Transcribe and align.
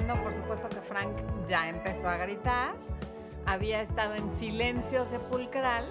por 0.00 0.32
supuesto 0.32 0.70
que 0.70 0.80
Frank 0.80 1.10
ya 1.46 1.68
empezó 1.68 2.08
a 2.08 2.16
gritar, 2.16 2.74
había 3.44 3.82
estado 3.82 4.14
en 4.14 4.30
silencio 4.38 5.04
sepulcral 5.04 5.84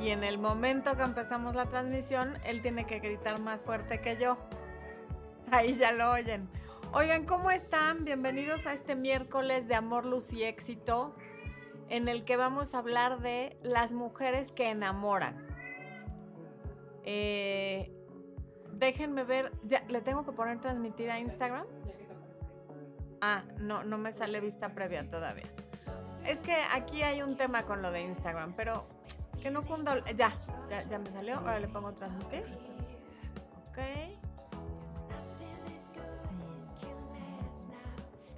y 0.00 0.10
en 0.10 0.22
el 0.22 0.38
momento 0.38 0.96
que 0.96 1.02
empezamos 1.02 1.56
la 1.56 1.66
transmisión, 1.66 2.38
él 2.44 2.62
tiene 2.62 2.86
que 2.86 3.00
gritar 3.00 3.40
más 3.40 3.64
fuerte 3.64 4.00
que 4.00 4.16
yo. 4.16 4.38
Ahí 5.50 5.74
ya 5.74 5.90
lo 5.90 6.12
oyen. 6.12 6.48
Oigan, 6.92 7.26
¿cómo 7.26 7.50
están? 7.50 8.04
Bienvenidos 8.04 8.66
a 8.66 8.72
este 8.72 8.94
miércoles 8.94 9.66
de 9.66 9.74
Amor, 9.74 10.04
Luz 10.04 10.32
y 10.32 10.44
Éxito, 10.44 11.16
en 11.88 12.06
el 12.06 12.24
que 12.24 12.36
vamos 12.36 12.72
a 12.72 12.78
hablar 12.78 13.20
de 13.20 13.58
las 13.64 13.92
mujeres 13.92 14.52
que 14.52 14.70
enamoran. 14.70 15.44
Eh, 17.02 17.90
déjenme 18.70 19.24
ver, 19.24 19.50
ya, 19.64 19.82
¿le 19.88 20.00
tengo 20.02 20.24
que 20.24 20.30
poner 20.30 20.60
transmitir 20.60 21.10
a 21.10 21.18
Instagram? 21.18 21.66
Ah, 23.26 23.42
no, 23.56 23.84
no 23.84 23.96
me 23.96 24.12
sale 24.12 24.38
vista 24.38 24.74
previa 24.74 25.08
todavía. 25.08 25.48
Es 26.26 26.40
que 26.40 26.54
aquí 26.74 27.00
hay 27.00 27.22
un 27.22 27.38
tema 27.38 27.62
con 27.62 27.80
lo 27.80 27.90
de 27.90 28.02
Instagram, 28.02 28.52
pero 28.52 28.84
que 29.42 29.50
no 29.50 29.64
cunda. 29.64 30.04
Ya, 30.14 30.36
ya, 30.68 30.82
ya 30.82 30.98
me 30.98 31.10
salió. 31.10 31.38
Ahora 31.38 31.58
le 31.58 31.68
pongo 31.68 31.94
transmitir. 31.94 32.44
Ok. 33.70 33.78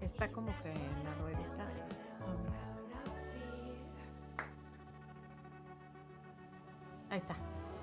Está 0.03 0.29
como 0.29 0.57
que 0.63 0.71
en 0.71 1.05
la 1.05 1.15
ruedita. 1.15 1.66
Ahí 7.11 7.16
está. 7.16 7.35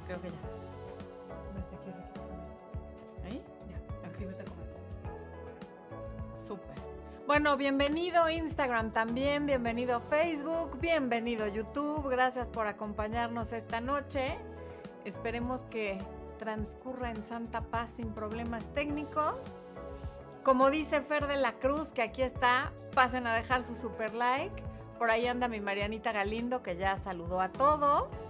Creo 0.06 0.22
que 0.22 0.30
ya. 0.30 0.38
¿Ahí? 3.26 3.44
Ya. 3.70 3.78
Como. 4.46 4.64
Súper. 6.38 6.73
Bueno, 7.26 7.56
bienvenido 7.56 8.30
Instagram 8.30 8.92
también, 8.92 9.46
bienvenido 9.46 10.02
Facebook, 10.02 10.78
bienvenido 10.82 11.48
YouTube. 11.48 12.10
Gracias 12.10 12.50
por 12.50 12.68
acompañarnos 12.68 13.54
esta 13.54 13.80
noche. 13.80 14.38
Esperemos 15.06 15.64
que 15.64 16.00
transcurra 16.38 17.12
en 17.12 17.24
santa 17.24 17.62
paz 17.62 17.94
sin 17.96 18.14
problemas 18.14 18.68
técnicos. 18.74 19.62
Como 20.44 20.70
dice 20.70 21.02
Fer 21.02 21.28
de 21.28 21.38
la 21.38 21.54
Cruz, 21.54 21.94
que 21.94 22.02
aquí 22.02 22.24
está, 22.24 22.74
pasen 22.94 23.26
a 23.26 23.34
dejar 23.34 23.64
su 23.64 23.76
super 23.76 24.14
like. 24.14 24.62
Por 25.00 25.10
ahí 25.10 25.26
anda 25.26 25.48
mi 25.48 25.62
Marianita 25.62 26.12
Galindo, 26.12 26.62
que 26.62 26.76
ya 26.76 26.98
saludó 26.98 27.40
a 27.40 27.54
todos, 27.54 28.28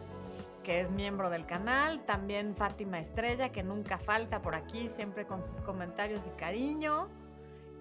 que 0.61 0.81
es 0.81 0.91
miembro 0.91 1.31
del 1.31 1.47
canal. 1.47 2.05
También 2.05 2.55
Fátima 2.55 3.00
Estrella, 3.00 3.52
que 3.52 3.63
nunca 3.63 3.97
falta 3.97 4.44
por 4.44 4.53
aquí, 4.53 4.88
siempre 4.88 5.25
con 5.25 5.41
sus 5.41 5.61
comentarios 5.61 6.28
y 6.28 6.38
cariño. 6.38 7.22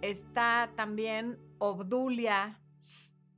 Está 0.02 0.70
también 0.76 1.38
Obdulia 1.58 2.60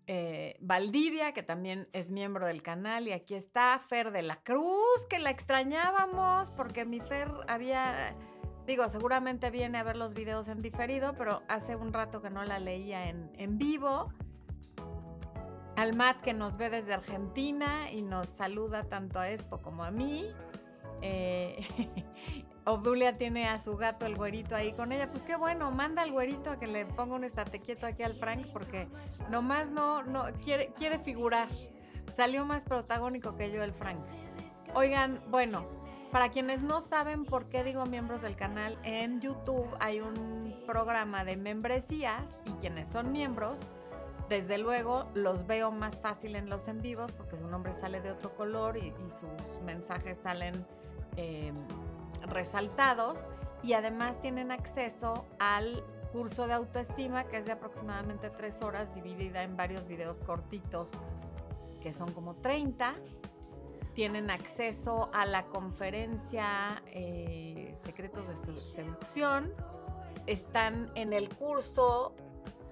eh, 0.07 0.59
Valdivia, 0.61 1.33
que 1.33 1.43
también 1.43 1.89
es 1.93 2.11
miembro 2.11 2.47
del 2.47 2.63
canal. 2.63 3.09
Y 3.09 3.13
aquí 3.13 3.35
está 3.35 3.79
Fer 3.79 4.11
de 4.11 4.23
la 4.23 4.37
Cruz, 4.37 5.07
que 5.09 5.19
la 5.19 5.31
extrañábamos 5.31 6.51
porque 6.51 6.85
mi 6.85 7.01
Fer 7.01 7.31
había, 7.49 8.15
digo, 8.67 8.89
seguramente 8.89 9.51
viene 9.51 9.79
a 9.79 9.83
ver 9.83 9.97
los 9.97 10.15
videos 10.15 10.49
en 10.49 10.61
diferido, 10.61 11.15
pero 11.17 11.43
hace 11.49 11.77
un 11.77 11.93
rato 11.93 12.21
que 12.21 12.31
no 12.31 12.45
la 12.45 12.59
leía 12.59 13.09
en, 13.09 13.31
en 13.35 13.57
vivo. 13.57 14.13
Al 15.77 15.97
Matt 15.97 16.21
que 16.21 16.35
nos 16.35 16.57
ve 16.57 16.71
desde 16.71 16.95
Argentina 16.95 17.91
y 17.91 18.03
nos 18.03 18.29
saluda 18.29 18.85
tanto 18.85 19.19
a 19.19 19.31
Expo 19.31 19.61
como 19.61 19.85
a 19.85 19.91
mí. 19.91 20.29
Eh, 21.07 21.61
Obdulia 22.65 23.19
tiene 23.19 23.47
a 23.47 23.59
su 23.59 23.77
gato, 23.77 24.07
el 24.07 24.17
güerito, 24.17 24.57
ahí 24.57 24.73
con 24.73 24.91
ella. 24.91 25.11
Pues 25.11 25.23
qué 25.23 25.37
bueno, 25.37 25.71
manda 25.71 26.01
al 26.01 26.13
güerito 26.13 26.51
a 26.51 26.59
que 26.59 26.67
le 26.67 26.87
ponga 26.87 27.15
un 27.15 27.25
estate 27.25 27.61
quieto 27.61 27.87
aquí 27.87 28.03
al 28.03 28.15
Frank, 28.15 28.47
porque 28.53 28.89
nomás 29.31 29.69
no, 29.69 30.03
no, 30.03 30.25
quiere, 30.43 30.73
quiere 30.73 30.99
figurar. 30.99 31.49
Salió 32.17 32.47
más 32.47 32.65
protagónico 32.65 33.37
que 33.37 33.53
yo 33.53 33.63
el 33.63 33.75
Frank. 33.75 33.99
Oigan, 34.75 35.23
bueno, 35.29 35.67
para 36.11 36.31
quienes 36.31 36.63
no 36.63 36.81
saben 36.81 37.27
por 37.27 37.51
qué 37.51 37.65
digo 37.65 37.85
miembros 37.85 38.23
del 38.23 38.35
canal, 38.35 38.79
en 38.83 39.21
YouTube 39.21 39.69
hay 39.79 40.01
un 40.01 40.63
programa 40.67 41.23
de 41.25 41.37
membresías 41.37 42.41
y 42.47 42.53
quienes 42.53 42.89
son 42.89 43.13
miembros, 43.13 43.61
desde 44.31 44.57
luego 44.57 45.11
los 45.13 45.47
veo 45.47 45.71
más 45.71 46.01
fácil 46.01 46.35
en 46.35 46.49
los 46.49 46.67
en 46.69 46.81
vivos 46.81 47.13
porque 47.13 47.37
su 47.37 47.47
nombre 47.47 47.75
sale 47.75 48.01
de 48.01 48.11
otro 48.11 48.35
color 48.35 48.79
y, 48.79 48.87
y 48.87 49.11
sus 49.11 49.61
mensajes 49.67 50.17
salen 50.23 50.65
eh, 51.17 51.53
resaltados 52.23 53.29
y 53.63 53.73
además 53.73 54.21
tienen 54.21 54.51
acceso 54.51 55.25
al 55.39 55.83
curso 56.13 56.47
de 56.47 56.53
autoestima 56.53 57.25
que 57.25 57.39
es 57.39 57.45
de 57.45 57.53
aproximadamente 57.53 58.31
tres 58.31 58.63
horas 58.63 58.95
dividida 58.95 59.43
en 59.43 59.57
varios 59.57 59.87
videos 59.87 60.21
cortitos 60.21 60.93
que 61.85 61.93
son 61.93 62.13
como 62.13 62.35
30. 62.37 62.95
Tienen 63.95 64.31
acceso 64.31 65.11
a 65.13 65.27
la 65.27 65.47
conferencia 65.47 66.83
eh, 66.87 67.75
Secretos 67.77 68.29
de 68.29 68.37
su 68.37 68.57
Seducción. 68.57 69.53
Están 70.27 70.91
en 70.95 71.13
el 71.13 71.29
curso, 71.29 72.15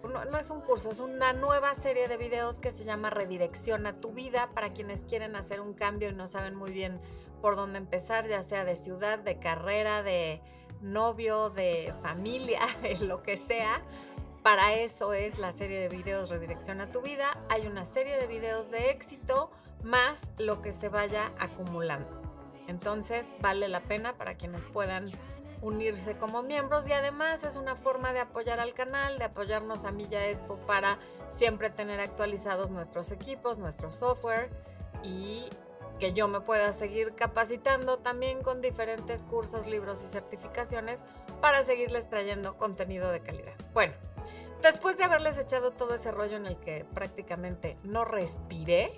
no, 0.02 0.24
no 0.24 0.38
es 0.38 0.50
un 0.50 0.62
curso, 0.62 0.90
es 0.90 0.98
una 0.98 1.32
nueva 1.32 1.74
serie 1.74 2.08
de 2.08 2.16
videos 2.16 2.58
que 2.58 2.72
se 2.72 2.84
llama 2.84 3.10
Redirecciona 3.10 4.00
tu 4.00 4.12
vida 4.12 4.50
para 4.54 4.72
quienes 4.72 5.02
quieren 5.02 5.36
hacer 5.36 5.60
un 5.60 5.74
cambio 5.74 6.08
y 6.08 6.14
no 6.14 6.26
saben 6.26 6.54
muy 6.54 6.72
bien 6.72 7.00
por 7.42 7.56
dónde 7.56 7.78
empezar, 7.78 8.26
ya 8.28 8.42
sea 8.42 8.64
de 8.64 8.76
ciudad, 8.76 9.18
de 9.18 9.38
carrera, 9.38 10.02
de 10.02 10.40
novio, 10.80 11.50
de 11.50 11.92
familia, 12.00 12.60
de 12.82 12.98
lo 13.00 13.22
que 13.22 13.36
sea. 13.36 13.82
Para 14.42 14.74
eso 14.74 15.12
es 15.12 15.38
la 15.38 15.52
serie 15.52 15.78
de 15.78 15.88
videos 15.88 16.30
Redirecciona 16.30 16.90
tu 16.90 17.02
vida. 17.02 17.38
Hay 17.50 17.66
una 17.66 17.84
serie 17.84 18.16
de 18.16 18.26
videos 18.26 18.70
de 18.70 18.90
éxito 18.90 19.50
más 19.82 20.30
lo 20.38 20.62
que 20.62 20.72
se 20.72 20.88
vaya 20.88 21.32
acumulando. 21.38 22.22
Entonces 22.68 23.26
vale 23.40 23.68
la 23.68 23.80
pena 23.80 24.16
para 24.16 24.36
quienes 24.36 24.64
puedan 24.64 25.06
unirse 25.60 26.16
como 26.16 26.42
miembros 26.42 26.88
y 26.88 26.92
además 26.92 27.44
es 27.44 27.56
una 27.56 27.76
forma 27.76 28.12
de 28.12 28.20
apoyar 28.20 28.58
al 28.58 28.74
canal, 28.74 29.18
de 29.18 29.24
apoyarnos 29.24 29.84
a 29.84 29.92
Milla 29.92 30.28
Expo 30.28 30.56
para 30.66 30.98
siempre 31.28 31.70
tener 31.70 32.00
actualizados 32.00 32.70
nuestros 32.70 33.12
equipos, 33.12 33.58
nuestro 33.58 33.92
software 33.92 34.50
y 35.04 35.48
que 36.02 36.12
yo 36.14 36.26
me 36.26 36.40
pueda 36.40 36.72
seguir 36.72 37.14
capacitando 37.14 38.00
también 38.00 38.42
con 38.42 38.60
diferentes 38.60 39.22
cursos, 39.22 39.68
libros 39.68 40.02
y 40.02 40.08
certificaciones 40.08 40.98
para 41.40 41.64
seguirles 41.64 42.10
trayendo 42.10 42.58
contenido 42.58 43.12
de 43.12 43.20
calidad. 43.20 43.52
Bueno, 43.72 43.92
después 44.62 44.98
de 44.98 45.04
haberles 45.04 45.38
echado 45.38 45.70
todo 45.70 45.94
ese 45.94 46.10
rollo 46.10 46.38
en 46.38 46.46
el 46.46 46.56
que 46.56 46.84
prácticamente 46.92 47.78
no 47.84 48.04
respiré, 48.04 48.92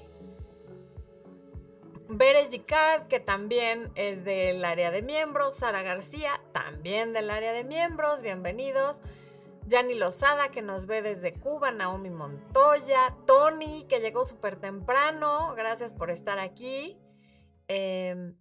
Bere 2.09 2.49
Gicard, 2.51 3.07
que 3.09 3.21
también 3.21 3.93
es 3.97 4.25
del 4.25 4.65
área 4.65 4.91
de 4.91 5.03
miembros, 5.03 5.57
Sara 5.57 5.83
García, 5.83 6.41
también 6.53 7.13
del 7.13 7.29
área 7.29 7.53
de 7.53 7.65
miembros, 7.65 8.23
bienvenidos. 8.23 9.03
Yani 9.67 9.95
Lozada, 9.95 10.51
que 10.51 10.61
nos 10.61 10.87
ve 10.87 11.01
desde 11.01 11.33
Cuba, 11.33 11.71
Naomi 11.71 12.11
Montoya, 12.11 13.17
Tony, 13.27 13.87
que 13.89 14.01
llegó 14.01 14.25
súper 14.25 14.61
temprano, 14.61 15.55
gracias 15.57 15.95
por 15.95 16.11
estar 16.11 16.39
aquí. 16.39 16.99
Eh, 17.69 18.35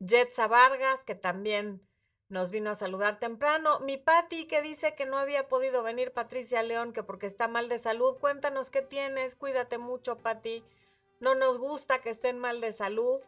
Jetsa 0.00 0.46
Vargas, 0.46 1.02
que 1.04 1.16
también 1.16 1.82
nos 2.28 2.50
vino 2.50 2.70
a 2.70 2.74
saludar 2.74 3.18
temprano. 3.18 3.80
Mi 3.80 3.96
Patti, 3.96 4.46
que 4.46 4.62
dice 4.62 4.94
que 4.94 5.06
no 5.06 5.16
había 5.16 5.48
podido 5.48 5.82
venir 5.82 6.12
Patricia 6.12 6.62
León, 6.62 6.92
que 6.92 7.02
porque 7.02 7.26
está 7.26 7.48
mal 7.48 7.68
de 7.68 7.78
salud. 7.78 8.16
Cuéntanos 8.18 8.70
qué 8.70 8.82
tienes, 8.82 9.34
cuídate 9.34 9.78
mucho, 9.78 10.18
Patti. 10.18 10.62
No 11.20 11.34
nos 11.34 11.58
gusta 11.58 12.00
que 12.00 12.10
estén 12.10 12.38
mal 12.38 12.60
de 12.60 12.72
salud. 12.72 13.20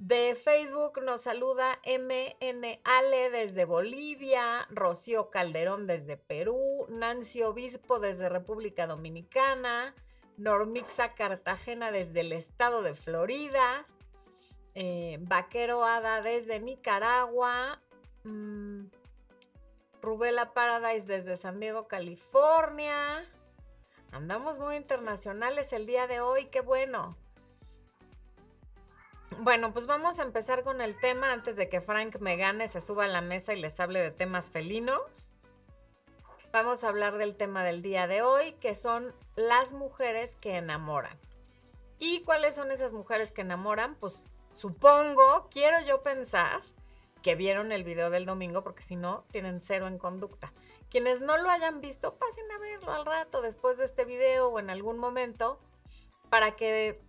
De 0.00 0.34
Facebook 0.34 1.02
nos 1.02 1.20
saluda 1.20 1.78
MN 1.84 2.80
Ale 2.84 3.28
desde 3.28 3.66
Bolivia, 3.66 4.66
Rocío 4.70 5.28
Calderón 5.28 5.86
desde 5.86 6.16
Perú, 6.16 6.86
Nancy 6.88 7.42
Obispo 7.42 7.98
desde 7.98 8.30
República 8.30 8.86
Dominicana, 8.86 9.94
Normixa 10.38 11.12
Cartagena 11.12 11.92
desde 11.92 12.20
el 12.20 12.32
estado 12.32 12.80
de 12.80 12.94
Florida, 12.94 13.86
eh, 14.74 15.18
Vaquero 15.20 15.84
Ada 15.84 16.22
desde 16.22 16.60
Nicaragua, 16.60 17.82
mmm, 18.24 18.86
Rubela 20.00 20.54
Paradise 20.54 21.04
desde 21.04 21.36
San 21.36 21.60
Diego, 21.60 21.88
California. 21.88 23.30
Andamos 24.12 24.60
muy 24.60 24.76
internacionales 24.76 25.74
el 25.74 25.84
día 25.84 26.06
de 26.06 26.22
hoy, 26.22 26.46
qué 26.46 26.62
bueno. 26.62 27.19
Bueno, 29.38 29.72
pues 29.72 29.86
vamos 29.86 30.18
a 30.18 30.22
empezar 30.22 30.64
con 30.64 30.80
el 30.80 30.98
tema 30.98 31.32
antes 31.32 31.56
de 31.56 31.68
que 31.68 31.80
Frank 31.80 32.16
me 32.20 32.36
gane, 32.36 32.68
se 32.68 32.80
suba 32.80 33.04
a 33.04 33.08
la 33.08 33.22
mesa 33.22 33.54
y 33.54 33.60
les 33.60 33.78
hable 33.80 34.00
de 34.00 34.10
temas 34.10 34.50
felinos. 34.50 35.32
Vamos 36.52 36.82
a 36.82 36.88
hablar 36.88 37.16
del 37.16 37.36
tema 37.36 37.64
del 37.64 37.80
día 37.80 38.06
de 38.06 38.22
hoy, 38.22 38.52
que 38.60 38.74
son 38.74 39.14
las 39.36 39.72
mujeres 39.72 40.36
que 40.40 40.56
enamoran. 40.56 41.18
¿Y 41.98 42.22
cuáles 42.22 42.56
son 42.56 42.72
esas 42.72 42.92
mujeres 42.92 43.32
que 43.32 43.42
enamoran? 43.42 43.94
Pues 43.94 44.24
supongo, 44.50 45.48
quiero 45.50 45.80
yo 45.86 46.02
pensar, 46.02 46.60
que 47.22 47.36
vieron 47.36 47.70
el 47.70 47.84
video 47.84 48.10
del 48.10 48.26
domingo, 48.26 48.62
porque 48.64 48.82
si 48.82 48.96
no, 48.96 49.24
tienen 49.30 49.60
cero 49.60 49.86
en 49.86 49.98
conducta. 49.98 50.52
Quienes 50.90 51.20
no 51.20 51.38
lo 51.38 51.50
hayan 51.50 51.80
visto, 51.80 52.16
pasen 52.16 52.50
a 52.50 52.58
verlo 52.58 52.92
al 52.92 53.06
rato, 53.06 53.42
después 53.42 53.78
de 53.78 53.84
este 53.84 54.04
video 54.04 54.48
o 54.48 54.58
en 54.58 54.70
algún 54.70 54.98
momento, 54.98 55.60
para 56.30 56.56
que 56.56 57.00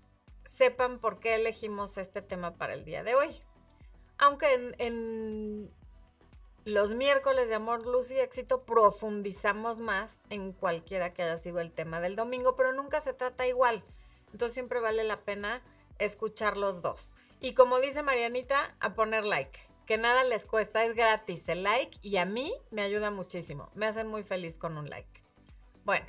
sepan 0.43 0.99
por 0.99 1.19
qué 1.19 1.35
elegimos 1.35 1.97
este 1.97 2.21
tema 2.21 2.55
para 2.55 2.73
el 2.73 2.85
día 2.85 3.03
de 3.03 3.15
hoy. 3.15 3.39
Aunque 4.17 4.73
en, 4.77 5.71
los 6.63 6.91
miércoles 6.91 7.49
de 7.49 7.55
Amor, 7.55 7.85
Luz 7.87 8.11
y 8.11 8.19
Éxito 8.19 8.63
profundizamos 8.63 9.79
más 9.79 10.21
en 10.29 10.53
cualquiera 10.53 11.11
que 11.13 11.23
haya 11.23 11.37
sido 11.37 11.59
el 11.59 11.71
tema 11.71 12.01
del 12.01 12.15
domingo, 12.15 12.55
pero 12.55 12.71
nunca 12.71 13.01
se 13.01 13.13
trata 13.13 13.47
igual. 13.47 13.83
Entonces 14.31 14.53
siempre 14.53 14.79
vale 14.79 15.03
la 15.03 15.21
pena 15.21 15.63
escuchar 15.97 16.57
los 16.57 16.81
dos. 16.81 17.15
Y 17.39 17.55
como 17.55 17.79
dice 17.79 18.03
Marianita, 18.03 18.75
a 18.79 18.93
poner 18.93 19.25
like, 19.25 19.59
que 19.87 19.97
nada 19.97 20.23
les 20.23 20.45
cuesta, 20.45 20.85
es 20.85 20.95
gratis 20.95 21.49
el 21.49 21.63
like 21.63 21.97
y 22.03 22.17
a 22.17 22.25
mí 22.25 22.53
me 22.69 22.83
ayuda 22.83 23.09
muchísimo. 23.09 23.69
Me 23.73 23.87
hacen 23.87 24.07
muy 24.07 24.23
feliz 24.23 24.59
con 24.59 24.77
un 24.77 24.89
like. 24.89 25.23
Bueno, 25.83 26.05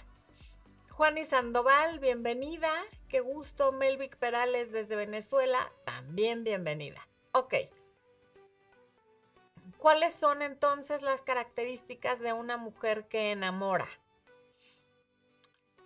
Juani 1.03 1.25
Sandoval, 1.25 1.99
bienvenida. 1.99 2.71
Qué 3.09 3.19
gusto. 3.19 3.73
Melvic 3.73 4.17
Perales 4.19 4.71
desde 4.71 4.95
Venezuela, 4.95 5.73
también 5.85 6.45
bienvenida. 6.45 7.09
Ok. 7.33 7.55
¿Cuáles 9.79 10.13
son 10.13 10.43
entonces 10.43 11.03
las 11.03 11.21
características 11.21 12.21
de 12.21 12.33
una 12.33 12.57
mujer 12.57 13.09
que 13.09 13.33
enamora? 13.33 13.89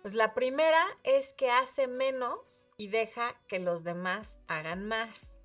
Pues 0.03 0.13
la 0.13 0.35
primera 0.35 0.85
es 1.01 1.33
que 1.33 1.49
hace 1.49 1.87
menos 1.87 2.69
y 2.77 2.89
deja 2.89 3.41
que 3.47 3.57
los 3.57 3.83
demás 3.83 4.37
hagan 4.47 4.87
más. 4.87 5.41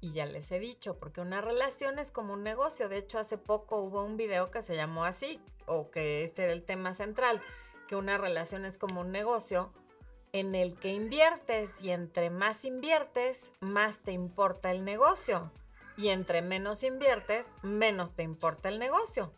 Y 0.00 0.12
ya 0.12 0.26
les 0.26 0.52
he 0.52 0.60
dicho, 0.60 0.96
porque 0.96 1.20
una 1.20 1.40
relación 1.40 1.98
es 1.98 2.12
como 2.12 2.34
un 2.34 2.44
negocio. 2.44 2.88
De 2.88 2.98
hecho, 2.98 3.18
hace 3.18 3.36
poco 3.36 3.78
hubo 3.80 4.04
un 4.04 4.16
video 4.16 4.52
que 4.52 4.62
se 4.62 4.76
llamó 4.76 5.04
así, 5.04 5.40
o 5.66 5.90
que 5.90 6.22
ese 6.22 6.44
era 6.44 6.52
el 6.52 6.64
tema 6.64 6.94
central, 6.94 7.42
que 7.86 7.96
una 7.96 8.18
relación 8.18 8.64
es 8.64 8.78
como 8.78 9.00
un 9.00 9.12
negocio 9.12 9.72
en 10.32 10.54
el 10.54 10.78
que 10.78 10.90
inviertes 10.90 11.70
y 11.82 11.90
entre 11.90 12.30
más 12.30 12.64
inviertes, 12.64 13.52
más 13.60 14.00
te 14.00 14.12
importa 14.12 14.70
el 14.70 14.84
negocio 14.84 15.50
y 15.96 16.08
entre 16.08 16.42
menos 16.42 16.82
inviertes, 16.82 17.46
menos 17.62 18.14
te 18.14 18.22
importa 18.22 18.68
el 18.68 18.78
negocio. 18.78 19.32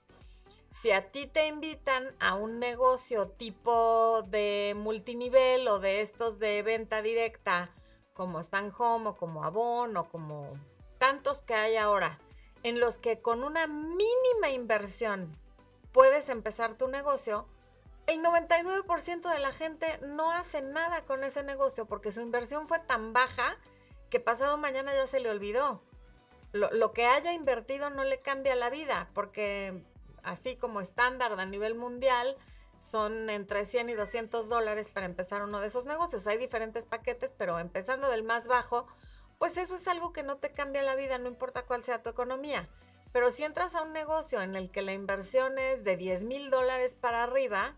Si 0.70 0.90
a 0.90 1.10
ti 1.10 1.26
te 1.26 1.46
invitan 1.46 2.14
a 2.20 2.34
un 2.34 2.58
negocio 2.58 3.28
tipo 3.28 4.22
de 4.28 4.74
multinivel 4.76 5.66
o 5.68 5.78
de 5.78 6.00
estos 6.00 6.38
de 6.38 6.62
venta 6.62 7.00
directa, 7.00 7.74
como 8.12 8.40
Stan 8.40 8.72
Home 8.76 9.10
o 9.10 9.16
como 9.16 9.44
Avon 9.44 9.96
o 9.96 10.08
como 10.10 10.58
tantos 10.98 11.40
que 11.42 11.54
hay 11.54 11.76
ahora, 11.76 12.18
en 12.64 12.80
los 12.80 12.98
que 12.98 13.22
con 13.22 13.44
una 13.44 13.66
mínima 13.66 14.50
inversión 14.52 15.38
puedes 15.92 16.28
empezar 16.28 16.76
tu 16.76 16.88
negocio, 16.88 17.46
el 18.08 18.22
99% 18.22 19.32
de 19.32 19.38
la 19.38 19.52
gente 19.52 19.98
no 20.02 20.32
hace 20.32 20.62
nada 20.62 21.04
con 21.04 21.22
ese 21.22 21.44
negocio 21.44 21.86
porque 21.86 22.10
su 22.10 22.20
inversión 22.20 22.66
fue 22.66 22.80
tan 22.80 23.12
baja 23.12 23.56
que 24.10 24.18
pasado 24.18 24.58
mañana 24.58 24.92
ya 24.94 25.06
se 25.06 25.20
le 25.20 25.30
olvidó 25.30 25.82
lo, 26.52 26.92
que 26.92 27.06
haya 27.06 27.32
invertido 27.32 27.90
no 27.90 28.04
le 28.04 28.20
cambia 28.20 28.54
la 28.54 28.70
vida, 28.70 29.10
porque 29.14 29.82
así 30.22 30.56
como 30.56 30.80
estándar 30.80 31.38
a 31.38 31.46
nivel 31.46 31.74
mundial, 31.74 32.36
son 32.80 33.28
entre 33.28 33.64
100 33.64 33.90
y 33.90 33.94
200 33.94 34.48
dólares 34.48 34.88
para 34.88 35.06
empezar 35.06 35.42
uno 35.42 35.60
de 35.60 35.66
esos 35.66 35.84
negocios. 35.84 36.26
Hay 36.26 36.38
diferentes 36.38 36.84
paquetes, 36.84 37.32
pero 37.36 37.58
empezando 37.58 38.08
del 38.08 38.22
más 38.22 38.46
bajo, 38.46 38.86
pues 39.38 39.58
eso 39.58 39.74
es 39.74 39.86
algo 39.88 40.12
que 40.12 40.22
no 40.22 40.36
te 40.36 40.52
cambia 40.52 40.82
la 40.82 40.94
vida, 40.94 41.18
no 41.18 41.28
importa 41.28 41.66
cuál 41.66 41.82
sea 41.82 42.02
tu 42.02 42.10
economía. 42.10 42.68
Pero 43.12 43.30
si 43.30 43.42
entras 43.44 43.74
a 43.74 43.82
un 43.82 43.92
negocio 43.92 44.42
en 44.42 44.54
el 44.54 44.70
que 44.70 44.82
la 44.82 44.92
inversión 44.92 45.58
es 45.58 45.82
de 45.82 45.96
10 45.96 46.24
mil 46.24 46.50
dólares 46.50 46.94
para 46.94 47.24
arriba, 47.24 47.76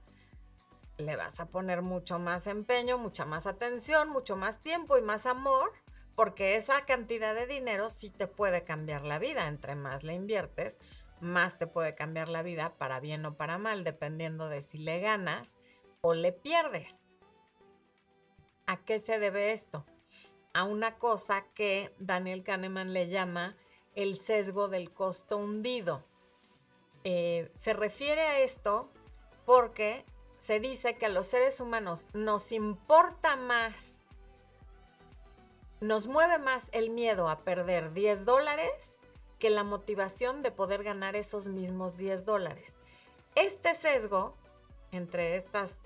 le 1.00 1.16
vas 1.16 1.40
a 1.40 1.46
poner 1.46 1.82
mucho 1.82 2.18
más 2.18 2.46
empeño, 2.46 2.98
mucha 2.98 3.24
más 3.24 3.46
atención, 3.46 4.10
mucho 4.10 4.36
más 4.36 4.62
tiempo 4.62 4.98
y 4.98 5.02
más 5.02 5.26
amor 5.26 5.72
porque 6.20 6.56
esa 6.56 6.84
cantidad 6.84 7.34
de 7.34 7.46
dinero 7.46 7.88
sí 7.88 8.10
te 8.10 8.26
puede 8.26 8.62
cambiar 8.62 9.04
la 9.04 9.18
vida. 9.18 9.48
Entre 9.48 9.74
más 9.74 10.02
le 10.02 10.12
inviertes, 10.12 10.78
más 11.20 11.58
te 11.58 11.66
puede 11.66 11.94
cambiar 11.94 12.28
la 12.28 12.42
vida 12.42 12.74
para 12.76 13.00
bien 13.00 13.24
o 13.24 13.38
para 13.38 13.56
mal, 13.56 13.84
dependiendo 13.84 14.50
de 14.50 14.60
si 14.60 14.76
le 14.76 15.00
ganas 15.00 15.58
o 16.02 16.12
le 16.12 16.32
pierdes. 16.32 17.06
¿A 18.66 18.84
qué 18.84 18.98
se 18.98 19.18
debe 19.18 19.52
esto? 19.52 19.86
A 20.52 20.64
una 20.64 20.98
cosa 20.98 21.46
que 21.54 21.94
Daniel 21.98 22.42
Kahneman 22.42 22.92
le 22.92 23.08
llama 23.08 23.56
el 23.94 24.18
sesgo 24.18 24.68
del 24.68 24.92
costo 24.92 25.38
hundido. 25.38 26.04
Eh, 27.04 27.50
se 27.54 27.72
refiere 27.72 28.20
a 28.20 28.40
esto 28.40 28.92
porque 29.46 30.04
se 30.40 30.58
dice 30.58 30.96
que 30.96 31.06
a 31.06 31.10
los 31.10 31.26
seres 31.26 31.60
humanos 31.60 32.06
nos 32.14 32.50
importa 32.50 33.36
más 33.36 34.00
nos 35.80 36.06
mueve 36.06 36.38
más 36.38 36.68
el 36.72 36.90
miedo 36.90 37.28
a 37.28 37.40
perder 37.40 37.92
10 37.92 38.24
dólares 38.24 39.00
que 39.38 39.50
la 39.50 39.64
motivación 39.64 40.42
de 40.42 40.50
poder 40.50 40.82
ganar 40.82 41.16
esos 41.16 41.46
mismos 41.46 41.96
10 41.96 42.26
dólares. 42.26 42.74
Este 43.34 43.74
sesgo 43.74 44.34
entre 44.92 45.36
estas 45.36 45.76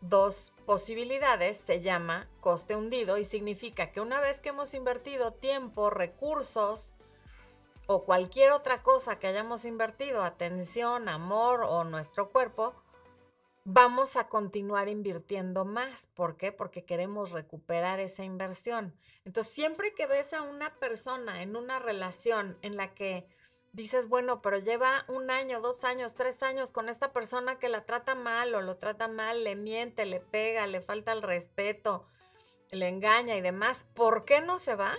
dos 0.00 0.52
posibilidades 0.64 1.58
se 1.58 1.80
llama 1.80 2.28
coste 2.40 2.76
hundido 2.76 3.18
y 3.18 3.24
significa 3.24 3.90
que 3.90 4.00
una 4.00 4.20
vez 4.20 4.40
que 4.40 4.50
hemos 4.50 4.72
invertido 4.74 5.32
tiempo, 5.32 5.90
recursos 5.90 6.94
o 7.86 8.04
cualquier 8.04 8.52
otra 8.52 8.82
cosa 8.82 9.18
que 9.18 9.26
hayamos 9.26 9.64
invertido, 9.64 10.22
atención, 10.22 11.08
amor 11.08 11.64
o 11.64 11.84
nuestro 11.84 12.30
cuerpo, 12.30 12.74
vamos 13.70 14.16
a 14.16 14.28
continuar 14.28 14.88
invirtiendo 14.88 15.66
más. 15.66 16.06
¿Por 16.14 16.38
qué? 16.38 16.52
Porque 16.52 16.86
queremos 16.86 17.32
recuperar 17.32 18.00
esa 18.00 18.24
inversión. 18.24 18.94
Entonces, 19.26 19.52
siempre 19.52 19.94
que 19.94 20.06
ves 20.06 20.32
a 20.32 20.40
una 20.40 20.74
persona 20.78 21.42
en 21.42 21.54
una 21.54 21.78
relación 21.78 22.56
en 22.62 22.78
la 22.78 22.94
que 22.94 23.28
dices, 23.74 24.08
bueno, 24.08 24.40
pero 24.40 24.56
lleva 24.56 25.04
un 25.08 25.30
año, 25.30 25.60
dos 25.60 25.84
años, 25.84 26.14
tres 26.14 26.42
años 26.42 26.70
con 26.70 26.88
esta 26.88 27.12
persona 27.12 27.58
que 27.58 27.68
la 27.68 27.84
trata 27.84 28.14
mal 28.14 28.54
o 28.54 28.62
lo 28.62 28.78
trata 28.78 29.06
mal, 29.06 29.44
le 29.44 29.54
miente, 29.54 30.06
le 30.06 30.20
pega, 30.20 30.66
le 30.66 30.80
falta 30.80 31.12
el 31.12 31.20
respeto, 31.20 32.06
le 32.70 32.88
engaña 32.88 33.36
y 33.36 33.42
demás, 33.42 33.84
¿por 33.92 34.24
qué 34.24 34.40
no 34.40 34.58
se 34.58 34.76
va? 34.76 34.96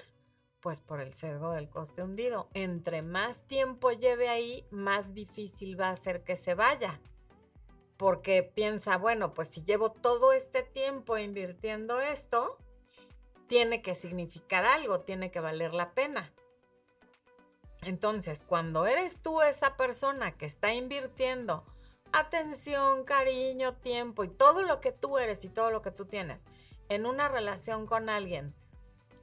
Pues 0.60 0.80
por 0.80 1.02
el 1.02 1.16
sesgo 1.16 1.54
del 1.54 1.72
coste 1.72 2.04
hundido. 2.04 2.50
Entre 2.54 3.02
más 3.02 3.48
tiempo 3.48 3.92
lleve 3.92 4.30
ahí, 4.30 4.68
más 4.70 5.16
difícil 5.16 5.80
va 5.80 5.90
a 5.90 5.96
ser 5.96 6.24
que 6.24 6.36
se 6.36 6.54
vaya 6.54 7.02
porque 8.00 8.44
piensa, 8.44 8.96
bueno, 8.98 9.34
pues 9.34 9.50
si 9.50 9.66
llevo 9.66 9.92
todo 9.92 10.32
este 10.32 10.64
tiempo 10.64 11.18
invirtiendo 11.18 12.00
esto, 12.00 12.58
tiene 13.48 13.82
que 13.82 13.94
significar 13.94 14.64
algo, 14.64 15.02
tiene 15.02 15.32
que 15.32 15.42
valer 15.42 15.74
la 15.74 15.92
pena. 15.92 16.34
Entonces, 17.82 18.42
cuando 18.48 18.88
eres 18.88 19.22
tú 19.22 19.42
esa 19.42 19.76
persona 19.76 20.32
que 20.32 20.46
está 20.46 20.74
invirtiendo 20.74 21.66
atención, 22.14 23.04
cariño, 23.04 23.76
tiempo 23.76 24.24
y 24.24 24.30
todo 24.30 24.62
lo 24.62 24.80
que 24.80 24.94
tú 24.94 25.18
eres 25.18 25.44
y 25.44 25.50
todo 25.50 25.70
lo 25.70 25.82
que 25.82 25.92
tú 25.92 26.06
tienes 26.06 26.46
en 26.88 27.06
una 27.06 27.28
relación 27.28 27.86
con 27.86 28.08
alguien 28.08 28.56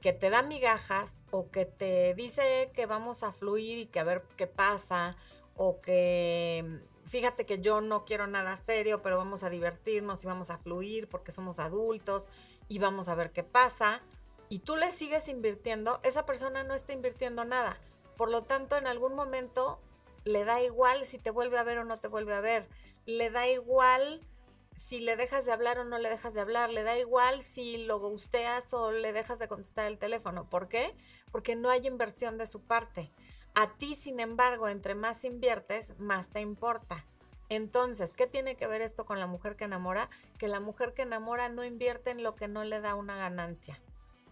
que 0.01 0.13
te 0.13 0.29
da 0.29 0.43
migajas 0.43 1.25
o 1.31 1.49
que 1.49 1.65
te 1.65 2.13
dice 2.13 2.69
que 2.75 2.85
vamos 2.85 3.23
a 3.23 3.33
fluir 3.33 3.79
y 3.79 3.87
que 3.87 3.99
a 3.99 4.03
ver 4.03 4.21
qué 4.37 4.45
pasa 4.45 5.17
o 5.55 5.81
que 5.81 6.85
fíjate 7.07 7.45
que 7.45 7.59
yo 7.59 7.81
no 7.81 8.05
quiero 8.05 8.27
nada 8.27 8.57
serio, 8.57 9.01
pero 9.01 9.17
vamos 9.17 9.43
a 9.43 9.49
divertirnos 9.49 10.23
y 10.23 10.27
vamos 10.27 10.49
a 10.49 10.57
fluir 10.57 11.07
porque 11.07 11.31
somos 11.31 11.59
adultos 11.59 12.29
y 12.67 12.79
vamos 12.79 13.07
a 13.07 13.15
ver 13.15 13.31
qué 13.31 13.43
pasa. 13.43 14.01
Y 14.49 14.59
tú 14.59 14.75
le 14.75 14.91
sigues 14.91 15.27
invirtiendo, 15.27 15.99
esa 16.03 16.25
persona 16.25 16.63
no 16.63 16.73
está 16.73 16.93
invirtiendo 16.93 17.43
nada. 17.45 17.77
Por 18.15 18.29
lo 18.29 18.43
tanto, 18.43 18.77
en 18.77 18.87
algún 18.87 19.13
momento 19.13 19.79
le 20.23 20.43
da 20.43 20.61
igual 20.61 21.05
si 21.05 21.17
te 21.17 21.31
vuelve 21.31 21.57
a 21.57 21.63
ver 21.63 21.79
o 21.79 21.85
no 21.85 21.99
te 21.99 22.07
vuelve 22.07 22.33
a 22.33 22.41
ver. 22.41 22.67
Le 23.05 23.29
da 23.29 23.47
igual 23.47 24.21
si 24.75 24.99
le 24.99 25.15
dejas 25.15 25.45
de 25.45 25.51
hablar 25.51 25.79
o 25.79 25.85
no 25.85 25.97
le 25.97 26.09
dejas 26.09 26.33
de 26.33 26.41
hablar. 26.41 26.69
Le 26.69 26.83
da 26.83 26.97
igual 26.97 27.43
si 27.43 27.77
lo 27.77 27.99
gusteas 27.99 28.73
o 28.73 28.91
le 28.91 29.13
dejas 29.13 29.39
de 29.39 29.47
contestar 29.47 29.85
el 29.87 29.97
teléfono. 29.97 30.49
¿Por 30.49 30.67
qué? 30.67 30.95
Porque 31.31 31.55
no 31.55 31.69
hay 31.69 31.85
inversión 31.85 32.37
de 32.37 32.45
su 32.45 32.61
parte. 32.61 33.11
A 33.59 33.69
ti, 33.69 33.95
sin 33.95 34.19
embargo, 34.19 34.67
entre 34.67 34.93
más 34.93 35.23
inviertes, 35.23 35.97
más 35.97 36.27
te 36.27 36.41
importa. 36.41 37.03
Entonces, 37.49 38.11
¿qué 38.11 38.27
tiene 38.27 38.55
que 38.55 38.67
ver 38.67 38.83
esto 38.83 39.03
con 39.03 39.19
la 39.19 39.25
mujer 39.25 39.55
que 39.55 39.63
enamora? 39.63 40.11
Que 40.37 40.47
la 40.47 40.59
mujer 40.59 40.93
que 40.93 41.01
enamora 41.01 41.49
no 41.49 41.63
invierte 41.63 42.11
en 42.11 42.21
lo 42.21 42.35
que 42.35 42.47
no 42.47 42.63
le 42.63 42.81
da 42.81 42.93
una 42.93 43.17
ganancia. 43.17 43.81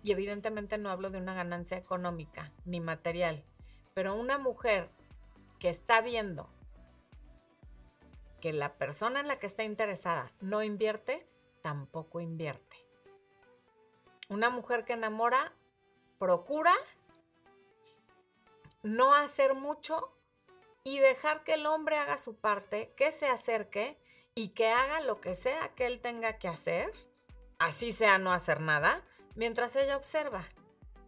Y 0.03 0.12
evidentemente 0.12 0.77
no 0.77 0.91
hablo 0.91 1.10
de 1.10 1.17
una 1.17 1.34
ganancia 1.34 1.75
económica 1.75 2.51
ni 2.65 2.79
material, 2.82 3.44
pero 3.96 4.13
una 4.13 4.38
mujer 4.38 4.91
que 5.58 5.70
está 5.70 6.01
viendo 6.01 6.48
que 8.41 8.53
la 8.53 8.75
persona 8.77 9.22
en 9.22 9.27
la 9.27 9.39
que 9.39 9.48
está 9.48 9.63
interesada 9.63 10.32
no 10.39 10.62
invierte, 10.62 11.27
tampoco 11.63 12.22
invierte. 12.22 12.77
Una 14.29 14.51
mujer 14.51 14.86
que 14.86 14.94
enamora 14.94 15.51
procura 16.20 16.75
no 18.86 19.15
hacer 19.15 19.56
mucho 19.56 20.15
y 20.84 21.00
dejar 21.00 21.44
que 21.44 21.56
el 21.56 21.65
hombre 21.65 21.98
haga 21.98 22.20
su 22.20 22.36
parte, 22.36 22.94
que 22.96 23.12
se 23.12 23.27
acerque 23.27 24.00
y 24.36 24.50
que 24.50 24.70
haga 24.70 25.01
lo 25.01 25.20
que 25.20 25.34
sea 25.34 25.74
que 25.74 25.88
él 25.88 26.00
tenga 26.01 26.38
que 26.38 26.48
hacer, 26.48 26.94
así 27.58 27.92
sea 27.92 28.20
no 28.20 28.32
hacer 28.32 28.62
nada, 28.62 29.04
mientras 29.36 29.75
ella 29.75 29.98
observa. 29.98 30.48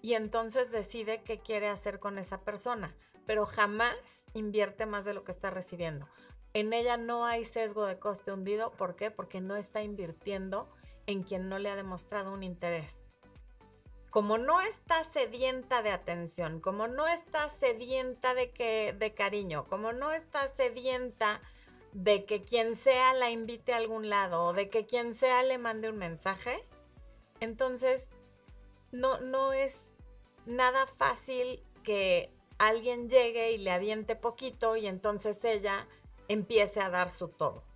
Y 0.02 0.14
entonces 0.14 0.72
decide 0.72 1.22
qué 1.22 1.40
quiere 1.40 1.68
hacer 1.68 2.00
con 2.00 2.18
esa 2.18 2.42
persona, 2.42 2.96
pero 3.28 3.46
jamás 3.46 4.22
invierte 4.34 4.88
más 4.88 5.06
de 5.06 5.14
lo 5.14 5.24
que 5.24 5.32
está 5.32 5.52
recibiendo. 5.52 6.08
En 6.54 6.74
ella 6.74 6.98
no 6.98 7.26
hay 7.26 7.46
sesgo 7.46 7.86
de 7.86 8.00
coste 8.00 8.32
hundido. 8.32 8.72
¿Por 8.72 8.96
qué? 8.96 9.12
Porque 9.12 9.42
no 9.42 9.56
está 9.56 9.84
invirtiendo 9.84 10.74
en 11.06 11.22
quien 11.22 11.50
no 11.50 11.60
le 11.60 11.70
ha 11.70 11.76
demostrado 11.76 12.34
un 12.34 12.42
interés. 12.42 13.07
Como 14.18 14.40
no 14.40 14.60
está 14.62 15.04
sedienta 15.04 15.84
de 15.84 15.92
atención, 15.92 16.60
como 16.60 16.88
no 16.88 17.08
está 17.08 17.50
sedienta 17.50 18.34
de, 18.34 18.50
que, 18.50 18.96
de 18.98 19.14
cariño, 19.14 19.68
como 19.68 19.94
no 19.94 20.12
está 20.12 20.52
sedienta 20.56 21.40
de 21.94 22.26
que 22.26 22.44
quien 22.44 22.76
sea 22.76 23.14
la 23.14 23.30
invite 23.30 23.74
a 23.74 23.78
algún 23.78 24.10
lado 24.10 24.46
o 24.46 24.54
de 24.54 24.72
que 24.72 24.88
quien 24.88 25.14
sea 25.14 25.44
le 25.44 25.60
mande 25.60 25.92
un 25.92 26.00
mensaje, 26.00 26.66
entonces 27.42 28.10
no, 28.92 29.20
no 29.20 29.54
es 29.54 29.94
nada 30.48 30.88
fácil 30.88 31.62
que 31.84 32.34
alguien 32.58 33.12
llegue 33.12 33.52
y 33.52 33.60
le 33.60 33.70
aviente 33.70 34.16
poquito 34.16 34.78
y 34.78 34.88
entonces 34.88 35.44
ella 35.44 35.88
empiece 36.28 36.80
a 36.80 36.90
dar 36.90 37.12
su 37.12 37.28
todo. 37.28 37.67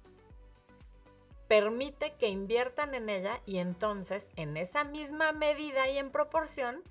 Permite 1.51 2.13
que 2.13 2.29
inviertan 2.29 2.95
en 2.95 3.09
ella 3.09 3.41
y 3.45 3.57
entonces 3.57 4.29
en 4.37 4.55
esa 4.55 4.85
misma 4.85 5.33
medida 5.33 5.89
y 5.89 5.97
en 5.97 6.09
proporción, 6.09 6.81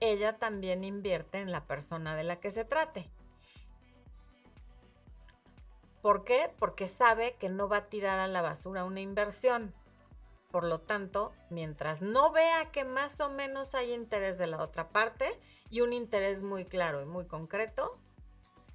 ella 0.00 0.38
también 0.38 0.82
invierte 0.82 1.38
en 1.38 1.52
la 1.52 1.68
persona 1.68 2.16
de 2.16 2.24
la 2.24 2.40
que 2.40 2.50
se 2.50 2.64
trate. 2.64 3.08
¿Por 6.02 6.24
qué? 6.24 6.52
Porque 6.58 6.88
sabe 6.88 7.36
que 7.38 7.48
no 7.48 7.68
va 7.68 7.76
a 7.76 7.88
tirar 7.88 8.18
a 8.18 8.26
la 8.26 8.42
basura 8.42 8.82
una 8.82 8.98
inversión. 8.98 9.72
Por 10.50 10.64
lo 10.64 10.80
tanto, 10.80 11.32
mientras 11.48 12.02
no 12.02 12.32
vea 12.32 12.72
que 12.72 12.84
más 12.84 13.20
o 13.20 13.30
menos 13.30 13.76
hay 13.76 13.92
interés 13.92 14.36
de 14.36 14.48
la 14.48 14.60
otra 14.60 14.88
parte 14.88 15.26
y 15.70 15.80
un 15.80 15.92
interés 15.92 16.42
muy 16.42 16.64
claro 16.64 17.00
y 17.00 17.06
muy 17.06 17.28
concreto, 17.28 17.96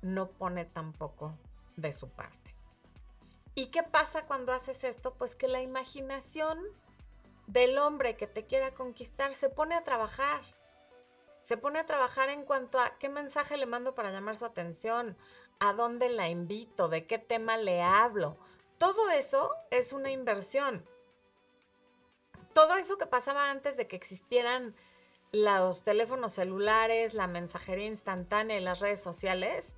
no 0.02 0.30
pone 0.30 0.64
tampoco 0.64 1.38
de 1.76 1.92
su 1.92 2.08
parte. 2.08 2.53
¿Y 3.56 3.68
qué 3.68 3.84
pasa 3.84 4.26
cuando 4.26 4.52
haces 4.52 4.84
esto? 4.84 5.14
Pues 5.14 5.36
que 5.36 5.48
la 5.48 5.62
imaginación 5.62 6.60
del 7.48 7.78
hombre 7.78 8.18
que 8.18 8.28
te 8.28 8.46
quiera 8.46 8.74
conquistar 8.74 9.34
se 9.34 9.50
pone 9.50 9.76
a 9.76 9.84
trabajar. 9.84 10.42
Se 11.40 11.58
pone 11.58 11.80
a 11.80 11.86
trabajar 11.86 12.30
en 12.30 12.46
cuanto 12.46 12.80
a 12.80 12.98
qué 12.98 13.10
mensaje 13.10 13.58
le 13.58 13.66
mando 13.66 13.96
para 13.96 14.12
llamar 14.12 14.36
su 14.36 14.46
atención, 14.46 15.18
a 15.60 15.74
dónde 15.74 16.10
la 16.10 16.30
invito, 16.30 16.88
de 16.88 17.06
qué 17.06 17.20
tema 17.20 17.58
le 17.58 17.82
hablo. 17.82 18.38
Todo 18.78 19.10
eso 19.12 19.52
es 19.70 19.94
una 19.94 20.10
inversión. 20.10 20.88
Todo 22.54 22.76
eso 22.76 22.98
que 22.98 23.08
pasaba 23.08 23.52
antes 23.52 23.78
de 23.78 23.88
que 23.88 23.96
existieran 23.96 24.76
los 25.32 25.84
teléfonos 25.84 26.34
celulares, 26.34 27.14
la 27.14 27.28
mensajería 27.28 27.88
instantánea 27.88 28.58
y 28.58 28.62
las 28.62 28.80
redes 28.80 29.02
sociales, 29.02 29.76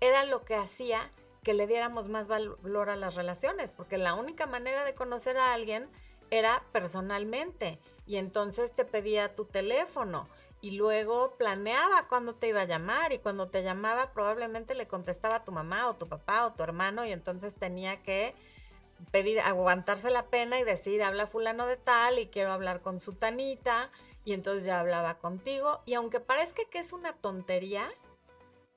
era 0.00 0.24
lo 0.24 0.44
que 0.44 0.56
hacía 0.56 1.10
que 1.46 1.54
le 1.54 1.68
diéramos 1.68 2.08
más 2.08 2.26
valor 2.26 2.90
a 2.90 2.96
las 2.96 3.14
relaciones, 3.14 3.70
porque 3.70 3.98
la 3.98 4.14
única 4.14 4.48
manera 4.48 4.82
de 4.82 4.96
conocer 4.96 5.36
a 5.36 5.52
alguien 5.52 5.88
era 6.32 6.64
personalmente. 6.72 7.78
Y 8.04 8.16
entonces 8.16 8.72
te 8.74 8.84
pedía 8.84 9.36
tu 9.36 9.44
teléfono 9.44 10.28
y 10.60 10.72
luego 10.72 11.36
planeaba 11.38 12.08
cuándo 12.08 12.34
te 12.34 12.48
iba 12.48 12.62
a 12.62 12.64
llamar 12.64 13.12
y 13.12 13.20
cuando 13.20 13.46
te 13.46 13.62
llamaba 13.62 14.10
probablemente 14.12 14.74
le 14.74 14.88
contestaba 14.88 15.36
a 15.36 15.44
tu 15.44 15.52
mamá 15.52 15.86
o 15.88 15.94
tu 15.94 16.08
papá 16.08 16.46
o 16.46 16.52
tu 16.54 16.64
hermano 16.64 17.04
y 17.04 17.12
entonces 17.12 17.54
tenía 17.54 18.02
que 18.02 18.34
pedir, 19.12 19.38
aguantarse 19.38 20.10
la 20.10 20.26
pena 20.26 20.58
y 20.58 20.64
decir, 20.64 21.00
habla 21.04 21.28
fulano 21.28 21.68
de 21.68 21.76
tal 21.76 22.18
y 22.18 22.26
quiero 22.26 22.50
hablar 22.50 22.80
con 22.80 22.98
su 22.98 23.12
tanita 23.12 23.92
y 24.24 24.32
entonces 24.32 24.64
ya 24.64 24.80
hablaba 24.80 25.18
contigo 25.18 25.80
y 25.86 25.94
aunque 25.94 26.18
parezca 26.18 26.62
que 26.72 26.80
es 26.80 26.92
una 26.92 27.12
tontería, 27.12 27.88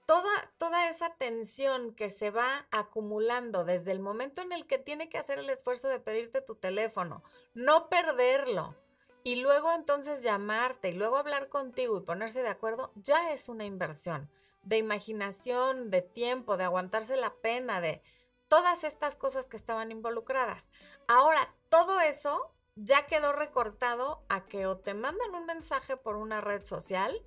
toda, 0.10 0.52
toda 0.58 0.90
esa 0.90 1.14
tensión 1.18 1.94
que 1.94 2.10
se 2.10 2.32
va 2.32 2.66
acumulando 2.72 3.64
desde 3.64 3.92
el 3.92 4.00
momento 4.00 4.42
en 4.42 4.52
el 4.52 4.66
que 4.66 4.80
tiene 4.80 5.08
que 5.08 5.20
hacer 5.20 5.38
el 5.38 5.52
esfuerzo 5.52 5.88
de 5.88 6.00
pedirte 6.00 6.42
tu 6.42 6.56
teléfono, 6.56 7.24
no 7.54 7.90
perderlo, 7.90 8.76
y 9.24 9.36
luego 9.36 9.72
entonces 9.72 10.24
llamarte 10.24 10.90
y 10.90 10.94
luego 10.94 11.18
hablar 11.18 11.48
contigo 11.50 11.96
y 11.96 12.02
ponerse 12.02 12.42
de 12.42 12.50
acuerdo, 12.50 12.92
ya 12.96 13.34
es 13.34 13.50
una 13.50 13.66
inversión 13.66 14.32
de 14.64 14.80
imaginación, 14.80 15.92
de 15.92 16.02
tiempo, 16.02 16.58
de 16.58 16.64
aguantarse 16.64 17.16
la 17.16 17.36
pena, 17.36 17.80
de 17.80 18.02
todas 18.48 18.84
estas 18.84 19.16
cosas 19.16 19.46
que 19.46 19.58
estaban 19.58 19.92
involucradas. 19.92 20.72
Ahora, 21.08 21.54
todo 21.70 22.00
eso 22.00 22.56
ya 22.74 23.06
quedó 23.06 23.32
recortado 23.32 24.26
a 24.28 24.48
que 24.48 24.66
o 24.66 24.80
te 24.80 24.96
mandan 24.96 25.36
un 25.36 25.46
mensaje 25.46 25.98
por 25.98 26.16
una 26.16 26.42
red 26.42 26.66
social 26.66 27.24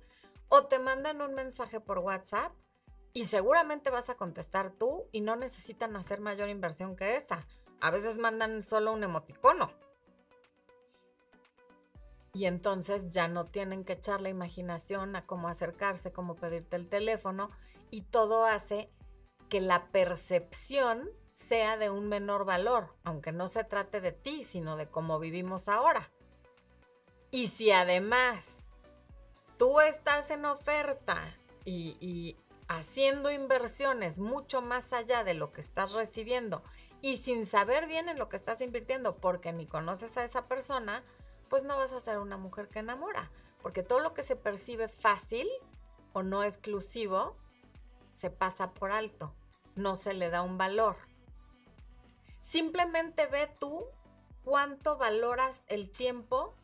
o 0.49 0.65
te 0.65 0.79
mandan 0.79 1.21
un 1.21 1.33
mensaje 1.33 1.79
por 1.79 1.99
WhatsApp 1.99 2.51
y 3.13 3.25
seguramente 3.25 3.89
vas 3.91 4.09
a 4.09 4.15
contestar 4.15 4.71
tú 4.71 5.07
y 5.11 5.21
no 5.21 5.35
necesitan 5.35 5.95
hacer 5.95 6.19
mayor 6.19 6.49
inversión 6.49 6.95
que 6.95 7.15
esa. 7.15 7.47
A 7.79 7.91
veces 7.91 8.17
mandan 8.17 8.63
solo 8.63 8.93
un 8.93 9.03
emoticono 9.03 9.71
y 12.33 12.45
entonces 12.45 13.11
ya 13.11 13.27
no 13.27 13.45
tienen 13.45 13.85
que 13.85 13.93
echar 13.93 14.19
la 14.19 14.29
imaginación 14.29 15.15
a 15.15 15.25
cómo 15.27 15.47
acercarse, 15.47 16.11
cómo 16.11 16.35
pedirte 16.35 16.75
el 16.75 16.89
teléfono 16.89 17.51
y 17.91 18.01
todo 18.01 18.45
hace 18.45 18.89
que 19.49 19.61
la 19.61 19.91
percepción 19.91 21.09
sea 21.31 21.77
de 21.77 21.91
un 21.91 22.09
menor 22.09 22.43
valor, 22.43 22.95
aunque 23.03 23.31
no 23.31 23.47
se 23.47 23.63
trate 23.63 24.01
de 24.01 24.11
ti, 24.11 24.43
sino 24.43 24.77
de 24.77 24.89
cómo 24.89 25.19
vivimos 25.19 25.67
ahora. 25.67 26.11
Y 27.29 27.47
si 27.47 27.71
además 27.71 28.65
tú 29.57 29.79
estás 29.79 30.31
en 30.31 30.45
oferta 30.45 31.37
y, 31.65 31.97
y 31.99 32.37
haciendo 32.73 33.31
inversiones 33.31 34.19
mucho 34.19 34.61
más 34.61 34.93
allá 34.93 35.23
de 35.23 35.33
lo 35.33 35.51
que 35.51 35.61
estás 35.61 35.93
recibiendo 35.93 36.63
y 37.01 37.17
sin 37.17 37.45
saber 37.45 37.87
bien 37.87 38.09
en 38.09 38.17
lo 38.17 38.29
que 38.29 38.37
estás 38.37 38.61
invirtiendo 38.61 39.17
porque 39.17 39.53
ni 39.53 39.67
conoces 39.67 40.17
a 40.17 40.23
esa 40.23 40.47
persona, 40.47 41.03
pues 41.49 41.63
no 41.63 41.77
vas 41.77 41.93
a 41.93 41.99
ser 41.99 42.17
una 42.17 42.37
mujer 42.37 42.69
que 42.69 42.79
enamora, 42.79 43.29
porque 43.61 43.83
todo 43.83 43.99
lo 43.99 44.13
que 44.13 44.23
se 44.23 44.35
percibe 44.35 44.87
fácil 44.87 45.47
o 46.13 46.23
no 46.23 46.43
exclusivo 46.43 47.35
se 48.09 48.29
pasa 48.29 48.73
por 48.73 48.91
alto, 48.91 49.33
no 49.75 49.95
se 49.95 50.13
le 50.13 50.29
da 50.29 50.41
un 50.41 50.57
valor. 50.57 50.95
Simplemente 52.39 53.27
ve 53.27 53.49
tú 53.59 53.85
cuánto 54.43 54.97
valoras 54.97 55.61
el 55.67 55.91
tiempo 55.91 56.55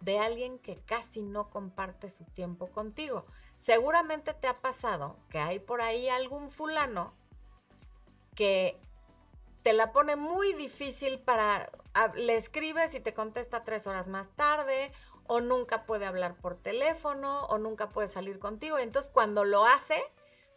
de 0.00 0.18
alguien 0.18 0.58
que 0.58 0.76
casi 0.76 1.22
no 1.22 1.50
comparte 1.50 2.08
su 2.08 2.24
tiempo 2.24 2.68
contigo. 2.68 3.26
Seguramente 3.56 4.34
te 4.34 4.48
ha 4.48 4.60
pasado 4.60 5.16
que 5.30 5.38
hay 5.38 5.58
por 5.58 5.80
ahí 5.80 6.08
algún 6.08 6.50
fulano 6.50 7.14
que 8.34 8.78
te 9.62 9.72
la 9.72 9.92
pone 9.92 10.14
muy 10.14 10.52
difícil 10.52 11.18
para, 11.18 11.70
le 12.14 12.36
escribes 12.36 12.94
y 12.94 13.00
te 13.00 13.14
contesta 13.14 13.64
tres 13.64 13.88
horas 13.88 14.06
más 14.06 14.28
tarde, 14.36 14.92
o 15.26 15.40
nunca 15.40 15.86
puede 15.86 16.06
hablar 16.06 16.36
por 16.36 16.54
teléfono, 16.54 17.46
o 17.46 17.58
nunca 17.58 17.88
puede 17.88 18.06
salir 18.06 18.38
contigo. 18.38 18.78
Entonces 18.78 19.10
cuando 19.12 19.42
lo 19.42 19.66
hace, 19.66 20.00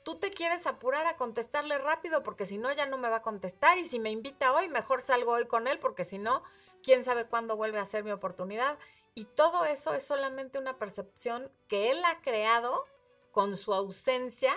tú 0.03 0.19
te 0.19 0.29
quieres 0.29 0.67
apurar 0.67 1.07
a 1.07 1.17
contestarle 1.17 1.77
rápido 1.79 2.21
porque 2.21 2.45
si 2.45 2.57
no 2.57 2.71
ya 2.71 2.85
no 2.85 2.97
me 2.97 3.09
va 3.09 3.17
a 3.17 3.21
contestar 3.23 3.77
y 3.79 3.87
si 3.87 3.99
me 3.99 4.11
invita 4.11 4.53
hoy, 4.53 4.69
mejor 4.69 5.01
salgo 5.01 5.31
hoy 5.31 5.47
con 5.47 5.67
él 5.67 5.79
porque 5.79 6.03
si 6.03 6.17
no, 6.19 6.43
quién 6.83 7.03
sabe 7.03 7.25
cuándo 7.25 7.55
vuelve 7.55 7.79
a 7.79 7.85
ser 7.85 8.03
mi 8.03 8.11
oportunidad. 8.11 8.77
Y 9.15 9.25
todo 9.25 9.65
eso 9.65 9.93
es 9.93 10.03
solamente 10.03 10.59
una 10.59 10.77
percepción 10.77 11.51
que 11.67 11.91
él 11.91 11.97
ha 12.05 12.21
creado 12.21 12.85
con 13.31 13.55
su 13.55 13.73
ausencia 13.73 14.53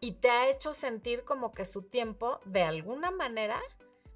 y 0.00 0.12
te 0.12 0.30
ha 0.30 0.50
hecho 0.50 0.74
sentir 0.74 1.24
como 1.24 1.52
que 1.52 1.64
su 1.64 1.82
tiempo, 1.82 2.40
de 2.44 2.62
alguna 2.62 3.10
manera, 3.10 3.60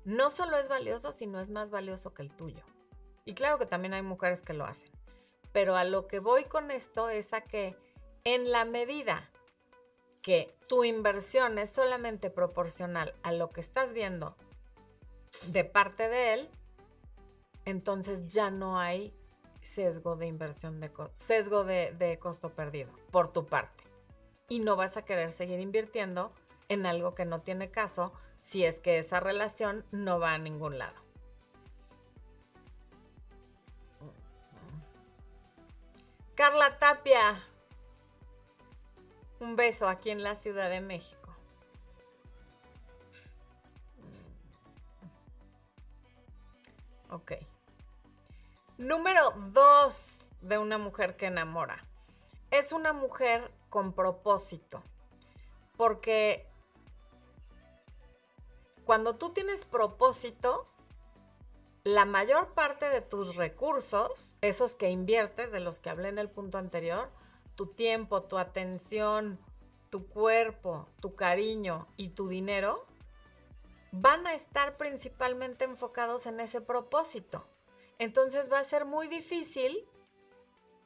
no 0.04 0.30
solo 0.30 0.56
es 0.56 0.68
valioso, 0.68 1.12
sino 1.12 1.40
es 1.40 1.50
más 1.50 1.70
valioso 1.70 2.12
que 2.12 2.22
el 2.22 2.30
tuyo. 2.30 2.64
Y 3.24 3.34
claro 3.34 3.58
que 3.58 3.66
también 3.66 3.94
hay 3.94 4.02
mujeres 4.02 4.42
que 4.42 4.52
lo 4.52 4.64
hacen. 4.64 4.90
Pero 5.52 5.76
a 5.76 5.84
lo 5.84 6.06
que 6.06 6.18
voy 6.18 6.44
con 6.44 6.70
esto 6.70 7.08
es 7.08 7.32
a 7.32 7.40
que 7.40 7.76
en 8.24 8.50
la 8.50 8.64
medida 8.64 9.30
que 10.22 10.56
tu 10.68 10.82
inversión 10.82 11.58
es 11.58 11.70
solamente 11.70 12.30
proporcional 12.30 13.14
a 13.22 13.30
lo 13.30 13.50
que 13.50 13.60
estás 13.60 13.92
viendo 13.92 14.36
de 15.46 15.64
parte 15.64 16.08
de 16.08 16.34
él, 16.34 16.50
entonces 17.66 18.26
ya 18.26 18.50
no 18.50 18.80
hay 18.80 19.12
sesgo 19.60 20.16
de 20.16 20.26
inversión 20.26 20.80
de 20.80 20.90
sesgo 21.16 21.64
de, 21.64 21.92
de 21.98 22.18
costo 22.18 22.54
perdido 22.54 22.90
por 23.10 23.28
tu 23.28 23.46
parte 23.46 23.84
y 24.48 24.60
no 24.60 24.76
vas 24.76 24.96
a 24.96 25.04
querer 25.04 25.30
seguir 25.30 25.60
invirtiendo 25.60 26.32
en 26.68 26.86
algo 26.86 27.14
que 27.14 27.24
no 27.24 27.42
tiene 27.42 27.70
caso 27.70 28.12
si 28.40 28.64
es 28.64 28.78
que 28.78 28.98
esa 28.98 29.20
relación 29.20 29.84
no 29.90 30.18
va 30.18 30.34
a 30.34 30.38
ningún 30.38 30.78
lado. 30.78 31.06
Carla 36.36 36.78
Tapia, 36.78 37.42
un 39.40 39.56
beso 39.56 39.88
aquí 39.88 40.10
en 40.10 40.22
la 40.22 40.34
Ciudad 40.36 40.68
de 40.68 40.80
México. 40.80 41.25
Número 48.78 49.32
dos 49.52 50.30
de 50.40 50.58
una 50.58 50.78
mujer 50.78 51.16
que 51.16 51.26
enamora. 51.26 51.84
Es 52.50 52.72
una 52.72 52.92
mujer 52.92 53.50
con 53.70 53.92
propósito. 53.92 54.82
Porque 55.76 56.46
cuando 58.84 59.16
tú 59.16 59.30
tienes 59.30 59.64
propósito, 59.64 60.68
la 61.84 62.04
mayor 62.04 62.54
parte 62.54 62.88
de 62.88 63.00
tus 63.00 63.36
recursos, 63.36 64.36
esos 64.40 64.74
que 64.74 64.90
inviertes, 64.90 65.52
de 65.52 65.60
los 65.60 65.80
que 65.80 65.90
hablé 65.90 66.08
en 66.08 66.18
el 66.18 66.30
punto 66.30 66.58
anterior, 66.58 67.10
tu 67.54 67.66
tiempo, 67.66 68.22
tu 68.22 68.38
atención, 68.38 69.38
tu 69.90 70.06
cuerpo, 70.06 70.88
tu 71.00 71.14
cariño 71.14 71.86
y 71.96 72.08
tu 72.10 72.28
dinero, 72.28 72.86
van 73.98 74.26
a 74.26 74.34
estar 74.34 74.76
principalmente 74.76 75.64
enfocados 75.64 76.26
en 76.26 76.40
ese 76.40 76.60
propósito. 76.60 77.46
Entonces 77.98 78.52
va 78.52 78.58
a 78.58 78.64
ser 78.64 78.84
muy 78.84 79.08
difícil 79.08 79.88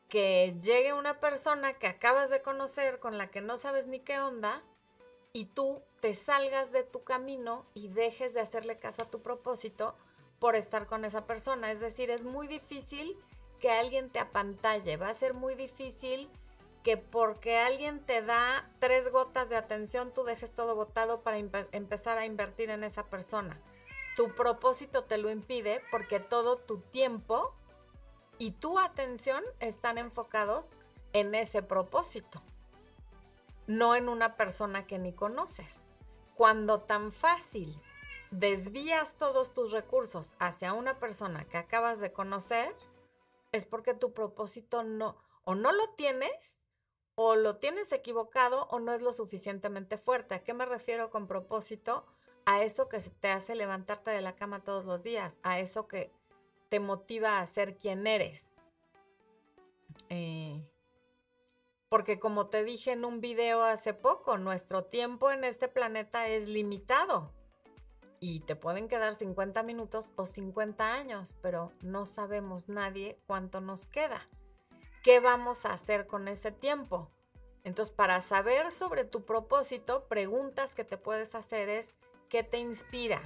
que 0.09 0.57
llegue 0.63 0.93
una 0.93 1.21
persona 1.21 1.73
que 1.75 1.87
acabas 1.87 2.31
de 2.31 2.43
conocer, 2.43 3.01
con 3.01 3.19
la 3.19 3.29
que 3.29 3.41
no 3.41 3.59
sabes 3.59 3.87
ni 3.87 4.01
qué 4.01 4.21
onda, 4.21 4.63
y 5.33 5.47
tú 5.47 5.83
te 6.01 6.15
salgas 6.15 6.73
de 6.73 6.83
tu 6.83 7.05
camino 7.05 7.67
y 7.75 7.89
dejes 7.89 8.35
de 8.35 8.41
hacerle 8.41 8.79
caso 8.79 9.03
a 9.03 9.11
tu 9.11 9.23
propósito 9.23 9.97
por 10.39 10.57
estar 10.57 10.87
con 10.87 11.05
esa 11.05 11.27
persona. 11.27 11.71
Es 11.71 11.81
decir, 11.81 12.11
es 12.11 12.25
muy 12.25 12.47
difícil 12.47 13.17
que 13.61 13.71
alguien 13.71 14.11
te 14.11 14.19
apantalle, 14.19 14.97
va 14.97 15.09
a 15.09 15.15
ser 15.15 15.35
muy 15.35 15.55
difícil 15.55 16.31
que 16.83 16.97
porque 16.97 17.59
alguien 17.59 18.05
te 18.05 18.23
da 18.23 18.71
tres 18.79 19.11
gotas 19.11 19.51
de 19.51 19.57
atención, 19.57 20.13
tú 20.13 20.25
dejes 20.25 20.53
todo 20.53 20.75
botado 20.75 21.23
para 21.23 21.39
empezar 21.39 22.19
a 22.19 22.27
invertir 22.27 22.71
en 22.71 22.85
esa 22.85 23.09
persona. 23.09 23.61
Tu 24.17 24.35
propósito 24.35 25.05
te 25.05 25.19
lo 25.19 25.31
impide 25.31 25.83
porque 25.91 26.21
todo 26.21 26.57
tu 26.57 26.79
tiempo 26.81 27.55
y 28.39 28.53
tu 28.53 28.79
atención 28.79 29.45
están 29.61 29.99
enfocados 29.99 30.77
en 31.13 31.35
ese 31.35 31.63
propósito, 31.63 32.43
no 33.67 33.95
en 33.95 34.09
una 34.09 34.37
persona 34.37 34.87
que 34.87 34.99
ni 34.99 35.13
conoces. 35.13 35.81
Cuando 36.35 36.81
tan 36.81 37.13
fácil 37.13 37.81
desvías 38.31 39.13
todos 39.19 39.53
tus 39.53 39.73
recursos 39.73 40.35
hacia 40.39 40.73
una 40.73 40.99
persona 40.99 41.45
que 41.45 41.59
acabas 41.59 42.01
de 42.01 42.13
conocer, 42.13 42.75
es 43.53 43.67
porque 43.67 43.93
tu 43.93 44.13
propósito 44.15 44.85
no, 44.85 45.17
o 45.45 45.55
no 45.55 45.73
lo 45.73 45.91
tienes, 45.91 46.60
o 47.15 47.37
lo 47.37 47.57
tienes 47.57 47.93
equivocado, 47.93 48.69
o 48.71 48.81
no 48.81 48.93
es 48.93 49.03
lo 49.03 49.13
suficientemente 49.13 49.99
fuerte. 49.99 50.35
¿A 50.35 50.43
qué 50.43 50.55
me 50.55 50.67
refiero 50.67 51.11
con 51.11 51.27
propósito? 51.27 52.07
A 52.47 52.63
eso 52.63 52.89
que 52.89 52.99
te 52.99 53.29
hace 53.29 53.55
levantarte 53.55 54.11
de 54.11 54.21
la 54.21 54.37
cama 54.37 54.65
todos 54.65 54.85
los 54.85 55.03
días, 55.03 55.39
a 55.43 55.59
eso 55.59 55.87
que 55.87 56.13
te 56.69 56.81
motiva 56.81 57.41
a 57.41 57.47
ser 57.47 57.77
quien 57.77 58.07
eres. 58.07 58.47
Eh, 60.09 60.65
porque 61.89 62.21
como 62.21 62.47
te 62.47 62.65
dije 62.65 62.93
en 62.93 63.05
un 63.05 63.21
video 63.21 63.63
hace 63.63 63.95
poco, 63.95 64.39
nuestro 64.39 64.85
tiempo 64.85 65.31
en 65.31 65.45
este 65.45 65.69
planeta 65.69 66.29
es 66.29 66.49
limitado 66.49 67.33
y 68.21 68.41
te 68.41 68.55
pueden 68.55 68.87
quedar 68.87 69.15
50 69.15 69.63
minutos 69.63 70.13
o 70.17 70.27
50 70.27 70.95
años, 70.95 71.35
pero 71.43 71.73
no 71.83 72.05
sabemos 72.05 72.69
nadie 72.69 73.19
cuánto 73.27 73.61
nos 73.61 73.87
queda. 73.87 74.29
¿Qué 75.03 75.19
vamos 75.19 75.65
a 75.65 75.73
hacer 75.73 76.07
con 76.07 76.29
ese 76.29 76.53
tiempo? 76.53 77.11
Entonces, 77.65 77.95
para 77.95 78.21
saber 78.21 78.71
sobre 78.71 79.05
tu 79.05 79.25
propósito, 79.25 80.07
preguntas 80.09 80.75
que 80.75 80.85
te 80.85 80.99
puedes 80.99 81.35
hacer 81.35 81.69
es, 81.69 81.95
¿qué 82.29 82.43
te 82.43 82.59
inspira? 82.59 83.21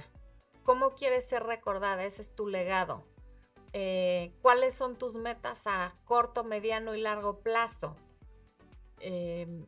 ¿Cómo 0.63 0.95
quieres 0.95 1.25
ser 1.25 1.43
recordada? 1.43 2.05
Ese 2.05 2.21
es 2.21 2.33
tu 2.33 2.47
legado. 2.47 3.03
Eh, 3.73 4.33
¿Cuáles 4.41 4.73
son 4.73 4.97
tus 4.97 5.15
metas 5.15 5.63
a 5.65 5.95
corto, 6.05 6.45
mediano 6.45 6.95
y 6.95 7.01
largo 7.01 7.39
plazo? 7.39 7.97
Eh, 9.01 9.65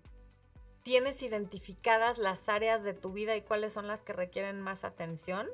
¿Tienes 0.83 1.21
identificadas 1.21 2.17
las 2.17 2.47
áreas 2.47 2.83
de 2.83 2.93
tu 2.93 3.11
vida 3.11 3.35
y 3.35 3.41
cuáles 3.41 3.73
son 3.73 3.87
las 3.87 4.01
que 4.01 4.13
requieren 4.13 4.61
más 4.61 4.85
atención? 4.85 5.49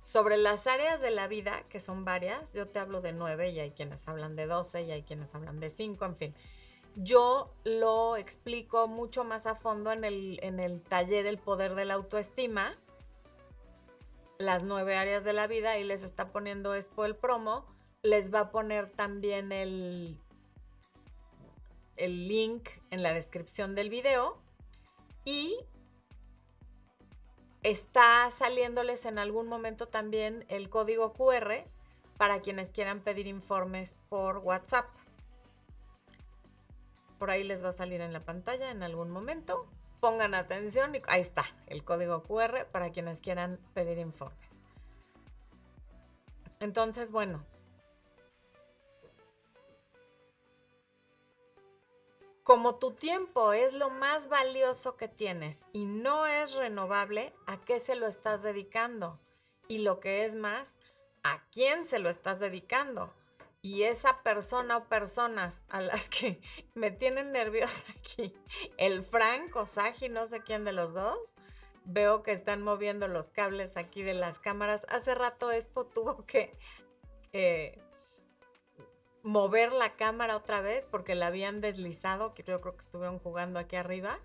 Sobre 0.00 0.36
las 0.36 0.66
áreas 0.66 1.00
de 1.00 1.10
la 1.10 1.26
vida, 1.26 1.64
que 1.68 1.80
son 1.80 2.04
varias, 2.04 2.54
yo 2.54 2.68
te 2.68 2.78
hablo 2.78 3.00
de 3.00 3.12
nueve 3.12 3.50
y 3.50 3.58
hay 3.58 3.72
quienes 3.72 4.06
hablan 4.06 4.36
de 4.36 4.46
doce 4.46 4.82
y 4.82 4.92
hay 4.92 5.02
quienes 5.02 5.34
hablan 5.34 5.58
de 5.58 5.68
cinco, 5.68 6.04
en 6.04 6.16
fin. 6.16 6.34
Yo 6.94 7.52
lo 7.64 8.16
explico 8.16 8.88
mucho 8.88 9.24
más 9.24 9.46
a 9.46 9.54
fondo 9.54 9.92
en 9.92 10.04
el, 10.04 10.38
en 10.42 10.60
el 10.60 10.80
taller 10.80 11.26
El 11.26 11.38
Poder 11.38 11.74
de 11.74 11.84
la 11.84 11.94
Autoestima, 11.94 12.78
las 14.38 14.62
nueve 14.62 14.96
áreas 14.96 15.24
de 15.24 15.32
la 15.32 15.46
vida, 15.46 15.78
y 15.78 15.84
les 15.84 16.02
está 16.02 16.30
poniendo 16.30 16.74
esto 16.74 17.04
el 17.04 17.16
promo. 17.16 17.66
Les 18.02 18.32
va 18.32 18.40
a 18.40 18.50
poner 18.50 18.90
también 18.90 19.50
el, 19.50 20.18
el 21.96 22.28
link 22.28 22.68
en 22.90 23.02
la 23.02 23.12
descripción 23.12 23.74
del 23.74 23.90
video 23.90 24.40
y 25.24 25.58
está 27.70 28.30
saliéndoles 28.30 29.06
en 29.06 29.18
algún 29.18 29.48
momento 29.48 29.88
también 29.88 30.44
el 30.48 30.70
código 30.70 31.12
QR 31.14 31.64
para 32.16 32.40
quienes 32.40 32.70
quieran 32.70 33.00
pedir 33.00 33.26
informes 33.26 33.96
por 34.08 34.38
WhatsApp. 34.38 34.86
Por 37.18 37.30
ahí 37.30 37.42
les 37.42 37.64
va 37.64 37.70
a 37.70 37.72
salir 37.72 38.00
en 38.00 38.12
la 38.12 38.20
pantalla 38.20 38.70
en 38.70 38.84
algún 38.84 39.10
momento. 39.10 39.66
Pongan 39.98 40.34
atención 40.36 40.94
y 40.94 41.02
ahí 41.08 41.20
está 41.20 41.44
el 41.66 41.82
código 41.82 42.22
QR 42.22 42.66
para 42.70 42.92
quienes 42.92 43.20
quieran 43.20 43.58
pedir 43.74 43.98
informes. 43.98 44.62
Entonces, 46.60 47.10
bueno, 47.10 47.44
Como 52.46 52.76
tu 52.76 52.92
tiempo 52.92 53.52
es 53.52 53.72
lo 53.72 53.90
más 53.90 54.28
valioso 54.28 54.96
que 54.96 55.08
tienes 55.08 55.66
y 55.72 55.84
no 55.84 56.28
es 56.28 56.54
renovable, 56.54 57.34
¿a 57.48 57.60
qué 57.64 57.80
se 57.80 57.96
lo 57.96 58.06
estás 58.06 58.44
dedicando? 58.44 59.18
Y 59.66 59.78
lo 59.78 59.98
que 59.98 60.24
es 60.24 60.36
más, 60.36 60.78
¿a 61.24 61.42
quién 61.50 61.86
se 61.86 61.98
lo 61.98 62.08
estás 62.08 62.38
dedicando? 62.38 63.12
Y 63.62 63.82
esa 63.82 64.22
persona 64.22 64.76
o 64.76 64.84
personas 64.84 65.60
a 65.70 65.80
las 65.80 66.08
que 66.08 66.40
me 66.74 66.92
tienen 66.92 67.32
nerviosa 67.32 67.84
aquí, 67.98 68.32
el 68.76 69.02
Frank 69.02 69.56
o 69.56 69.66
Saji, 69.66 70.08
no 70.08 70.28
sé 70.28 70.40
quién 70.44 70.64
de 70.64 70.72
los 70.72 70.94
dos, 70.94 71.34
veo 71.84 72.22
que 72.22 72.30
están 72.30 72.62
moviendo 72.62 73.08
los 73.08 73.28
cables 73.28 73.76
aquí 73.76 74.04
de 74.04 74.14
las 74.14 74.38
cámaras. 74.38 74.86
Hace 74.88 75.16
rato 75.16 75.50
Expo 75.50 75.86
tuvo 75.86 76.24
que 76.26 76.56
eh, 77.32 77.82
mover 79.26 79.72
la 79.72 79.96
cámara 79.96 80.36
otra 80.36 80.60
vez 80.60 80.86
porque 80.88 81.16
la 81.16 81.26
habían 81.26 81.60
deslizado, 81.60 82.32
yo 82.36 82.44
creo 82.60 82.76
que 82.76 82.78
estuvieron 82.78 83.18
jugando 83.18 83.58
aquí 83.58 83.74
arriba 83.74 84.20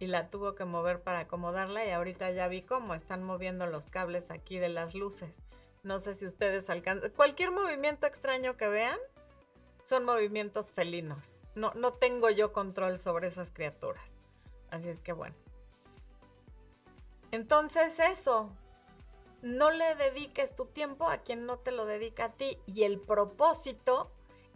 y 0.00 0.08
la 0.08 0.28
tuvo 0.28 0.56
que 0.56 0.64
mover 0.64 1.00
para 1.00 1.20
acomodarla 1.20 1.86
y 1.86 1.90
ahorita 1.92 2.32
ya 2.32 2.48
vi 2.48 2.62
cómo 2.62 2.94
están 2.94 3.22
moviendo 3.22 3.66
los 3.66 3.86
cables 3.86 4.32
aquí 4.32 4.58
de 4.58 4.68
las 4.68 4.96
luces. 4.96 5.38
No 5.84 6.00
sé 6.00 6.14
si 6.14 6.26
ustedes 6.26 6.68
alcanzan. 6.68 7.12
Cualquier 7.12 7.52
movimiento 7.52 8.08
extraño 8.08 8.56
que 8.56 8.66
vean 8.66 8.98
son 9.84 10.04
movimientos 10.04 10.72
felinos. 10.72 11.42
No, 11.54 11.72
no 11.76 11.92
tengo 11.92 12.28
yo 12.28 12.52
control 12.52 12.98
sobre 12.98 13.28
esas 13.28 13.52
criaturas. 13.52 14.14
Así 14.72 14.88
es 14.88 15.00
que 15.00 15.12
bueno. 15.12 15.36
Entonces 17.30 18.00
eso, 18.00 18.50
no 19.42 19.70
le 19.70 19.94
dediques 19.94 20.56
tu 20.56 20.66
tiempo 20.66 21.08
a 21.08 21.18
quien 21.18 21.46
no 21.46 21.60
te 21.60 21.70
lo 21.70 21.86
dedica 21.86 22.24
a 22.24 22.32
ti 22.32 22.58
y 22.66 22.82
el 22.82 22.98
propósito 22.98 24.10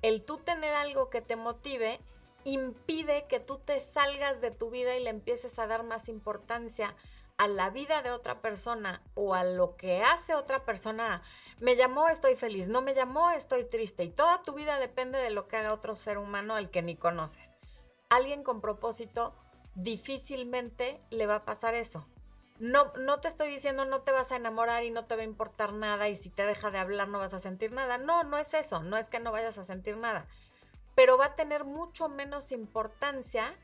el 0.04 0.22
tú 0.22 0.36
tener 0.36 0.74
algo 0.74 1.08
que 1.08 1.22
te 1.22 1.34
motive 1.34 1.98
impide 2.44 3.26
que 3.26 3.40
tú 3.40 3.56
te 3.56 3.80
salgas 3.80 4.42
de 4.42 4.50
tu 4.50 4.68
vida 4.68 4.94
y 4.96 5.02
le 5.02 5.08
empieces 5.08 5.58
a 5.58 5.66
dar 5.66 5.82
más 5.82 6.10
importancia 6.10 6.94
a 7.38 7.48
la 7.48 7.70
vida 7.70 8.02
de 8.02 8.10
otra 8.10 8.42
persona 8.42 9.02
o 9.14 9.34
a 9.34 9.44
lo 9.44 9.78
que 9.78 10.02
hace 10.02 10.34
otra 10.34 10.66
persona. 10.66 11.22
Me 11.58 11.74
llamó, 11.74 12.08
estoy 12.08 12.36
feliz, 12.36 12.68
no 12.68 12.82
me 12.82 12.92
llamó, 12.92 13.30
estoy 13.30 13.64
triste. 13.64 14.04
Y 14.04 14.10
toda 14.10 14.42
tu 14.42 14.52
vida 14.52 14.78
depende 14.78 15.18
de 15.18 15.30
lo 15.30 15.48
que 15.48 15.56
haga 15.56 15.72
otro 15.72 15.96
ser 15.96 16.18
humano 16.18 16.54
al 16.54 16.70
que 16.70 16.82
ni 16.82 16.96
conoces. 16.96 17.52
Alguien 18.10 18.42
con 18.42 18.60
propósito 18.60 19.34
difícilmente 19.74 21.00
le 21.08 21.26
va 21.26 21.36
a 21.36 21.44
pasar 21.46 21.74
eso. 21.74 22.06
No, 22.64 22.94
no 22.98 23.20
te 23.20 23.29
estoy 23.29 23.50
diciendo 23.50 23.85
no 23.85 24.00
te 24.00 24.11
vas 24.11 24.33
a 24.33 24.37
enamorar 24.37 24.85
y 24.85 24.90
no 24.90 25.05
te 25.05 25.16
va 25.16 25.20
a 25.20 25.27
importar 25.27 25.74
nada 25.74 26.09
y 26.09 26.16
si 26.16 26.31
te 26.31 26.46
deja 26.46 26.70
de 26.70 26.79
hablar 26.79 27.09
no 27.09 27.18
vas 27.18 27.35
a 27.35 27.38
sentir 27.38 27.72
nada. 27.72 27.98
No, 27.98 28.24
no 28.24 28.38
es 28.38 28.55
eso, 28.55 28.83
no 28.83 28.96
es 28.96 29.11
que 29.11 29.20
no 29.20 29.33
vayas 29.33 29.59
a 29.59 29.64
sentir 29.64 29.98
nada. 29.98 30.27
Pero 30.94 31.18
va 31.18 31.27
a 31.27 31.37
tener 31.37 31.64
mucho 31.64 32.09
menos 32.09 32.53
importancia 32.53 33.55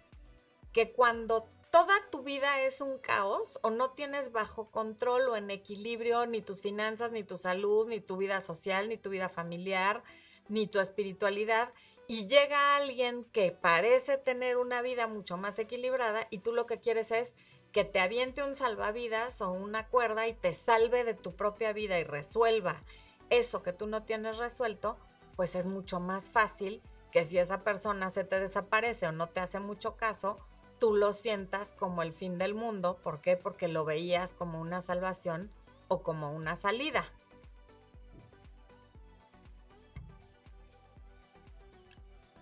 que 0.74 0.92
cuando 0.92 1.48
toda 1.70 1.94
tu 2.10 2.22
vida 2.22 2.60
es 2.60 2.82
un 2.82 2.98
caos 2.98 3.58
o 3.62 3.70
no 3.70 3.92
tienes 3.92 4.32
bajo 4.32 4.70
control 4.70 5.30
o 5.30 5.36
en 5.36 5.50
equilibrio 5.50 6.26
ni 6.26 6.42
tus 6.42 6.60
finanzas, 6.60 7.10
ni 7.10 7.24
tu 7.24 7.38
salud, 7.38 7.88
ni 7.88 8.00
tu 8.00 8.18
vida 8.18 8.42
social, 8.42 8.90
ni 8.90 8.98
tu 8.98 9.08
vida 9.08 9.30
familiar, 9.30 10.02
ni 10.50 10.66
tu 10.66 10.78
espiritualidad. 10.78 11.72
Y 12.06 12.26
llega 12.26 12.76
alguien 12.76 13.24
que 13.24 13.50
parece 13.50 14.18
tener 14.18 14.58
una 14.58 14.82
vida 14.82 15.06
mucho 15.06 15.38
más 15.38 15.58
equilibrada 15.58 16.26
y 16.28 16.40
tú 16.40 16.52
lo 16.52 16.66
que 16.66 16.80
quieres 16.80 17.12
es 17.12 17.34
que 17.72 17.84
te 17.84 18.00
aviente 18.00 18.42
un 18.42 18.54
salvavidas 18.54 19.40
o 19.40 19.50
una 19.50 19.86
cuerda 19.86 20.26
y 20.26 20.34
te 20.34 20.52
salve 20.52 21.04
de 21.04 21.14
tu 21.14 21.34
propia 21.36 21.72
vida 21.72 21.98
y 21.98 22.04
resuelva 22.04 22.82
eso 23.30 23.62
que 23.62 23.72
tú 23.72 23.86
no 23.86 24.02
tienes 24.02 24.38
resuelto, 24.38 24.96
pues 25.36 25.54
es 25.54 25.66
mucho 25.66 26.00
más 26.00 26.30
fácil 26.30 26.82
que 27.12 27.24
si 27.24 27.38
esa 27.38 27.62
persona 27.62 28.10
se 28.10 28.24
te 28.24 28.38
desaparece 28.38 29.06
o 29.06 29.12
no 29.12 29.28
te 29.28 29.40
hace 29.40 29.60
mucho 29.60 29.96
caso, 29.96 30.38
tú 30.78 30.94
lo 30.94 31.12
sientas 31.12 31.72
como 31.78 32.02
el 32.02 32.12
fin 32.12 32.38
del 32.38 32.54
mundo. 32.54 32.98
¿Por 33.02 33.20
qué? 33.20 33.36
Porque 33.36 33.68
lo 33.68 33.84
veías 33.84 34.32
como 34.32 34.60
una 34.60 34.80
salvación 34.80 35.50
o 35.88 36.02
como 36.02 36.32
una 36.32 36.56
salida. 36.56 37.06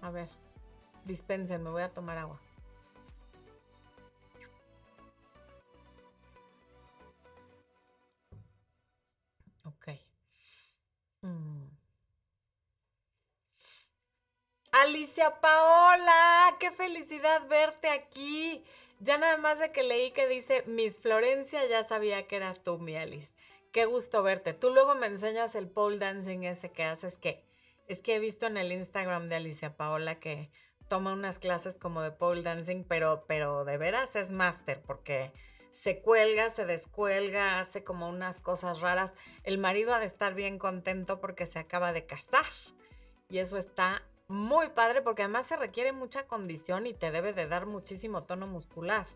A 0.00 0.10
ver, 0.10 0.28
dispensen, 1.04 1.62
me 1.62 1.70
voy 1.70 1.82
a 1.82 1.92
tomar 1.92 2.18
agua. 2.18 2.40
Mm. 11.22 11.68
Alicia 14.72 15.40
Paola, 15.40 16.56
qué 16.60 16.70
felicidad 16.70 17.46
verte 17.48 17.88
aquí. 17.88 18.64
Ya 19.00 19.18
nada 19.18 19.36
más 19.38 19.58
de 19.58 19.72
que 19.72 19.82
leí 19.82 20.10
que 20.10 20.26
dice 20.26 20.64
Miss 20.66 21.00
Florencia, 21.00 21.66
ya 21.68 21.86
sabía 21.86 22.26
que 22.26 22.36
eras 22.36 22.62
tú, 22.62 22.78
mi 22.78 22.96
Alice. 22.96 23.32
Qué 23.72 23.84
gusto 23.86 24.22
verte. 24.22 24.54
Tú 24.54 24.70
luego 24.70 24.94
me 24.94 25.06
enseñas 25.06 25.54
el 25.54 25.68
pole 25.68 25.98
dancing 25.98 26.44
ese 26.44 26.70
que 26.70 26.84
haces 26.84 27.16
que 27.16 27.44
es 27.86 28.02
que 28.02 28.16
he 28.16 28.18
visto 28.18 28.46
en 28.46 28.56
el 28.56 28.70
Instagram 28.70 29.28
de 29.28 29.36
Alicia 29.36 29.76
Paola 29.76 30.20
que 30.20 30.50
toma 30.88 31.12
unas 31.12 31.38
clases 31.38 31.78
como 31.78 32.02
de 32.02 32.12
pole 32.12 32.42
dancing, 32.42 32.84
pero, 32.84 33.24
pero 33.26 33.64
de 33.64 33.78
veras 33.78 34.14
es 34.14 34.30
máster 34.30 34.82
porque 34.82 35.32
se 35.72 36.00
cuelga, 36.00 36.50
se 36.50 36.66
descuelga, 36.66 37.60
hace 37.60 37.84
como 37.84 38.08
unas 38.08 38.40
cosas 38.40 38.80
raras. 38.80 39.14
El 39.44 39.58
marido 39.58 39.92
ha 39.92 40.00
de 40.00 40.06
estar 40.06 40.34
bien 40.34 40.58
contento 40.58 41.20
porque 41.20 41.46
se 41.46 41.58
acaba 41.58 41.92
de 41.92 42.06
casar. 42.06 42.46
Y 43.28 43.38
eso 43.38 43.58
está 43.58 44.02
muy 44.28 44.68
padre 44.70 45.02
porque 45.02 45.22
además 45.22 45.46
se 45.46 45.56
requiere 45.56 45.92
mucha 45.92 46.26
condición 46.26 46.86
y 46.86 46.94
te 46.94 47.10
debe 47.10 47.32
de 47.32 47.46
dar 47.46 47.66
muchísimo 47.66 48.24
tono 48.24 48.46
muscular. 48.46 49.06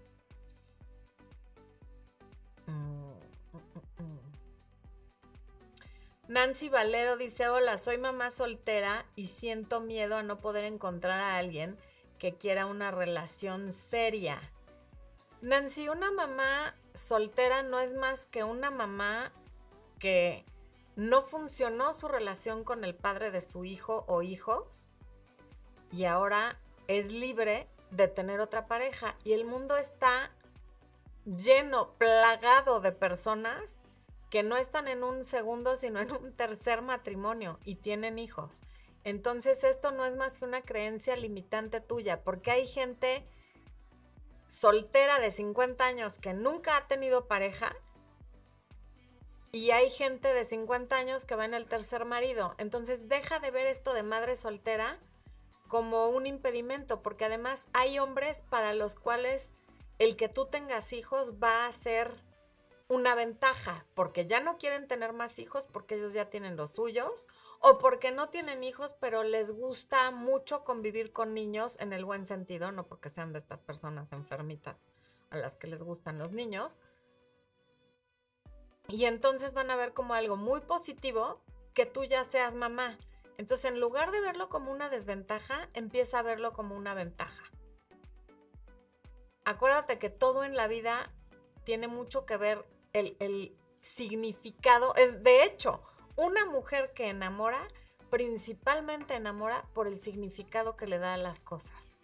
Nancy 6.28 6.70
Valero 6.70 7.16
dice, 7.16 7.48
hola, 7.48 7.76
soy 7.76 7.98
mamá 7.98 8.30
soltera 8.30 9.04
y 9.16 9.26
siento 9.26 9.80
miedo 9.80 10.16
a 10.16 10.22
no 10.22 10.38
poder 10.38 10.64
encontrar 10.64 11.20
a 11.20 11.36
alguien 11.36 11.76
que 12.18 12.34
quiera 12.36 12.64
una 12.66 12.90
relación 12.90 13.72
seria. 13.72 14.51
Nancy, 15.42 15.88
una 15.88 16.12
mamá 16.12 16.76
soltera 16.94 17.64
no 17.64 17.80
es 17.80 17.94
más 17.94 18.26
que 18.26 18.44
una 18.44 18.70
mamá 18.70 19.32
que 19.98 20.44
no 20.94 21.22
funcionó 21.22 21.92
su 21.94 22.06
relación 22.06 22.62
con 22.62 22.84
el 22.84 22.94
padre 22.94 23.32
de 23.32 23.40
su 23.40 23.64
hijo 23.64 24.04
o 24.06 24.22
hijos 24.22 24.88
y 25.90 26.04
ahora 26.04 26.60
es 26.86 27.12
libre 27.12 27.68
de 27.90 28.06
tener 28.06 28.40
otra 28.40 28.66
pareja. 28.66 29.16
Y 29.24 29.32
el 29.32 29.44
mundo 29.44 29.76
está 29.76 30.30
lleno, 31.24 31.92
plagado 31.98 32.80
de 32.80 32.92
personas 32.92 33.74
que 34.30 34.44
no 34.44 34.56
están 34.56 34.86
en 34.86 35.02
un 35.02 35.24
segundo, 35.24 35.74
sino 35.74 35.98
en 35.98 36.12
un 36.12 36.32
tercer 36.32 36.82
matrimonio 36.82 37.58
y 37.64 37.74
tienen 37.74 38.20
hijos. 38.20 38.62
Entonces 39.02 39.64
esto 39.64 39.90
no 39.90 40.06
es 40.06 40.14
más 40.14 40.38
que 40.38 40.44
una 40.44 40.62
creencia 40.62 41.16
limitante 41.16 41.80
tuya, 41.80 42.22
porque 42.22 42.52
hay 42.52 42.66
gente 42.68 43.26
soltera 44.52 45.18
de 45.18 45.30
50 45.30 45.84
años 45.86 46.18
que 46.18 46.34
nunca 46.34 46.76
ha 46.76 46.86
tenido 46.86 47.26
pareja 47.26 47.74
y 49.50 49.70
hay 49.70 49.88
gente 49.90 50.32
de 50.32 50.44
50 50.44 50.94
años 50.94 51.24
que 51.24 51.36
va 51.36 51.46
en 51.46 51.54
el 51.54 51.66
tercer 51.66 52.04
marido. 52.04 52.54
Entonces 52.58 53.08
deja 53.08 53.38
de 53.38 53.50
ver 53.50 53.66
esto 53.66 53.94
de 53.94 54.02
madre 54.02 54.36
soltera 54.36 54.98
como 55.68 56.08
un 56.08 56.26
impedimento, 56.26 57.02
porque 57.02 57.24
además 57.24 57.66
hay 57.72 57.98
hombres 57.98 58.42
para 58.50 58.74
los 58.74 58.94
cuales 58.94 59.52
el 59.98 60.16
que 60.16 60.28
tú 60.28 60.46
tengas 60.46 60.92
hijos 60.92 61.34
va 61.42 61.66
a 61.66 61.72
ser 61.72 62.10
una 62.88 63.14
ventaja, 63.14 63.86
porque 63.94 64.26
ya 64.26 64.40
no 64.40 64.58
quieren 64.58 64.86
tener 64.86 65.14
más 65.14 65.38
hijos 65.38 65.66
porque 65.72 65.94
ellos 65.94 66.12
ya 66.12 66.28
tienen 66.28 66.56
los 66.56 66.72
suyos, 66.72 67.28
o 67.62 67.78
porque 67.78 68.10
no 68.10 68.28
tienen 68.28 68.64
hijos, 68.64 68.94
pero 69.00 69.22
les 69.22 69.52
gusta 69.52 70.10
mucho 70.10 70.64
convivir 70.64 71.12
con 71.12 71.32
niños 71.32 71.78
en 71.80 71.92
el 71.92 72.04
buen 72.04 72.26
sentido, 72.26 72.72
no 72.72 72.86
porque 72.86 73.08
sean 73.08 73.32
de 73.32 73.38
estas 73.38 73.60
personas 73.60 74.12
enfermitas 74.12 74.78
a 75.30 75.36
las 75.36 75.56
que 75.56 75.68
les 75.68 75.82
gustan 75.82 76.18
los 76.18 76.32
niños. 76.32 76.82
Y 78.88 79.04
entonces 79.04 79.54
van 79.54 79.70
a 79.70 79.76
ver 79.76 79.92
como 79.92 80.14
algo 80.14 80.36
muy 80.36 80.60
positivo 80.60 81.40
que 81.72 81.86
tú 81.86 82.04
ya 82.04 82.24
seas 82.24 82.54
mamá. 82.54 82.98
Entonces, 83.38 83.70
en 83.70 83.80
lugar 83.80 84.10
de 84.10 84.20
verlo 84.20 84.48
como 84.48 84.70
una 84.72 84.90
desventaja, 84.90 85.68
empieza 85.72 86.18
a 86.18 86.22
verlo 86.22 86.52
como 86.52 86.76
una 86.76 86.94
ventaja. 86.94 87.44
Acuérdate 89.44 89.98
que 89.98 90.10
todo 90.10 90.44
en 90.44 90.54
la 90.54 90.68
vida 90.68 91.12
tiene 91.64 91.88
mucho 91.88 92.26
que 92.26 92.36
ver 92.36 92.64
el, 92.92 93.56
significado. 93.80 94.94
Es, 94.94 95.24
de 95.24 95.44
hecho, 95.44 95.82
una 96.16 96.46
mujer 96.46 96.92
que 96.94 97.08
enamora, 97.08 97.60
principalmente 98.10 99.14
enamora 99.14 99.64
por 99.72 99.86
el 99.86 100.00
significado 100.00 100.76
que 100.76 100.86
le 100.86 100.98
da 100.98 101.14
a 101.14 101.18
las 101.18 101.40
cosas. 101.40 101.94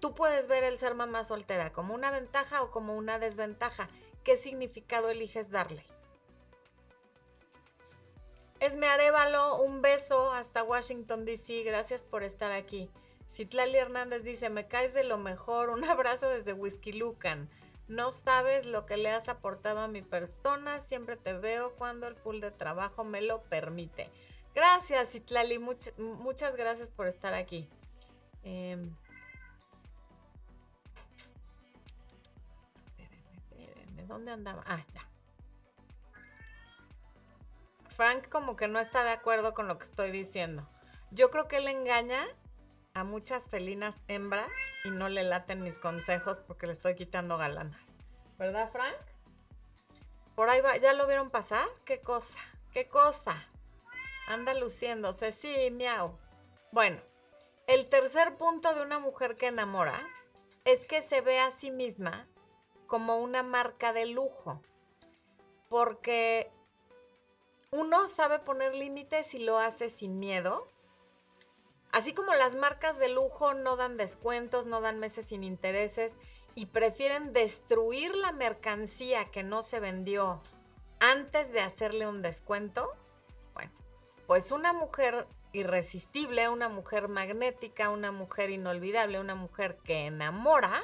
Tú 0.00 0.14
puedes 0.14 0.46
ver 0.48 0.64
el 0.64 0.78
ser 0.78 0.94
mamá 0.94 1.24
soltera 1.24 1.72
como 1.72 1.94
una 1.94 2.10
ventaja 2.10 2.62
o 2.62 2.70
como 2.70 2.96
una 2.96 3.18
desventaja. 3.18 3.88
¿Qué 4.24 4.36
significado 4.36 5.08
eliges 5.08 5.50
darle? 5.50 5.84
Esme 8.60 8.86
Arevalo, 8.86 9.56
un 9.62 9.82
beso 9.82 10.32
hasta 10.32 10.62
Washington, 10.62 11.24
D.C. 11.24 11.62
Gracias 11.62 12.02
por 12.02 12.22
estar 12.22 12.52
aquí. 12.52 12.90
Citlali 13.28 13.76
Hernández 13.76 14.22
dice, 14.22 14.50
me 14.50 14.66
caes 14.66 14.94
de 14.94 15.04
lo 15.04 15.18
mejor. 15.18 15.70
Un 15.70 15.84
abrazo 15.90 16.28
desde 16.28 16.52
Whisky 16.52 16.92
Lucan. 16.92 17.50
No 17.88 18.10
sabes 18.10 18.66
lo 18.66 18.84
que 18.84 18.96
le 18.96 19.10
has 19.10 19.28
aportado 19.28 19.80
a 19.80 19.88
mi 19.88 20.02
persona. 20.02 20.80
Siempre 20.80 21.16
te 21.16 21.32
veo 21.34 21.74
cuando 21.76 22.08
el 22.08 22.16
full 22.16 22.40
de 22.40 22.50
trabajo 22.50 23.04
me 23.04 23.22
lo 23.22 23.42
permite. 23.42 24.10
Gracias, 24.54 25.14
Itlali. 25.14 25.58
muchas 25.58 26.56
gracias 26.56 26.90
por 26.90 27.06
estar 27.06 27.34
aquí. 27.34 27.68
Eh, 28.42 28.90
¿Dónde 34.06 34.30
andaba? 34.30 34.62
Ah, 34.66 34.84
ya. 34.94 35.06
Frank 37.90 38.28
como 38.28 38.56
que 38.56 38.68
no 38.68 38.78
está 38.78 39.04
de 39.04 39.10
acuerdo 39.10 39.54
con 39.54 39.68
lo 39.68 39.78
que 39.78 39.84
estoy 39.84 40.10
diciendo. 40.10 40.68
Yo 41.10 41.30
creo 41.30 41.48
que 41.48 41.56
él 41.56 41.68
engaña 41.68 42.26
a 42.96 43.04
muchas 43.04 43.46
felinas 43.50 43.94
hembras 44.08 44.48
y 44.82 44.88
no 44.88 45.10
le 45.10 45.22
laten 45.22 45.62
mis 45.62 45.78
consejos 45.78 46.38
porque 46.38 46.66
le 46.66 46.72
estoy 46.72 46.94
quitando 46.94 47.36
galanas. 47.36 47.78
¿Verdad, 48.38 48.72
Frank? 48.72 48.96
Por 50.34 50.48
ahí 50.48 50.62
va, 50.62 50.78
¿ya 50.78 50.94
lo 50.94 51.06
vieron 51.06 51.28
pasar? 51.28 51.68
¿Qué 51.84 52.00
cosa? 52.00 52.38
¿Qué 52.72 52.88
cosa? 52.88 53.46
Anda 54.28 54.54
luciéndose, 54.54 55.30
sí, 55.30 55.70
miau. 55.72 56.18
Bueno, 56.72 56.98
el 57.66 57.86
tercer 57.90 58.38
punto 58.38 58.74
de 58.74 58.80
una 58.80 58.98
mujer 58.98 59.36
que 59.36 59.48
enamora 59.48 60.00
es 60.64 60.86
que 60.86 61.02
se 61.02 61.20
ve 61.20 61.38
a 61.38 61.50
sí 61.50 61.70
misma 61.70 62.26
como 62.86 63.18
una 63.18 63.42
marca 63.42 63.92
de 63.92 64.06
lujo. 64.06 64.62
Porque 65.68 66.50
uno 67.70 68.08
sabe 68.08 68.38
poner 68.38 68.74
límites 68.74 69.34
y 69.34 69.40
lo 69.40 69.58
hace 69.58 69.90
sin 69.90 70.18
miedo 70.18 70.66
Así 71.92 72.12
como 72.12 72.34
las 72.34 72.54
marcas 72.54 72.98
de 72.98 73.08
lujo 73.08 73.54
no 73.54 73.76
dan 73.76 73.96
descuentos, 73.96 74.66
no 74.66 74.80
dan 74.80 74.98
meses 74.98 75.26
sin 75.26 75.44
intereses 75.44 76.12
y 76.54 76.66
prefieren 76.66 77.32
destruir 77.32 78.14
la 78.14 78.32
mercancía 78.32 79.30
que 79.30 79.42
no 79.42 79.62
se 79.62 79.80
vendió 79.80 80.42
antes 81.00 81.52
de 81.52 81.60
hacerle 81.60 82.06
un 82.06 82.22
descuento, 82.22 82.90
bueno, 83.54 83.72
pues 84.26 84.50
una 84.50 84.72
mujer 84.72 85.26
irresistible, 85.52 86.48
una 86.48 86.68
mujer 86.68 87.08
magnética, 87.08 87.90
una 87.90 88.12
mujer 88.12 88.50
inolvidable, 88.50 89.20
una 89.20 89.34
mujer 89.34 89.76
que 89.84 90.06
enamora, 90.06 90.82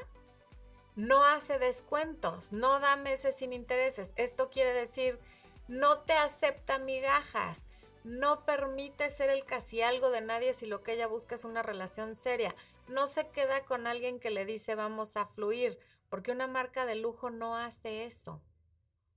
no 0.95 1.25
hace 1.25 1.59
descuentos, 1.59 2.53
no 2.53 2.81
da 2.81 2.97
meses 2.97 3.37
sin 3.37 3.53
intereses. 3.53 4.12
Esto 4.17 4.51
quiere 4.51 4.73
decir, 4.73 5.19
no 5.69 6.01
te 6.01 6.12
acepta 6.12 6.79
migajas, 6.79 7.62
no 8.05 8.45
permite 8.45 9.11
ser 9.11 9.31
el 9.31 9.45
casi 9.45 9.83
algo 9.83 10.11
de 10.11 10.21
nadie 10.21 10.55
si 10.55 10.67
lo 10.67 10.83
que 10.83 10.95
ella 10.95 11.07
busca 11.07 11.35
es 11.35 11.45
una 11.45 11.62
relación 11.62 12.17
seria. 12.17 12.55
No 12.88 13.07
se 13.07 13.29
queda 13.29 13.65
con 13.65 13.87
alguien 13.87 14.19
que 14.19 14.31
le 14.31 14.45
dice 14.45 14.75
vamos 14.75 15.17
a 15.17 15.27
fluir, 15.27 15.79
porque 16.09 16.33
una 16.33 16.47
marca 16.47 16.85
de 16.85 16.97
lujo 16.97 17.31
no 17.31 17.57
hace 17.57 18.05
eso. 18.05 18.41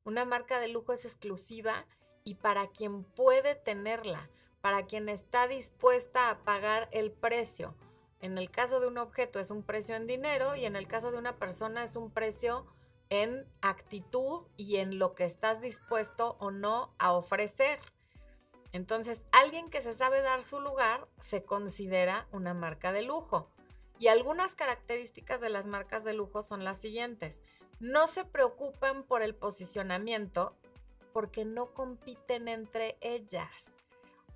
Una 0.03 0.23
marca 0.23 0.59
de 0.59 0.67
lujo 0.67 0.93
es 0.93 1.05
exclusiva 1.05 1.87
y 2.23 2.35
para 2.35 2.67
quien 2.67 3.03
puede 3.03 3.55
tenerla, 3.55 4.29
para 4.61 4.85
quien 4.85 5.09
está 5.09 5.47
dispuesta 5.47 6.29
a 6.29 6.43
pagar 6.43 6.89
el 6.91 7.11
precio. 7.11 7.75
En 8.19 8.37
el 8.37 8.49
caso 8.49 8.79
de 8.79 8.87
un 8.87 8.97
objeto 8.97 9.39
es 9.39 9.49
un 9.49 9.63
precio 9.63 9.95
en 9.95 10.07
dinero 10.07 10.55
y 10.55 10.65
en 10.65 10.75
el 10.75 10.87
caso 10.87 11.11
de 11.11 11.17
una 11.17 11.37
persona 11.37 11.83
es 11.83 11.95
un 11.95 12.11
precio 12.11 12.65
en 13.09 13.47
actitud 13.61 14.47
y 14.57 14.77
en 14.77 14.97
lo 14.99 15.15
que 15.15 15.25
estás 15.25 15.61
dispuesto 15.61 16.35
o 16.39 16.51
no 16.51 16.93
a 16.97 17.13
ofrecer. 17.13 17.79
Entonces, 18.75 19.21
alguien 19.31 19.69
que 19.69 19.81
se 19.81 19.93
sabe 19.93 20.21
dar 20.21 20.43
su 20.43 20.59
lugar 20.59 21.07
se 21.17 21.45
considera 21.45 22.27
una 22.33 22.53
marca 22.53 22.91
de 22.91 23.03
lujo. 23.03 23.49
Y 23.99 24.09
algunas 24.09 24.53
características 24.53 25.39
de 25.39 25.49
las 25.49 25.65
marcas 25.65 26.03
de 26.03 26.11
lujo 26.11 26.43
son 26.43 26.65
las 26.65 26.79
siguientes. 26.79 27.41
No 27.79 28.05
se 28.05 28.25
preocupan 28.25 29.03
por 29.03 29.21
el 29.21 29.33
posicionamiento 29.33 30.57
porque 31.13 31.45
no 31.45 31.73
compiten 31.73 32.49
entre 32.49 32.97
ellas. 32.99 33.71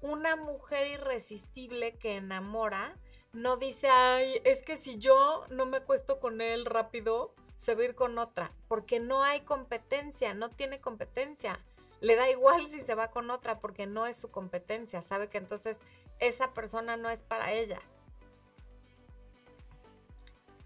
Una 0.02 0.38
mujer 0.38 0.88
irresistible 0.88 1.98
que 1.98 2.16
enamora 2.16 2.98
no 3.34 3.58
dice, 3.58 3.90
ay, 3.90 4.40
es 4.46 4.62
que 4.62 4.78
si 4.78 5.00
yo 5.00 5.44
no 5.50 5.66
me 5.66 5.80
acuesto 5.80 6.22
con 6.22 6.40
él 6.40 6.64
rápido, 6.64 7.36
se 7.58 7.76
va 7.76 7.82
a 7.82 7.86
ir 7.88 7.96
con 7.96 8.18
otra, 8.18 8.54
porque 8.70 9.02
no 9.02 9.22
hay 9.22 9.42
competencia, 9.42 10.34
no 10.34 10.50
tiene 10.50 10.80
competencia. 10.80 11.60
Le 12.02 12.16
da 12.16 12.30
igual 12.30 12.68
si 12.68 12.82
se 12.82 12.96
va 12.96 13.12
con 13.12 13.30
otra 13.30 13.60
porque 13.60 13.86
no 13.86 14.06
es 14.06 14.16
su 14.16 14.32
competencia, 14.32 15.02
sabe 15.02 15.30
que 15.30 15.38
entonces 15.38 15.80
esa 16.20 16.54
persona 16.54 16.98
no 16.98 17.10
es 17.10 17.22
para 17.22 17.52
ella. 17.52 17.80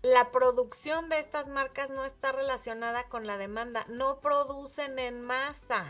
La 0.04 0.32
producción 0.32 1.08
de 1.10 1.20
estas 1.20 1.48
marcas 1.48 1.90
no 1.90 2.04
está 2.04 2.34
relacionada 2.34 3.08
con 3.08 3.26
la 3.26 3.38
demanda, 3.38 3.86
no 3.88 4.20
producen 4.20 5.00
en 5.00 5.22
masa, 5.22 5.86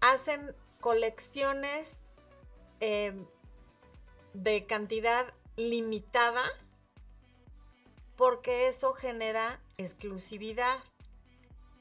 hacen 0.00 0.54
colecciones 0.80 2.04
eh, 2.80 3.14
de 4.32 4.66
cantidad 4.66 5.34
limitada 5.56 6.42
porque 8.16 8.68
eso 8.68 8.92
genera 8.92 9.60
exclusividad. 9.76 10.78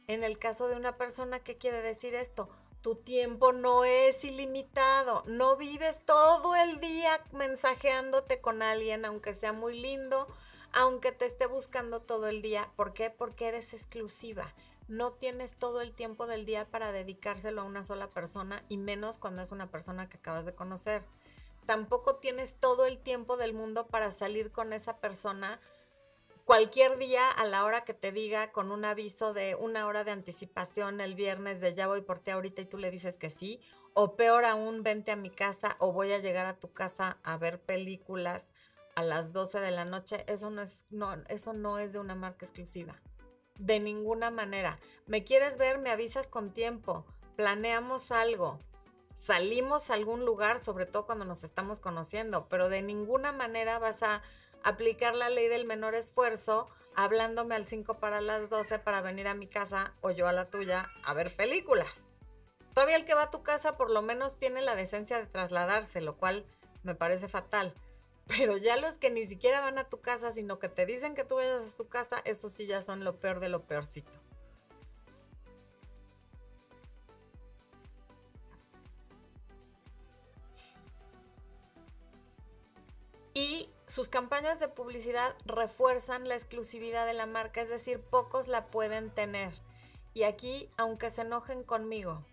En 0.08 0.24
el 0.24 0.38
caso 0.38 0.68
de 0.68 0.76
una 0.76 0.98
persona, 0.98 1.40
¿qué 1.40 1.58
quiere 1.58 1.82
decir 1.82 2.14
esto? 2.14 2.50
Tu 2.82 2.96
tiempo 2.96 3.54
no 3.54 3.86
es 3.86 4.26
ilimitado, 4.26 5.24
no 5.26 5.56
vives 5.56 6.00
todo 6.06 6.56
el 6.56 6.82
día 6.82 7.24
mensajeándote 7.32 8.42
con 8.42 8.62
alguien, 8.62 9.06
aunque 9.06 9.34
sea 9.34 9.54
muy 9.54 9.80
lindo, 9.80 10.28
aunque 10.74 11.14
te 11.14 11.24
esté 11.24 11.46
buscando 11.46 12.02
todo 12.02 12.28
el 12.28 12.42
día. 12.42 12.70
¿Por 12.76 12.94
qué? 12.94 13.10
Porque 13.10 13.48
eres 13.48 13.74
exclusiva. 13.74 14.54
No 14.90 15.14
tienes 15.14 15.56
todo 15.56 15.80
el 15.80 15.94
tiempo 15.94 16.28
del 16.28 16.46
día 16.46 16.66
para 16.70 16.92
dedicárselo 16.92 17.62
a 17.62 17.66
una 17.66 17.84
sola 17.84 18.08
persona 18.08 18.66
y 18.68 18.76
menos 18.76 19.18
cuando 19.18 19.42
es 19.42 19.54
una 19.54 19.72
persona 19.72 20.10
que 20.10 20.18
acabas 20.18 20.46
de 20.46 20.54
conocer. 20.54 21.04
Tampoco 21.66 22.18
tienes 22.18 22.56
todo 22.60 22.86
el 22.86 22.98
tiempo 22.98 23.38
del 23.38 23.54
mundo 23.54 23.88
para 23.88 24.12
salir 24.12 24.52
con 24.52 24.74
esa 24.74 24.98
persona 24.98 25.62
cualquier 26.46 26.98
día 26.98 27.30
a 27.30 27.46
la 27.46 27.64
hora 27.64 27.86
que 27.86 27.94
te 27.94 28.12
diga 28.12 28.52
con 28.52 28.72
un 28.72 28.86
aviso 28.86 29.34
de 29.34 29.56
una 29.56 29.88
hora 29.88 30.04
de 30.04 30.12
anticipación 30.12 31.02
el 31.02 31.16
viernes 31.16 31.62
de 31.62 31.74
ya 31.74 31.88
voy 31.88 32.02
por 32.02 32.20
ti 32.20 32.32
ahorita 32.32 32.62
y 32.62 32.66
tú 32.66 32.78
le 32.78 32.92
dices 32.92 33.18
que 33.18 33.30
sí, 33.30 33.62
o 33.94 34.16
peor 34.16 34.46
aún, 34.46 34.84
vente 34.84 35.12
a 35.12 35.16
mi 35.16 35.30
casa 35.30 35.76
o 35.80 35.94
voy 35.94 36.12
a 36.12 36.20
llegar 36.20 36.46
a 36.46 36.60
tu 36.60 36.74
casa 36.74 37.18
a 37.24 37.38
ver 37.38 37.62
películas 37.62 38.52
a 38.96 39.04
las 39.04 39.34
12 39.34 39.60
de 39.60 39.72
la 39.72 39.86
noche, 39.86 40.24
eso 40.28 40.50
no 40.50 40.62
es, 40.62 40.86
no, 40.90 41.14
eso 41.30 41.54
no 41.54 41.80
es 41.80 41.94
de 41.94 42.00
una 42.00 42.16
marca 42.16 42.46
exclusiva. 42.46 43.02
De 43.58 43.80
ninguna 43.80 44.32
manera. 44.32 44.80
¿Me 45.06 45.24
quieres 45.24 45.58
ver? 45.58 45.78
Me 45.78 45.92
avisas 45.92 46.28
con 46.28 46.54
tiempo. 46.54 47.06
Planeamos 47.36 48.12
algo. 48.12 48.60
Salimos 49.16 49.90
a 49.90 49.94
algún 49.94 50.26
lugar, 50.26 50.64
sobre 50.64 50.88
todo 50.88 51.06
cuando 51.06 51.26
nos 51.26 51.44
estamos 51.44 51.80
conociendo, 51.80 52.48
pero 52.50 52.70
de 52.70 52.82
ninguna 52.82 53.32
manera 53.32 53.78
vas 53.78 54.02
a 54.02 54.24
aplicar 54.64 55.16
la 55.16 55.30
ley 55.30 55.48
del 55.48 55.66
menor 55.66 55.96
esfuerzo 55.96 56.68
hablándome 56.96 57.56
al 57.56 57.68
5 57.68 58.00
para 58.00 58.22
las 58.22 58.50
12 58.50 58.80
para 58.80 59.02
venir 59.02 59.28
a 59.28 59.34
mi 59.34 59.48
casa 59.48 59.94
o 60.02 60.12
yo 60.12 60.28
a 60.28 60.34
la 60.34 60.50
tuya 60.50 60.90
a 61.04 61.14
ver 61.14 61.36
películas. 61.36 62.10
Todavía 62.74 62.96
el 62.96 63.06
que 63.06 63.14
va 63.14 63.24
a 63.24 63.32
tu 63.32 63.44
casa 63.44 63.78
por 63.78 63.92
lo 63.92 64.02
menos 64.02 64.38
tiene 64.38 64.62
la 64.62 64.76
decencia 64.76 65.18
de 65.18 65.28
trasladarse, 65.28 66.02
lo 66.02 66.18
cual 66.18 66.46
me 66.84 66.96
parece 66.96 67.28
fatal. 67.28 67.74
Pero 68.28 68.58
ya 68.58 68.78
los 68.78 68.98
que 68.98 69.10
ni 69.10 69.28
siquiera 69.28 69.62
van 69.62 69.78
a 69.78 69.90
tu 69.90 70.02
casa, 70.02 70.32
sino 70.32 70.58
que 70.58 70.70
te 70.70 70.86
dicen 70.86 71.14
que 71.14 71.26
tú 71.26 71.36
vayas 71.36 71.64
a 71.64 71.70
su 71.70 71.88
casa, 71.88 72.22
esos 72.26 72.54
sí 72.54 72.66
ya 72.66 72.82
son 72.82 73.04
lo 73.04 73.20
peor 73.20 73.40
de 73.40 73.50
lo 73.50 73.64
peorcito. 73.64 74.12
Sus 83.94 84.10
campañas 84.10 84.60
de 84.60 84.70
publicidad 84.70 85.36
refuerzan 85.46 86.28
la 86.28 86.34
exclusividad 86.34 87.06
de 87.06 87.14
la 87.14 87.28
marca, 87.28 87.62
es 87.62 87.70
decir, 87.70 88.02
pocos 88.02 88.48
la 88.48 88.66
pueden 88.72 89.12
tener. 89.12 89.54
Y 90.16 90.24
aquí, 90.24 90.68
aunque 90.78 91.12
se 91.12 91.22
enojen 91.22 91.62
conmigo, 91.62 92.26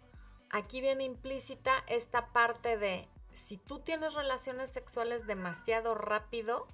aquí 0.48 0.80
viene 0.80 1.04
implícita 1.04 1.84
esta 1.86 2.32
parte 2.32 2.78
de 2.78 3.06
si 3.32 3.58
tú 3.58 3.80
tienes 3.80 4.14
relaciones 4.14 4.70
sexuales 4.70 5.26
demasiado 5.26 5.94
rápido, 5.94 6.66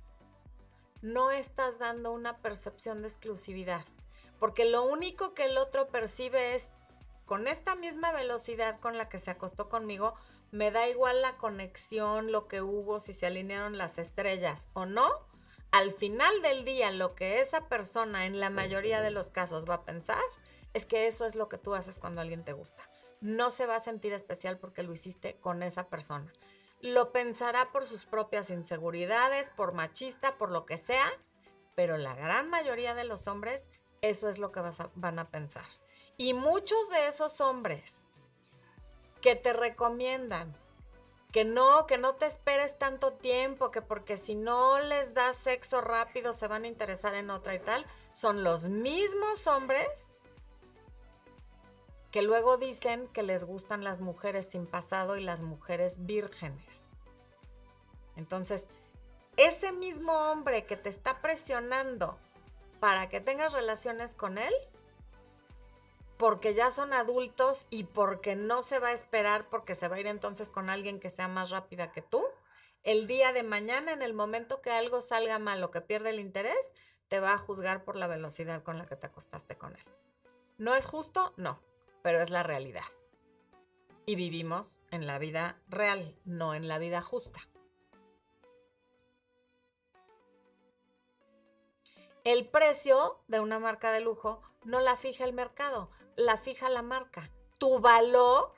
no 1.03 1.33
estás 1.33 1.81
dando 1.81 2.13
una 2.13 2.39
percepción 2.39 3.03
de 3.03 3.09
exclusividad. 3.09 3.85
Porque 4.39 4.67
lo 4.67 4.85
único 4.85 5.35
que 5.35 5.47
el 5.47 5.59
otro 5.59 5.89
percibe 5.89 6.55
es, 6.55 6.71
con 7.25 7.49
esta 7.49 7.75
misma 7.75 8.13
velocidad 8.13 8.79
con 8.79 8.97
la 8.97 9.09
que 9.09 9.19
se 9.19 9.33
acostó 9.33 9.69
conmigo, 9.69 10.15
me 10.51 10.71
da 10.71 10.89
igual 10.89 11.23
la 11.23 11.37
conexión, 11.37 12.33
lo 12.33 12.49
que 12.49 12.63
hubo, 12.63 13.01
si 13.01 13.13
se 13.13 13.27
alinearon 13.27 13.79
las 13.79 13.99
estrellas 13.99 14.69
o 14.73 14.87
no. 14.87 15.11
Al 15.73 15.93
final 15.93 16.43
del 16.43 16.65
día, 16.65 16.91
lo 16.91 17.15
que 17.15 17.41
esa 17.41 17.69
persona 17.69 18.27
en 18.27 18.41
la 18.41 18.51
mayoría 18.51 19.03
de 19.03 19.11
los 19.11 19.31
casos 19.31 19.69
va 19.69 19.75
a 19.75 19.85
pensar 19.85 20.23
es 20.75 20.87
que 20.87 21.07
eso 21.07 21.27
es 21.27 21.35
lo 21.35 21.49
que 21.49 21.59
tú 21.59 21.75
haces 21.75 21.99
cuando 21.99 22.21
alguien 22.21 22.45
te 22.45 22.53
gusta 22.53 22.89
no 23.21 23.51
se 23.51 23.67
va 23.67 23.77
a 23.77 23.81
sentir 23.81 24.13
especial 24.13 24.59
porque 24.59 24.83
lo 24.83 24.93
hiciste 24.93 25.39
con 25.41 25.63
esa 25.63 25.89
persona. 25.89 26.33
Lo 26.81 27.13
pensará 27.13 27.73
por 27.73 27.87
sus 27.87 28.05
propias 28.05 28.51
inseguridades, 28.51 29.51
por 29.51 29.73
machista, 29.73 30.37
por 30.37 30.51
lo 30.51 30.67
que 30.67 30.79
sea, 30.79 31.11
pero 31.75 31.97
la 31.97 32.15
gran 32.15 32.49
mayoría 32.51 32.95
de 32.95 33.05
los 33.05 33.27
hombres 33.27 33.71
eso 34.03 34.29
es 34.29 34.39
lo 34.39 34.53
que 34.53 34.61
van 34.95 35.19
a 35.19 35.31
pensar. 35.31 35.67
Y 36.17 36.35
muchos 36.35 36.89
de 36.91 37.09
esos 37.09 37.41
hombres 37.41 38.06
que 39.21 39.37
te 39.37 39.53
recomiendan 39.53 40.55
que 41.37 41.45
no, 41.45 41.87
que 41.87 41.99
no 41.99 42.15
te 42.15 42.25
esperes 42.25 42.79
tanto 42.79 43.13
tiempo, 43.13 43.71
que 43.71 43.83
porque 43.83 44.17
si 44.17 44.35
no 44.35 44.79
les 44.79 45.13
das 45.13 45.37
sexo 45.37 45.83
rápido 45.83 46.33
se 46.33 46.49
van 46.49 46.65
a 46.65 46.69
interesar 46.69 47.15
en 47.15 47.29
otra 47.29 47.55
y 47.55 47.59
tal, 47.59 47.85
son 48.11 48.43
los 48.43 48.65
mismos 48.65 49.47
hombres 49.47 49.87
que 52.11 52.23
luego 52.23 52.57
dicen 52.57 53.09
que 53.09 53.23
les 53.23 53.45
gustan 53.45 53.85
las 53.85 54.01
mujeres 54.01 54.49
sin 54.51 54.67
pasado 54.67 55.19
y 55.19 55.23
las 55.23 55.43
mujeres 55.43 56.07
vírgenes. 56.07 56.81
Entonces, 58.17 58.65
ese 59.37 59.73
mismo 59.73 60.13
hombre 60.31 60.65
que 60.65 60.79
te 60.79 60.89
está 60.89 61.21
presionando 61.21 62.17
para 62.81 63.11
que 63.11 63.21
tengas 63.21 63.53
relaciones 63.53 64.15
con 64.15 64.39
él, 64.39 64.55
porque 66.17 66.55
ya 66.55 66.71
son 66.71 66.93
adultos 66.93 67.67
y 67.71 67.85
porque 67.85 68.37
no 68.37 68.63
se 68.63 68.79
va 68.79 68.89
a 68.89 68.93
esperar 68.93 69.49
porque 69.49 69.75
se 69.75 69.89
va 69.89 69.97
a 69.97 70.01
ir 70.01 70.07
entonces 70.07 70.51
con 70.51 70.71
alguien 70.71 71.01
que 71.01 71.11
sea 71.11 71.29
más 71.29 71.51
rápida 71.51 71.93
que 71.93 72.03
tú, 72.03 72.25
el 72.83 73.07
día 73.07 73.33
de 73.33 73.43
mañana, 73.43 73.93
en 73.93 74.03
el 74.03 74.15
momento 74.15 74.63
que 74.63 74.71
algo 74.71 75.01
salga 75.01 75.39
mal 75.39 75.63
o 75.65 75.71
que 75.71 75.81
pierde 75.81 76.11
el 76.11 76.21
interés, 76.21 76.73
te 77.09 77.21
va 77.21 77.33
a 77.33 77.39
juzgar 77.39 77.85
por 77.85 77.97
la 77.97 78.07
velocidad 78.07 78.63
con 78.63 78.79
la 78.79 78.87
que 78.87 78.97
te 78.97 79.07
acostaste 79.07 79.57
con 79.57 79.75
él. 79.75 79.85
¿No 80.59 80.75
es 80.75 80.87
justo? 80.87 81.35
No 81.37 81.61
pero 82.07 82.23
es 82.23 82.31
la 82.31 82.45
realidad. 82.45 82.85
Y 84.07 84.15
vivimos 84.15 84.79
en 84.93 85.09
la 85.09 85.19
vida 85.19 85.61
real, 85.67 86.17
no 86.25 86.55
en 86.55 86.69
la 86.69 86.79
vida 86.79 87.03
justa. 87.03 87.41
El 92.23 92.47
precio 92.47 93.19
de 93.27 93.41
una 93.41 93.59
marca 93.59 93.91
de 93.91 94.03
lujo 94.03 94.41
no 94.63 94.79
la 94.79 94.95
fija 94.95 95.25
el 95.25 95.33
mercado, 95.33 95.91
la 96.17 96.39
fija 96.39 96.69
la 96.69 96.83
marca. 96.83 97.31
Tu 97.59 97.81
valor, 97.81 98.53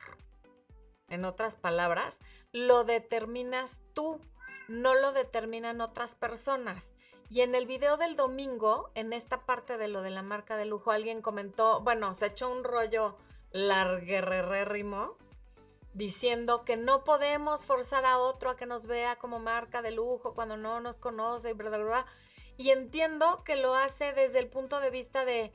en 1.09 1.25
otras 1.25 1.57
palabras, 1.57 2.19
lo 2.53 2.85
determinas 2.85 3.81
tú, 3.95 4.21
no 4.69 4.95
lo 4.95 5.13
determinan 5.13 5.81
otras 5.81 6.15
personas. 6.15 6.95
Y 7.31 7.43
en 7.43 7.55
el 7.55 7.67
video 7.67 7.97
del 7.99 8.17
domingo, 8.17 8.91
en 8.95 9.13
esta 9.13 9.45
parte 9.45 9.77
de 9.77 9.89
lo 9.89 10.01
de 10.03 10.11
la 10.11 10.23
marca 10.23 10.57
de 10.57 10.65
lujo, 10.65 10.91
alguien 10.91 11.21
comentó, 11.21 11.83
bueno, 11.83 12.15
se 12.15 12.27
echó 12.27 12.51
un 12.51 12.65
rollo 12.65 13.17
larguerrérrimo 13.51 15.17
diciendo 15.93 16.65
que 16.65 16.77
no 16.77 17.05
podemos 17.05 17.67
forzar 17.67 18.05
a 18.05 18.19
otro 18.19 18.51
a 18.51 18.57
que 18.57 18.67
nos 18.67 18.87
vea 18.87 19.17
como 19.17 19.41
marca 19.41 19.83
de 19.83 19.91
lujo 19.91 20.35
cuando 20.35 20.57
no 20.57 20.81
nos 20.81 20.99
conoce 20.99 21.51
y 21.51 21.53
bla, 21.55 21.71
bla, 21.71 21.79
bla. 21.79 22.07
Y 22.57 22.71
entiendo 22.71 23.43
que 23.45 23.57
lo 23.57 23.75
hace 23.75 24.13
desde 24.13 24.39
el 24.39 24.49
punto 24.49 24.81
de 24.81 24.91
vista 24.91 25.25
de 25.25 25.53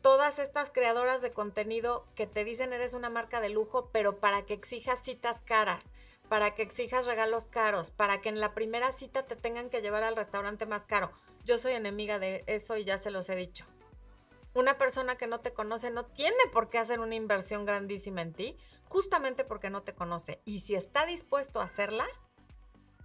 todas 0.00 0.38
estas 0.38 0.70
creadoras 0.70 1.20
de 1.22 1.32
contenido 1.32 2.06
que 2.14 2.26
te 2.26 2.44
dicen 2.44 2.72
eres 2.72 2.94
una 2.94 3.10
marca 3.10 3.40
de 3.40 3.48
lujo, 3.48 3.90
pero 3.92 4.18
para 4.18 4.44
que 4.46 4.54
exijas 4.54 5.02
citas 5.02 5.40
caras, 5.44 5.84
para 6.28 6.54
que 6.54 6.62
exijas 6.62 7.06
regalos 7.06 7.46
caros, 7.46 7.90
para 7.90 8.20
que 8.20 8.28
en 8.28 8.40
la 8.40 8.54
primera 8.54 8.92
cita 8.92 9.26
te 9.26 9.36
tengan 9.36 9.70
que 9.70 9.82
llevar 9.82 10.02
al 10.02 10.16
restaurante 10.16 10.66
más 10.66 10.84
caro. 10.84 11.10
Yo 11.44 11.58
soy 11.58 11.72
enemiga 11.72 12.18
de 12.18 12.44
eso 12.46 12.76
y 12.76 12.84
ya 12.84 12.98
se 12.98 13.10
los 13.10 13.28
he 13.28 13.36
dicho. 13.36 13.64
Una 14.54 14.78
persona 14.78 15.16
que 15.16 15.26
no 15.26 15.40
te 15.40 15.52
conoce 15.52 15.90
no 15.90 16.04
tiene 16.06 16.36
por 16.52 16.68
qué 16.68 16.78
hacer 16.78 17.00
una 17.00 17.14
inversión 17.14 17.64
grandísima 17.64 18.22
en 18.22 18.32
ti, 18.32 18.58
justamente 18.88 19.44
porque 19.44 19.70
no 19.70 19.82
te 19.82 19.94
conoce. 19.94 20.40
Y 20.44 20.60
si 20.60 20.74
está 20.74 21.06
dispuesto 21.06 21.60
a 21.60 21.64
hacerla, 21.64 22.06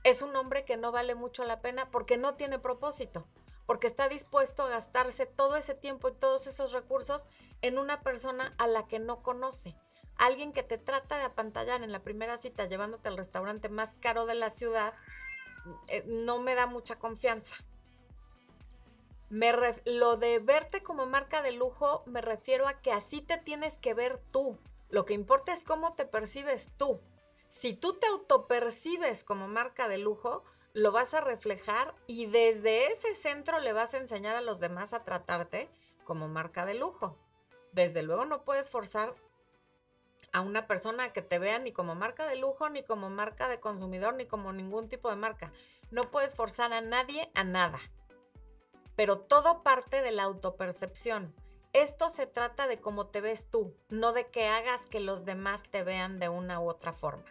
es 0.04 0.22
un 0.22 0.36
hombre 0.36 0.66
que 0.66 0.78
no 0.78 0.92
vale 0.92 1.16
mucho 1.16 1.46
la 1.46 1.62
pena 1.62 1.90
porque 1.92 2.18
no 2.18 2.36
tiene 2.36 2.60
propósito, 2.60 3.26
porque 3.66 3.88
está 3.88 4.10
dispuesto 4.10 4.64
a 4.64 4.70
gastarse 4.70 5.26
todo 5.26 5.56
ese 5.56 5.76
tiempo 5.76 6.10
y 6.10 6.14
todos 6.14 6.48
esos 6.48 6.72
recursos 6.72 7.26
en 7.62 7.78
una 7.78 8.02
persona 8.02 8.54
a 8.58 8.68
la 8.68 8.88
que 8.88 9.00
no 9.00 9.24
conoce. 9.24 9.76
Alguien 10.18 10.54
que 10.54 10.64
te 10.64 10.78
trata 10.78 11.18
de 11.18 11.24
apantallar 11.24 11.82
en 11.82 11.92
la 11.92 12.04
primera 12.04 12.38
cita 12.38 12.66
llevándote 12.66 13.10
al 13.10 13.18
restaurante 13.18 13.70
más 13.70 13.96
caro 14.00 14.26
de 14.26 14.36
la 14.36 14.50
ciudad, 14.50 14.94
eh, 15.88 16.04
no 16.06 16.40
me 16.40 16.56
da 16.56 16.68
mucha 16.68 17.00
confianza. 17.00 17.56
Me 19.30 19.52
lo 19.86 20.18
de 20.18 20.38
verte 20.40 20.84
como 20.84 21.08
marca 21.08 21.42
de 21.42 21.52
lujo 21.52 22.04
me 22.06 22.22
refiero 22.22 22.68
a 22.68 22.82
que 22.82 22.92
así 22.92 23.22
te 23.22 23.38
tienes 23.38 23.80
que 23.80 23.94
ver 23.94 24.22
tú. 24.32 24.60
Lo 24.90 25.06
que 25.06 25.16
importa 25.16 25.54
es 25.54 25.64
cómo 25.64 25.96
te 25.96 26.06
percibes 26.06 26.70
tú. 26.78 27.02
Si 27.48 27.74
tú 27.74 27.94
te 27.94 28.06
autopercibes 28.08 29.24
como 29.24 29.48
marca 29.48 29.88
de 29.88 29.98
lujo, 29.98 30.44
lo 30.74 30.92
vas 30.92 31.14
a 31.14 31.22
reflejar 31.22 31.96
y 32.08 32.26
desde 32.26 32.88
ese 32.88 33.16
centro 33.16 33.60
le 33.60 33.74
vas 33.74 33.94
a 33.94 33.98
enseñar 33.98 34.36
a 34.36 34.42
los 34.42 34.60
demás 34.60 34.94
a 34.94 35.04
tratarte 35.04 35.70
como 36.04 36.28
marca 36.28 36.66
de 36.66 36.74
lujo. 36.74 37.18
Desde 37.72 38.04
luego 38.04 38.26
no 38.26 38.44
puedes 38.44 38.70
forzar 38.70 39.16
a 40.32 40.42
una 40.42 40.68
persona 40.68 41.14
que 41.14 41.22
te 41.22 41.40
vea 41.40 41.60
ni 41.60 41.72
como 41.72 41.96
marca 41.96 42.28
de 42.28 42.36
lujo, 42.36 42.70
ni 42.70 42.84
como 42.84 43.10
marca 43.10 43.48
de 43.48 43.60
consumidor, 43.60 44.16
ni 44.16 44.26
como 44.26 44.52
ningún 44.52 44.90
tipo 44.90 45.10
de 45.10 45.16
marca. 45.16 45.52
No 45.92 46.10
puedes 46.12 46.36
forzar 46.36 46.74
a 46.74 46.82
nadie 46.82 47.32
a 47.36 47.44
nada 47.44 47.80
pero 48.96 49.20
todo 49.20 49.64
parte 49.64 50.02
de 50.02 50.12
la 50.12 50.24
autopercepción. 50.24 51.34
Esto 51.74 52.10
se 52.10 52.28
trata 52.28 52.68
de 52.68 52.80
cómo 52.80 53.08
te 53.08 53.22
ves 53.22 53.50
tú, 53.50 53.76
no 53.90 54.14
de 54.14 54.28
que 54.28 54.48
hagas 54.48 54.86
que 54.88 55.00
los 55.00 55.26
demás 55.26 55.64
te 55.72 55.84
vean 55.84 56.20
de 56.20 56.30
una 56.30 56.60
u 56.60 56.70
otra 56.70 56.94
forma. 56.94 57.26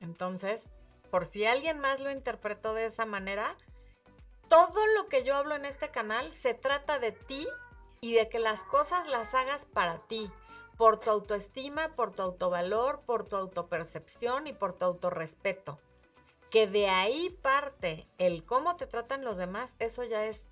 Entonces, 0.00 0.70
por 1.14 1.26
si 1.26 1.46
alguien 1.46 1.78
más 1.78 2.00
lo 2.00 2.10
interpretó 2.10 2.74
de 2.74 2.86
esa 2.86 3.06
manera, 3.06 3.56
todo 4.48 4.84
lo 4.96 5.08
que 5.08 5.22
yo 5.22 5.36
hablo 5.36 5.54
en 5.54 5.64
este 5.64 5.88
canal 5.92 6.32
se 6.32 6.54
trata 6.54 6.98
de 6.98 7.12
ti 7.12 7.46
y 8.00 8.14
de 8.14 8.28
que 8.28 8.40
las 8.40 8.64
cosas 8.64 9.08
las 9.08 9.32
hagas 9.32 9.64
para 9.64 9.98
ti, 10.08 10.28
por 10.76 10.98
tu 10.98 11.10
autoestima, 11.10 11.94
por 11.94 12.10
tu 12.10 12.22
autovalor, 12.22 13.02
por 13.02 13.22
tu 13.22 13.36
autopercepción 13.36 14.48
y 14.48 14.54
por 14.54 14.72
tu 14.72 14.86
autorrespeto 14.86 15.78
que 16.50 16.66
de 16.66 16.88
ahí 16.88 17.30
parte 17.42 18.08
el 18.18 18.44
cómo 18.44 18.74
te 18.74 18.88
tratan 18.88 19.24
los 19.24 19.36
demás, 19.36 19.76
eso 19.78 20.02
ya 20.02 20.26
es, 20.26 20.48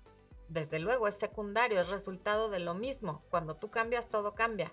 desde 0.47 0.79
luego, 0.79 1.09
es 1.09 1.15
secundario, 1.15 1.81
es 1.81 1.89
resultado 1.89 2.49
de 2.49 2.59
lo 2.59 2.73
mismo. 2.73 3.21
Cuando 3.29 3.57
tú 3.57 3.69
cambias, 3.69 4.07
todo 4.07 4.33
cambia. 4.33 4.71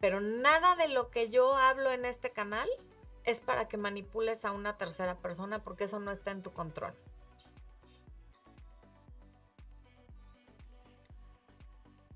Pero 0.00 0.22
nada 0.22 0.74
de 0.76 0.88
lo 0.88 1.10
que 1.10 1.28
yo 1.28 1.54
hablo 1.54 1.90
en 1.90 2.06
este 2.06 2.30
canal 2.30 2.66
es 3.28 3.40
para 3.40 3.68
que 3.68 3.76
manipules 3.76 4.46
a 4.46 4.52
una 4.52 4.78
tercera 4.78 5.18
persona 5.18 5.62
porque 5.62 5.84
eso 5.84 6.00
no 6.00 6.10
está 6.10 6.30
en 6.30 6.42
tu 6.42 6.50
control. 6.54 6.94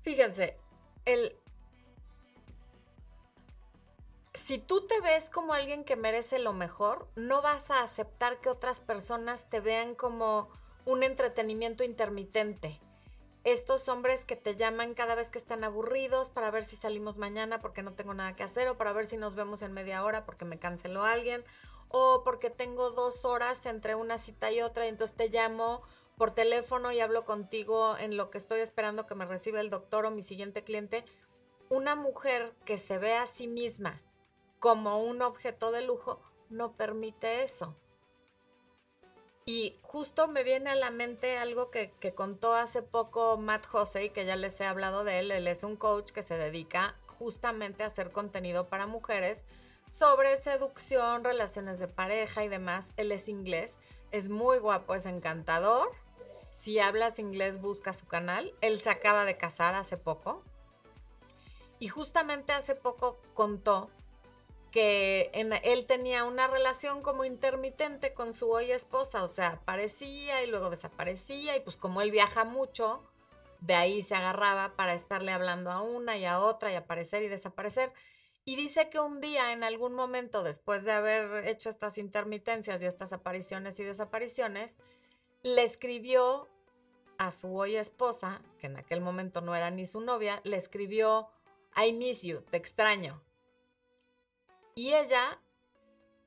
Fíjense, 0.01 0.57
el, 1.05 1.37
si 4.33 4.57
tú 4.57 4.87
te 4.87 4.99
ves 5.01 5.29
como 5.29 5.53
alguien 5.53 5.83
que 5.83 5.95
merece 5.95 6.39
lo 6.39 6.51
mejor, 6.51 7.07
no 7.15 7.43
vas 7.43 7.69
a 7.69 7.83
aceptar 7.83 8.41
que 8.41 8.49
otras 8.49 8.79
personas 8.79 9.47
te 9.49 9.59
vean 9.59 9.93
como 9.93 10.49
un 10.83 11.03
entretenimiento 11.03 11.83
intermitente. 11.83 12.81
Estos 13.43 13.89
hombres 13.89 14.23
que 14.23 14.37
te 14.37 14.55
llaman 14.55 14.93
cada 14.93 15.15
vez 15.15 15.29
que 15.29 15.37
están 15.37 15.65
aburridos 15.65 16.29
para 16.29 16.49
ver 16.49 16.63
si 16.63 16.77
salimos 16.77 17.17
mañana 17.17 17.59
porque 17.59 17.83
no 17.83 17.93
tengo 17.93 18.13
nada 18.13 18.37
que 18.37 18.43
hacer 18.43 18.69
o 18.69 18.77
para 18.77 18.93
ver 18.93 19.05
si 19.05 19.17
nos 19.17 19.35
vemos 19.35 19.61
en 19.61 19.73
media 19.73 20.05
hora 20.05 20.25
porque 20.25 20.45
me 20.45 20.59
canceló 20.59 21.03
alguien 21.03 21.43
o 21.89 22.23
porque 22.23 22.49
tengo 22.49 22.91
dos 22.91 23.25
horas 23.25 23.65
entre 23.65 23.95
una 23.95 24.17
cita 24.17 24.49
y 24.51 24.61
otra 24.61 24.85
y 24.85 24.89
entonces 24.89 25.17
te 25.17 25.27
llamo 25.27 25.81
por 26.17 26.31
teléfono 26.31 26.93
y 26.93 27.01
hablo 27.01 27.25
contigo 27.25 27.97
en 27.97 28.15
lo 28.15 28.29
que 28.29 28.37
estoy 28.37 28.61
esperando 28.61 29.07
que 29.07 29.15
me 29.15 29.25
reciba 29.25 29.59
el 29.59 29.69
doctor 29.69 30.05
o 30.05 30.11
mi 30.11 30.23
siguiente 30.23 30.63
cliente. 30.63 31.03
Una 31.69 31.95
mujer 31.95 32.55
que 32.63 32.77
se 32.77 32.97
ve 32.97 33.13
a 33.15 33.27
sí 33.27 33.47
misma 33.47 34.01
como 34.59 35.03
un 35.03 35.21
objeto 35.21 35.73
de 35.73 35.81
lujo, 35.81 36.21
no 36.49 36.77
permite 36.77 37.43
eso. 37.43 37.75
Y 39.45 39.77
justo 39.81 40.27
me 40.27 40.43
viene 40.43 40.69
a 40.69 40.75
la 40.75 40.89
mente 40.89 41.37
algo 41.37 41.69
que, 41.69 41.91
contó 42.15 42.53
hace 42.53 42.81
poco 42.81 43.37
Matt 43.37 43.65
Hosey, 43.71 44.09
que 44.09 44.25
ya 44.25 44.37
les 44.37 44.59
he 44.61 44.65
hablado 44.65 45.03
de 45.03 45.19
él. 45.19 45.31
Él 45.31 45.47
es 45.47 45.63
un 45.63 45.75
coach 45.75 46.11
que 46.11 46.23
se 46.23 46.37
dedica 46.37 46.95
justamente 47.19 47.83
a 47.83 47.87
hacer 47.87 48.11
contenido 48.11 48.67
para 48.67 48.87
mujeres 48.87 49.45
sobre 49.87 50.37
seducción, 50.37 51.23
relaciones 51.23 51.79
de 51.79 51.89
pareja 51.89 52.43
y 52.43 52.47
demás. 52.47 52.89
Él 52.95 53.11
es 53.11 53.27
inglés, 53.27 53.77
es 54.11 54.29
muy 54.29 54.59
guapo, 54.59 54.95
es 54.95 55.05
encantador. 55.05 55.91
Si 56.49 56.79
hablas 56.79 57.19
inglés, 57.19 57.59
busca 57.59 57.91
su 57.91 58.05
canal. 58.05 58.53
Él 58.61 58.79
se 58.79 58.91
acaba 58.91 59.25
de 59.25 59.35
casar 59.35 59.75
hace 59.75 59.97
poco. 59.97 60.41
Y 61.79 61.89
justamente 61.89 62.53
hace 62.53 62.75
poco 62.75 63.19
contó 63.33 63.89
que 64.73 65.29
él 65.35 65.85
tenía 65.85 66.23
una 66.23 66.47
relación 66.47 67.03
como 67.03 67.25
intermitente 67.25 68.15
con 68.15 68.33
su 68.33 68.49
hoy 68.49 68.71
esposa, 68.71 69.23
o 69.23 69.27
sea, 69.27 69.49
aparecía 69.49 70.43
y 70.43 70.47
luego 70.47 70.71
desaparecía 70.71 71.55
y 71.55 71.59
pues 71.59 71.77
como 71.77 72.01
él 72.01 72.09
viaja 72.09 72.43
mucho, 72.43 73.03
de 73.61 73.75
ahí 73.75 74.01
se 74.01 74.15
agarraba 74.15 74.75
para 74.75 74.95
estarle 74.95 75.31
hablando 75.31 75.69
a 75.69 75.83
una 75.83 76.17
y 76.17 76.25
a 76.25 76.39
otra 76.39 76.71
y 76.71 76.75
aparecer 76.75 77.21
y 77.21 77.27
desaparecer. 77.27 77.93
Y 78.45 78.55
dice 78.55 78.89
que 78.89 78.99
un 78.99 79.21
día, 79.21 79.51
en 79.51 79.63
algún 79.63 79.93
momento, 79.93 80.41
después 80.41 80.83
de 80.83 80.91
haber 80.91 81.47
hecho 81.47 81.69
estas 81.69 81.99
intermitencias 81.99 82.81
y 82.81 82.85
estas 82.85 83.13
apariciones 83.13 83.79
y 83.79 83.83
desapariciones, 83.83 84.77
le 85.43 85.61
escribió 85.61 86.49
a 87.19 87.31
su 87.31 87.55
hoy 87.55 87.75
esposa, 87.75 88.41
que 88.57 88.65
en 88.65 88.77
aquel 88.77 89.01
momento 89.01 89.41
no 89.41 89.55
era 89.55 89.69
ni 89.69 89.85
su 89.85 90.01
novia, 90.01 90.41
le 90.43 90.57
escribió, 90.57 91.29
I 91.77 91.93
miss 91.93 92.23
you, 92.23 92.41
te 92.49 92.57
extraño. 92.57 93.21
Y 94.75 94.93
ella, 94.93 95.39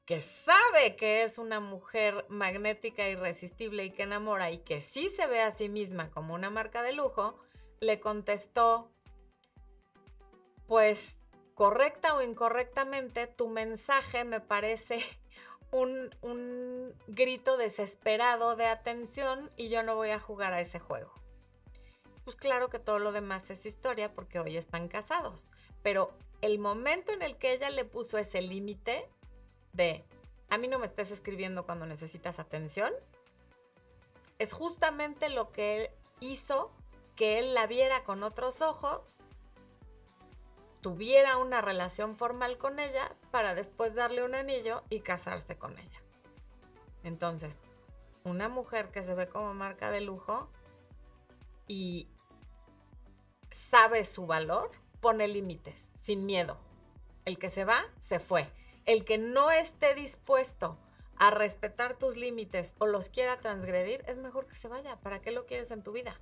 que 0.04 0.20
sabe 0.20 0.96
que 0.96 1.24
es 1.24 1.38
una 1.38 1.60
mujer 1.60 2.24
magnética, 2.28 3.08
irresistible 3.08 3.84
y 3.84 3.90
que 3.90 4.04
enamora 4.04 4.50
y 4.50 4.58
que 4.58 4.80
sí 4.80 5.08
se 5.08 5.26
ve 5.26 5.40
a 5.40 5.50
sí 5.50 5.68
misma 5.68 6.10
como 6.10 6.34
una 6.34 6.50
marca 6.50 6.82
de 6.82 6.92
lujo, 6.92 7.38
le 7.80 8.00
contestó, 8.00 8.90
pues 10.66 11.16
correcta 11.54 12.14
o 12.14 12.22
incorrectamente, 12.22 13.26
tu 13.26 13.48
mensaje 13.48 14.24
me 14.24 14.40
parece 14.40 15.02
un, 15.72 16.14
un, 16.20 16.94
grito 17.08 17.56
desesperado 17.56 18.56
de 18.56 18.66
atención 18.66 19.50
y 19.56 19.68
yo 19.68 19.82
no 19.82 19.96
voy 19.96 20.10
a 20.10 20.20
jugar 20.20 20.52
a 20.52 20.60
ese 20.60 20.78
juego. 20.78 21.12
Pues 22.24 22.36
claro 22.36 22.68
que 22.70 22.78
todo 22.78 22.98
lo 22.98 23.12
demás 23.12 23.50
es 23.50 23.66
historia 23.66 24.12
porque 24.12 24.38
hoy 24.38 24.56
están 24.56 24.88
casados, 24.88 25.48
pero 25.82 26.12
el 26.40 26.58
momento 26.58 27.12
en 27.12 27.22
el 27.22 27.36
que 27.36 27.52
ella 27.52 27.70
le 27.70 27.84
puso 27.84 28.18
ese 28.18 28.42
límite 28.42 29.08
de, 29.72 30.04
a 30.50 30.58
mí 30.58 30.68
no 30.68 30.78
me 30.78 30.86
estés 30.86 31.10
escribiendo 31.10 31.66
cuando 31.66 31.86
necesitas 31.86 32.38
atención, 32.38 32.92
es 34.38 34.52
justamente 34.52 35.28
lo 35.28 35.52
que 35.52 35.90
hizo 36.20 36.70
que 37.14 37.38
él 37.38 37.54
la 37.54 37.66
viera 37.66 38.04
con 38.04 38.22
otros 38.22 38.60
ojos, 38.60 39.22
tuviera 40.82 41.38
una 41.38 41.62
relación 41.62 42.16
formal 42.16 42.58
con 42.58 42.78
ella 42.78 43.16
para 43.30 43.54
después 43.54 43.94
darle 43.94 44.22
un 44.22 44.34
anillo 44.34 44.84
y 44.90 45.00
casarse 45.00 45.58
con 45.58 45.76
ella. 45.78 46.02
Entonces, 47.02 47.58
una 48.24 48.48
mujer 48.48 48.90
que 48.90 49.02
se 49.02 49.14
ve 49.14 49.28
como 49.28 49.54
marca 49.54 49.90
de 49.90 50.00
lujo 50.00 50.48
y 51.66 52.08
sabe 53.50 54.04
su 54.04 54.26
valor, 54.26 54.70
pone 55.06 55.28
límites, 55.28 55.92
sin 55.94 56.26
miedo. 56.26 56.58
El 57.24 57.38
que 57.38 57.48
se 57.48 57.64
va, 57.64 57.84
se 58.00 58.18
fue. 58.18 58.50
El 58.86 59.04
que 59.04 59.18
no 59.18 59.52
esté 59.52 59.94
dispuesto 59.94 60.80
a 61.16 61.30
respetar 61.30 61.96
tus 61.96 62.16
límites 62.16 62.74
o 62.78 62.88
los 62.88 63.08
quiera 63.08 63.38
transgredir, 63.38 64.02
es 64.08 64.18
mejor 64.18 64.48
que 64.48 64.56
se 64.56 64.66
vaya. 64.66 64.96
¿Para 64.96 65.20
qué 65.20 65.30
lo 65.30 65.46
quieres 65.46 65.70
en 65.70 65.84
tu 65.84 65.92
vida? 65.92 66.20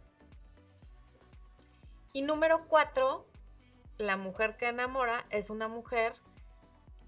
Y 2.12 2.20
número 2.20 2.66
cuatro, 2.68 3.24
la 3.96 4.18
mujer 4.18 4.58
que 4.58 4.68
enamora 4.68 5.24
es 5.30 5.48
una 5.48 5.68
mujer 5.68 6.12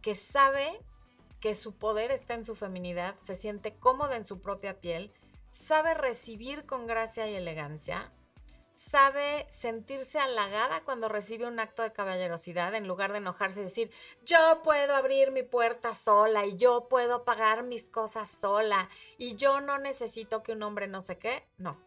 que 0.00 0.14
sabe 0.14 0.80
que 1.40 1.54
su 1.54 1.76
poder 1.76 2.10
está 2.10 2.32
en 2.32 2.46
su 2.46 2.54
feminidad, 2.54 3.16
se 3.20 3.36
siente 3.36 3.76
cómoda 3.76 4.16
en 4.16 4.24
su 4.24 4.40
propia 4.40 4.80
piel, 4.80 5.12
sabe 5.50 5.92
recibir 5.92 6.64
con 6.64 6.86
gracia 6.86 7.30
y 7.30 7.34
elegancia, 7.34 8.14
sabe 8.76 9.46
sentirse 9.48 10.18
halagada 10.18 10.82
cuando 10.84 11.08
recibe 11.08 11.46
un 11.46 11.58
acto 11.58 11.82
de 11.82 11.94
caballerosidad 11.94 12.74
en 12.74 12.86
lugar 12.86 13.10
de 13.10 13.18
enojarse 13.18 13.60
y 13.60 13.64
decir, 13.64 13.90
yo 14.22 14.60
puedo 14.62 14.94
abrir 14.94 15.30
mi 15.30 15.42
puerta 15.42 15.94
sola 15.94 16.44
y 16.44 16.56
yo 16.56 16.86
puedo 16.88 17.24
pagar 17.24 17.62
mis 17.62 17.88
cosas 17.88 18.28
sola 18.38 18.90
y 19.16 19.34
yo 19.36 19.62
no 19.62 19.78
necesito 19.78 20.42
que 20.42 20.52
un 20.52 20.62
hombre 20.62 20.88
no 20.88 21.00
sé 21.00 21.16
qué. 21.18 21.48
No. 21.56 21.80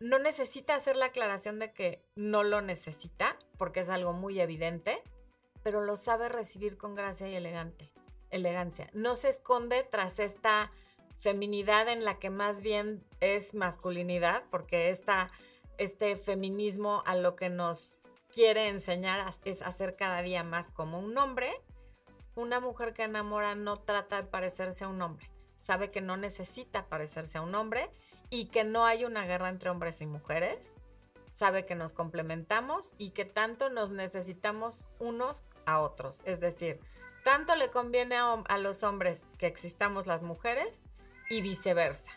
no 0.00 0.18
necesita 0.18 0.74
hacer 0.74 0.96
la 0.96 1.06
aclaración 1.06 1.58
de 1.58 1.74
que 1.74 2.02
no 2.16 2.42
lo 2.42 2.62
necesita, 2.62 3.38
porque 3.58 3.80
es 3.80 3.90
algo 3.90 4.14
muy 4.14 4.40
evidente, 4.40 5.02
pero 5.62 5.82
lo 5.84 5.96
sabe 5.96 6.30
recibir 6.30 6.78
con 6.78 6.94
gracia 6.94 7.28
y 7.28 7.34
elegante, 7.34 7.92
elegancia. 8.30 8.88
No 8.94 9.14
se 9.14 9.28
esconde 9.28 9.82
tras 9.82 10.20
esta 10.20 10.72
feminidad 11.18 11.88
en 11.88 12.04
la 12.04 12.18
que 12.18 12.30
más 12.30 12.60
bien 12.60 13.04
es 13.20 13.54
masculinidad, 13.54 14.44
porque 14.50 14.90
esta, 14.90 15.30
este 15.76 16.16
feminismo 16.16 17.02
a 17.06 17.14
lo 17.14 17.36
que 17.36 17.48
nos 17.48 17.98
quiere 18.32 18.68
enseñar 18.68 19.24
es 19.44 19.62
hacer 19.62 19.96
cada 19.96 20.22
día 20.22 20.44
más 20.44 20.70
como 20.70 20.98
un 20.98 21.16
hombre. 21.18 21.50
Una 22.34 22.60
mujer 22.60 22.94
que 22.94 23.02
enamora 23.02 23.54
no 23.54 23.76
trata 23.76 24.22
de 24.22 24.28
parecerse 24.28 24.84
a 24.84 24.88
un 24.88 25.02
hombre, 25.02 25.28
sabe 25.56 25.90
que 25.90 26.00
no 26.00 26.16
necesita 26.16 26.86
parecerse 26.86 27.38
a 27.38 27.42
un 27.42 27.54
hombre 27.54 27.90
y 28.30 28.46
que 28.46 28.62
no 28.64 28.84
hay 28.84 29.04
una 29.04 29.26
guerra 29.26 29.48
entre 29.48 29.70
hombres 29.70 30.00
y 30.00 30.06
mujeres, 30.06 30.74
sabe 31.28 31.66
que 31.66 31.74
nos 31.74 31.92
complementamos 31.92 32.94
y 32.96 33.10
que 33.10 33.24
tanto 33.24 33.70
nos 33.70 33.90
necesitamos 33.90 34.86
unos 34.98 35.42
a 35.66 35.80
otros. 35.80 36.20
Es 36.24 36.40
decir, 36.40 36.80
tanto 37.24 37.56
le 37.56 37.70
conviene 37.70 38.16
a, 38.16 38.58
los 38.58 38.82
hombres 38.82 39.22
que 39.38 39.46
existamos 39.46 40.06
las 40.06 40.22
mujeres 40.22 40.80
y 41.28 41.40
viceversa. 41.42 42.10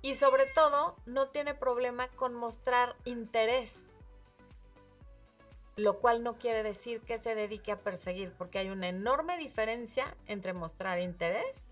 Y 0.00 0.14
sobre 0.14 0.46
todo, 0.46 0.96
no 1.06 1.28
tiene 1.28 1.54
problema 1.54 2.08
con 2.08 2.34
mostrar 2.34 2.96
interés, 3.04 3.80
lo 5.76 5.98
cual 5.98 6.22
no 6.22 6.38
quiere 6.38 6.62
decir 6.62 7.00
que 7.02 7.18
se 7.18 7.34
dedique 7.34 7.72
a 7.72 7.80
perseguir, 7.80 8.32
porque 8.36 8.58
hay 8.58 8.70
una 8.70 8.88
enorme 8.88 9.36
diferencia 9.38 10.16
entre 10.26 10.52
mostrar 10.52 10.98
interés 10.98 11.66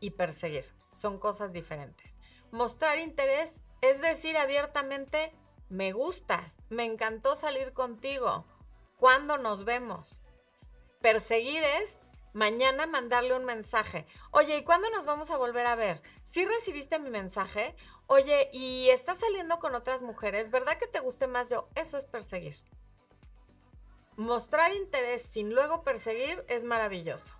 y 0.00 0.10
perseguir. 0.10 0.64
Son 0.92 1.18
cosas 1.18 1.52
diferentes. 1.52 2.18
Mostrar 2.50 2.98
interés 2.98 3.62
es 3.80 4.00
decir 4.00 4.38
abiertamente, 4.38 5.34
me 5.68 5.92
gustas, 5.92 6.56
me 6.70 6.84
encantó 6.84 7.34
salir 7.34 7.74
contigo, 7.74 8.46
¿cuándo 8.96 9.36
nos 9.36 9.64
vemos? 9.64 10.20
Perseguir 11.02 11.62
es 11.62 11.98
mañana 12.34 12.86
mandarle 12.86 13.34
un 13.34 13.46
mensaje. 13.46 14.06
Oye, 14.30 14.58
¿y 14.58 14.64
cuándo 14.64 14.90
nos 14.90 15.06
vamos 15.06 15.30
a 15.30 15.38
volver 15.38 15.66
a 15.66 15.76
ver? 15.76 16.02
¿Sí 16.22 16.44
recibiste 16.44 16.98
mi 16.98 17.08
mensaje? 17.08 17.74
Oye, 18.06 18.50
¿y 18.52 18.90
estás 18.90 19.18
saliendo 19.18 19.58
con 19.58 19.74
otras 19.74 20.02
mujeres? 20.02 20.50
¿Verdad 20.50 20.76
que 20.78 20.86
te 20.86 21.00
guste 21.00 21.26
más 21.26 21.48
yo? 21.48 21.68
Eso 21.74 21.96
es 21.96 22.04
perseguir. 22.04 22.56
Mostrar 24.16 24.74
interés 24.74 25.22
sin 25.22 25.54
luego 25.54 25.82
perseguir 25.82 26.44
es 26.48 26.64
maravilloso. 26.64 27.34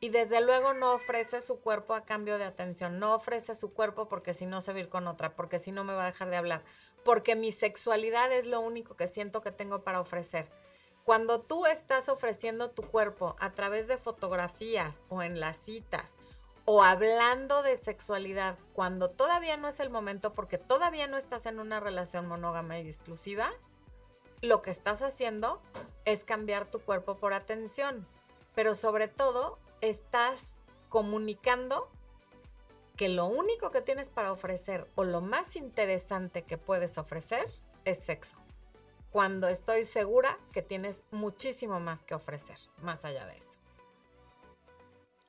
Y 0.00 0.08
desde 0.08 0.40
luego 0.40 0.74
no 0.74 0.94
ofrece 0.94 1.40
su 1.40 1.60
cuerpo 1.60 1.94
a 1.94 2.04
cambio 2.04 2.36
de 2.36 2.44
atención. 2.44 2.98
No 2.98 3.14
ofrece 3.14 3.54
su 3.54 3.72
cuerpo 3.72 4.08
porque 4.08 4.34
si 4.34 4.46
no 4.46 4.60
se 4.60 4.72
va 4.72 4.78
a 4.78 4.80
ir 4.80 4.88
con 4.88 5.06
otra, 5.06 5.36
porque 5.36 5.60
si 5.60 5.70
no 5.70 5.84
me 5.84 5.94
va 5.94 6.02
a 6.02 6.10
dejar 6.10 6.28
de 6.28 6.36
hablar. 6.36 6.64
Porque 7.04 7.36
mi 7.36 7.52
sexualidad 7.52 8.32
es 8.32 8.46
lo 8.46 8.60
único 8.60 8.96
que 8.96 9.06
siento 9.06 9.42
que 9.42 9.52
tengo 9.52 9.84
para 9.84 10.00
ofrecer 10.00 10.48
cuando 11.04 11.40
tú 11.40 11.66
estás 11.66 12.08
ofreciendo 12.08 12.70
tu 12.70 12.82
cuerpo 12.82 13.36
a 13.40 13.52
través 13.52 13.88
de 13.88 13.98
fotografías 13.98 15.02
o 15.08 15.22
en 15.22 15.40
las 15.40 15.58
citas 15.58 16.14
o 16.64 16.82
hablando 16.82 17.62
de 17.62 17.76
sexualidad 17.76 18.56
cuando 18.72 19.10
todavía 19.10 19.56
no 19.56 19.68
es 19.68 19.80
el 19.80 19.90
momento 19.90 20.32
porque 20.32 20.58
todavía 20.58 21.08
no 21.08 21.16
estás 21.16 21.46
en 21.46 21.58
una 21.58 21.80
relación 21.80 22.28
monógama 22.28 22.78
y 22.78 22.86
exclusiva, 22.86 23.50
lo 24.40 24.62
que 24.62 24.70
estás 24.70 25.02
haciendo 25.02 25.60
es 26.04 26.24
cambiar 26.24 26.66
tu 26.66 26.80
cuerpo 26.80 27.16
por 27.16 27.34
atención, 27.34 28.06
pero 28.54 28.74
sobre 28.74 29.08
todo 29.08 29.58
estás 29.80 30.62
comunicando 30.88 31.88
que 32.96 33.08
lo 33.08 33.26
único 33.26 33.70
que 33.70 33.82
tienes 33.82 34.08
para 34.08 34.32
ofrecer 34.32 34.88
o 34.94 35.02
lo 35.02 35.20
más 35.20 35.56
interesante 35.56 36.42
que 36.42 36.58
puedes 36.58 36.98
ofrecer 36.98 37.50
es 37.84 37.98
sexo 37.98 38.41
cuando 39.12 39.46
estoy 39.48 39.84
segura 39.84 40.38
que 40.52 40.62
tienes 40.62 41.04
muchísimo 41.10 41.78
más 41.78 42.02
que 42.02 42.14
ofrecer, 42.14 42.56
más 42.78 43.04
allá 43.04 43.26
de 43.26 43.36
eso. 43.36 43.58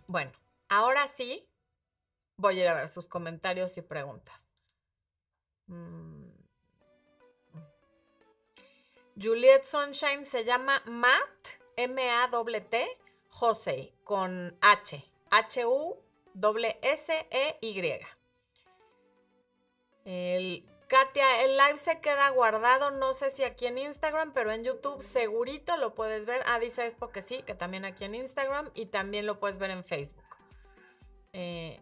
Bueno, 0.07 0.31
ahora 0.69 1.05
sí, 1.07 1.45
voy 2.37 2.59
a 2.59 2.63
ir 2.63 2.67
a 2.69 2.75
ver 2.75 2.87
sus 2.87 3.09
comentarios 3.09 3.77
y 3.77 3.81
preguntas. 3.81 4.55
Mm. 5.67 6.29
Juliet 9.21 9.63
Sunshine 9.65 10.25
se 10.25 10.45
llama 10.45 10.81
Matt, 10.85 11.47
M-A-T, 11.75 12.97
Jose, 13.29 13.93
con 14.03 14.57
H, 14.61 15.05
H-U-S-E-Y. 15.29 16.33
El 20.05 20.72
Katia, 20.93 21.41
el 21.41 21.57
live 21.57 21.79
se 21.79 22.01
queda 22.01 22.29
guardado, 22.29 22.91
no 22.91 23.13
sé 23.13 23.31
si 23.31 23.43
aquí 23.43 23.65
en 23.65 23.79
Instagram, 23.79 24.31
pero 24.31 24.51
en 24.51 24.63
YouTube 24.63 25.01
segurito 25.01 25.75
lo 25.77 25.95
puedes 25.95 26.27
ver. 26.27 26.43
Ah, 26.45 26.59
dice 26.59 26.85
Expo 26.85 27.09
que 27.09 27.23
sí, 27.23 27.41
que 27.41 27.55
también 27.55 27.83
aquí 27.83 28.03
en 28.03 28.13
Instagram 28.13 28.69
y 28.75 28.85
también 28.85 29.25
lo 29.25 29.39
puedes 29.39 29.57
ver 29.57 29.71
en 29.71 29.83
Facebook. 29.83 30.23
Eh, 31.33 31.79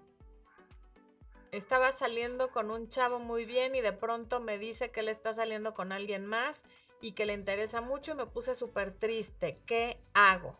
estaba 1.51 1.91
saliendo 1.91 2.51
con 2.51 2.71
un 2.71 2.87
chavo 2.87 3.19
muy 3.19 3.43
bien 3.43 3.75
y 3.75 3.81
de 3.81 3.91
pronto 3.91 4.39
me 4.39 4.57
dice 4.57 4.91
que 4.91 5.01
él 5.01 5.09
está 5.09 5.33
saliendo 5.33 5.73
con 5.73 5.91
alguien 5.91 6.25
más 6.25 6.63
y 7.01 7.11
que 7.11 7.25
le 7.25 7.33
interesa 7.33 7.81
mucho 7.81 8.13
y 8.13 8.15
me 8.15 8.27
puse 8.27 8.55
súper 8.55 8.93
triste. 8.97 9.59
¿Qué 9.65 10.01
hago? 10.13 10.57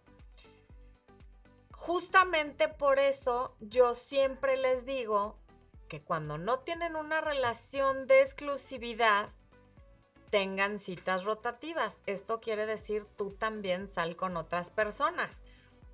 Justamente 1.72 2.68
por 2.68 3.00
eso 3.00 3.56
yo 3.62 3.96
siempre 3.96 4.58
les 4.58 4.86
digo 4.86 5.38
que 5.92 6.02
cuando 6.02 6.38
no 6.38 6.60
tienen 6.60 6.96
una 6.96 7.20
relación 7.20 8.08
de 8.08 8.22
exclusividad, 8.22 9.28
tengan 10.30 10.80
citas 10.80 11.26
rotativas. 11.26 12.02
Esto 12.06 12.40
quiere 12.40 12.66
decir 12.66 13.06
tú 13.18 13.32
también 13.32 13.90
sal 13.90 14.16
con 14.16 14.38
otras 14.38 14.72
personas. 14.72 15.44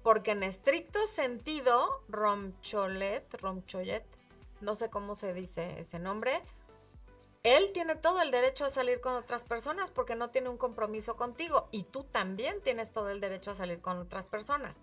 Porque 0.03 0.33
en 0.33 0.43
estricto 0.43 1.07
sentido, 1.07 2.03
Romcholet, 2.09 3.41
Romcholet, 3.41 4.05
no 4.61 4.75
sé 4.75 4.91
cómo 4.91 5.15
se 5.15 5.33
dice 5.33 5.79
ese 5.79 5.97
nombre, 5.97 6.43
él 7.41 7.71
tiene 7.73 7.95
todo 7.95 8.21
el 8.21 8.29
derecho 8.29 8.65
a 8.65 8.69
salir 8.69 9.01
con 9.01 9.15
otras 9.15 9.43
personas 9.45 9.89
porque 9.89 10.15
no 10.15 10.29
tiene 10.29 10.49
un 10.49 10.57
compromiso 10.57 11.15
contigo 11.15 11.69
y 11.71 11.81
tú 11.85 12.03
también 12.03 12.61
tienes 12.61 12.91
todo 12.91 13.09
el 13.09 13.19
derecho 13.19 13.49
a 13.49 13.55
salir 13.55 13.81
con 13.81 13.97
otras 13.97 14.27
personas. 14.27 14.77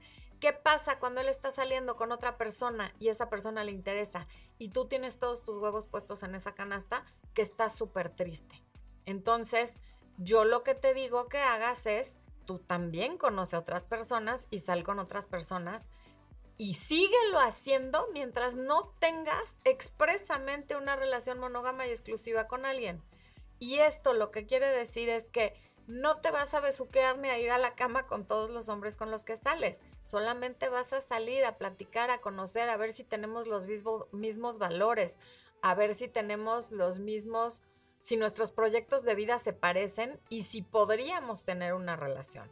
¿Qué 0.45 0.53
pasa 0.53 0.99
cuando 0.99 1.22
él 1.22 1.28
está 1.28 1.53
saliendo 1.53 1.97
con 1.97 2.12
otra 2.12 2.36
persona 2.36 2.95
y 3.01 3.09
esa 3.09 3.30
persona 3.30 3.64
le 3.64 3.72
interesa 3.72 4.28
y 4.59 4.68
tú 4.68 4.84
tienes 4.84 5.18
todos 5.18 5.42
tus 5.42 5.57
huevos 5.57 5.86
puestos 5.86 6.22
en 6.22 6.34
esa 6.34 6.55
canasta? 6.55 7.07
Que 7.32 7.40
está 7.40 7.70
súper 7.70 8.11
triste. 8.11 8.62
Entonces, 9.07 9.80
yo 10.18 10.45
lo 10.45 10.62
que 10.62 10.74
te 10.74 10.92
digo 10.92 11.30
que 11.30 11.38
hagas 11.38 11.86
es, 11.86 12.18
tú 12.45 12.59
también 12.59 13.16
conoce 13.16 13.57
a 13.57 13.61
otras 13.61 13.84
personas 13.84 14.47
y 14.51 14.59
sal 14.59 14.84
con 14.84 14.99
otras 14.99 15.24
personas 15.24 15.80
y 16.59 16.74
síguelo 16.74 17.38
haciendo 17.40 18.07
mientras 18.12 18.55
no 18.55 18.95
tengas 18.99 19.62
expresamente 19.64 20.76
una 20.76 20.95
relación 20.95 21.38
monógama 21.38 21.86
y 21.86 21.90
exclusiva 21.90 22.49
con 22.49 22.66
alguien. 22.66 23.03
Y 23.61 23.76
esto 23.76 24.12
lo 24.12 24.30
que 24.30 24.45
quiere 24.45 24.68
decir 24.68 25.09
es 25.09 25.30
que 25.30 25.55
no 25.87 26.18
te 26.18 26.30
vas 26.30 26.55
a 26.55 26.61
besuquear 26.61 27.18
ni 27.18 27.28
a 27.28 27.39
ir 27.39 27.51
a 27.51 27.59
la 27.59 27.74
cama 27.74 28.07
con 28.07 28.26
todos 28.26 28.51
los 28.51 28.68
hombres 28.68 28.97
con 28.97 29.11
los 29.11 29.24
que 29.24 29.37
sales. 29.37 29.82
Solamente 30.03 30.68
vas 30.68 30.93
a 30.93 31.01
salir 31.01 31.45
a 31.45 31.59
platicar, 31.59 32.11
a 32.11 32.20
conocer, 32.20 32.68
a 32.68 32.76
ver 32.76 32.93
si 32.93 33.05
tenemos 33.05 33.47
los 33.47 33.66
mismos 34.12 34.59
valores, 34.59 35.18
a 35.62 35.74
ver 35.74 35.95
si 35.95 36.09
tenemos 36.09 36.70
los 36.70 36.99
mismos, 36.99 37.62
si 37.99 38.16
nuestros 38.16 38.51
proyectos 38.51 39.03
de 39.03 39.14
vida 39.14 39.39
se 39.39 39.53
parecen 39.53 40.20
y 40.28 40.43
si 40.43 40.62
podríamos 40.62 41.45
tener 41.45 41.74
una 41.74 41.97
relación. 41.97 42.51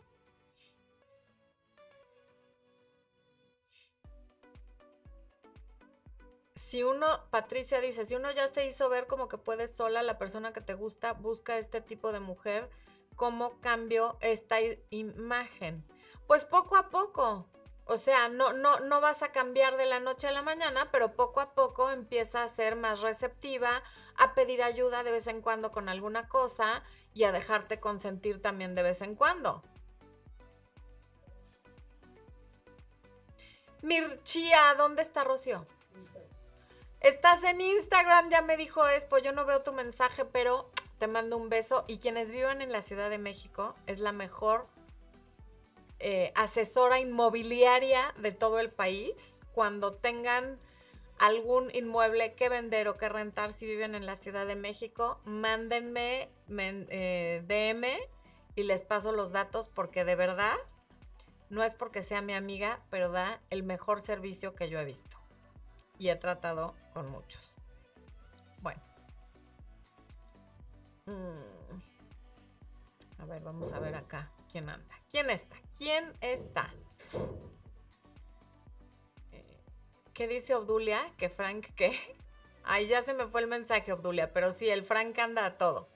si 6.55 6.83
uno, 6.83 7.07
Patricia 7.31 7.81
dice, 7.81 8.05
si 8.05 8.15
uno 8.15 8.31
ya 8.31 8.49
se 8.49 8.67
hizo 8.67 8.89
ver 8.89 9.07
como 9.07 9.29
que 9.29 9.37
puedes 9.37 9.73
sola, 9.73 10.03
la 10.03 10.19
persona 10.19 10.53
que 10.53 10.61
te 10.61 10.75
gusta 10.75 11.13
busca 11.13 11.59
este 11.59 11.81
tipo 11.81 12.13
de 12.13 12.21
mujer 12.21 12.71
cómo 13.17 13.61
cambió 13.61 14.17
esta 14.21 14.59
imagen. 14.91 15.85
Pues 16.27 16.45
poco 16.45 16.77
a 16.77 16.91
poco. 16.91 17.47
O 17.85 17.97
sea, 17.97 18.29
no, 18.29 18.53
no, 18.53 18.81
no 18.81 19.01
vas 19.01 19.23
a 19.23 19.33
cambiar 19.33 19.77
de 19.77 19.87
la 19.87 20.01
noche 20.01 20.29
a 20.29 20.33
la 20.33 20.43
mañana, 20.43 20.89
pero 20.93 21.15
poco 21.15 21.41
a 21.41 21.53
poco 21.55 21.91
empieza 21.91 22.45
a 22.45 22.49
ser 22.49 22.77
más 22.77 23.01
receptiva, 23.01 23.83
a 24.17 24.35
pedir 24.35 24.63
ayuda 24.63 25.03
de 25.03 25.11
vez 25.11 25.27
en 25.27 25.43
cuando 25.43 25.73
con 25.73 25.89
alguna 25.89 26.29
cosa 26.29 26.85
y 27.13 27.25
a 27.25 27.33
dejarte 27.33 27.81
consentir 27.81 28.41
también 28.41 28.75
de 28.75 28.83
vez 28.83 29.03
en 29.03 29.17
cuando. 29.17 29.63
Mirchia, 33.83 34.75
¿dónde 34.77 35.03
está 35.03 35.25
Rocío? 35.25 35.67
Estás 37.01 37.43
en 37.43 37.61
Instagram, 37.61 38.31
ya 38.31 38.43
me 38.43 38.57
dijo 38.57 38.87
Espo, 38.87 39.19
yo 39.19 39.33
no 39.33 39.45
veo 39.45 39.63
tu 39.63 39.73
mensaje, 39.73 40.25
pero 40.25 40.71
te 41.03 41.09
mando 41.09 41.37
un 41.37 41.49
beso 41.49 41.85
y 41.89 41.99
quienes 41.99 42.31
vivan 42.31 42.63
en 42.63 42.71
la 42.71 42.81
Ciudad 42.81 43.11
de 43.11 43.19
México 43.19 43.75
es 43.89 43.99
la 43.99 44.13
mejor 44.13 44.69
eh, 45.99 46.31
asesora 46.37 47.01
inmobiliaria 47.01 48.15
de 48.21 48.31
todo 48.31 48.61
el 48.61 48.71
país. 48.71 49.41
Cuando 49.53 49.95
tengan 49.95 50.61
algún 51.19 51.75
inmueble 51.75 52.35
que 52.35 52.49
vender 52.49 52.87
o 52.87 52.99
que 52.99 53.09
rentar 53.09 53.53
si 53.53 53.67
viven 53.67 53.97
en 53.97 54.07
la 54.07 54.15
Ciudad 54.15 54.47
de 54.47 54.55
México, 54.55 55.19
mándenme 55.25 56.29
eh, 56.49 57.43
DM 57.49 57.85
y 58.55 58.63
les 58.63 58.83
paso 58.83 59.11
los 59.11 59.33
datos 59.33 59.69
porque 59.69 60.05
de 60.05 60.15
verdad 60.15 60.55
no 61.51 61.65
es 61.65 61.75
porque 61.75 62.03
sea 62.03 62.23
mi 62.23 62.35
amiga, 62.35 62.81
pero 62.91 63.11
da 63.11 63.41
el 63.51 63.65
mejor 63.65 64.01
servicio 64.01 64.55
que 64.55 64.69
yo 64.69 64.79
he 64.79 64.85
visto. 64.85 65.17
Y 65.99 66.11
he 66.11 66.15
tratado 66.15 66.77
con 66.95 67.11
muchos. 67.11 67.57
Mm. 71.07 71.81
A 73.19 73.25
ver, 73.27 73.43
vamos 73.43 73.73
a 73.73 73.79
ver 73.79 73.95
acá 73.95 74.31
quién 74.51 74.69
anda. 74.69 74.95
¿Quién 75.11 75.31
está? 75.31 75.57
¿Quién 75.77 76.13
está? 76.21 76.73
Eh, 79.33 79.61
¿Qué 80.13 80.29
dice 80.29 80.55
Obdulia? 80.55 81.01
¿Que 81.17 81.29
Frank 81.29 81.67
qué? 81.77 81.99
Ay, 82.65 82.87
ya 82.87 83.03
se 83.03 83.15
me 83.15 83.27
fue 83.27 83.41
el 83.41 83.49
mensaje, 83.49 83.93
Obdulia, 83.93 84.33
pero 84.33 84.53
sí, 84.53 84.69
el 84.69 84.85
Frank 84.85 85.19
anda 85.19 85.45
a 85.45 85.59
todo. 85.59 85.89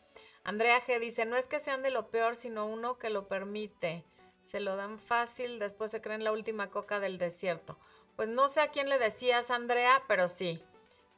Andrea 0.44 0.84
G 0.84 1.00
dice, 1.00 1.24
no 1.24 1.36
es 1.36 1.46
que 1.46 1.58
sean 1.58 1.82
de 1.82 1.90
lo 1.90 2.10
peor, 2.10 2.36
sino 2.36 2.66
uno 2.66 2.98
que 2.98 3.10
lo 3.10 3.28
permite 3.28 4.04
se 4.46 4.60
lo 4.60 4.76
dan 4.76 4.98
fácil, 4.98 5.58
después 5.58 5.90
se 5.90 6.00
creen 6.00 6.24
la 6.24 6.32
última 6.32 6.70
coca 6.70 7.00
del 7.00 7.18
desierto. 7.18 7.78
Pues 8.14 8.28
no 8.28 8.48
sé 8.48 8.60
a 8.60 8.70
quién 8.70 8.88
le 8.88 8.98
decías, 8.98 9.50
Andrea, 9.50 10.04
pero 10.08 10.28
sí. 10.28 10.62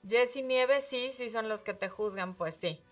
Jessy 0.08 0.42
Nieves, 0.42 0.84
sí, 0.88 1.10
sí 1.12 1.28
son 1.28 1.48
los 1.48 1.62
que 1.62 1.74
te 1.74 1.88
juzgan, 1.88 2.34
pues 2.34 2.54
sí. 2.54 2.82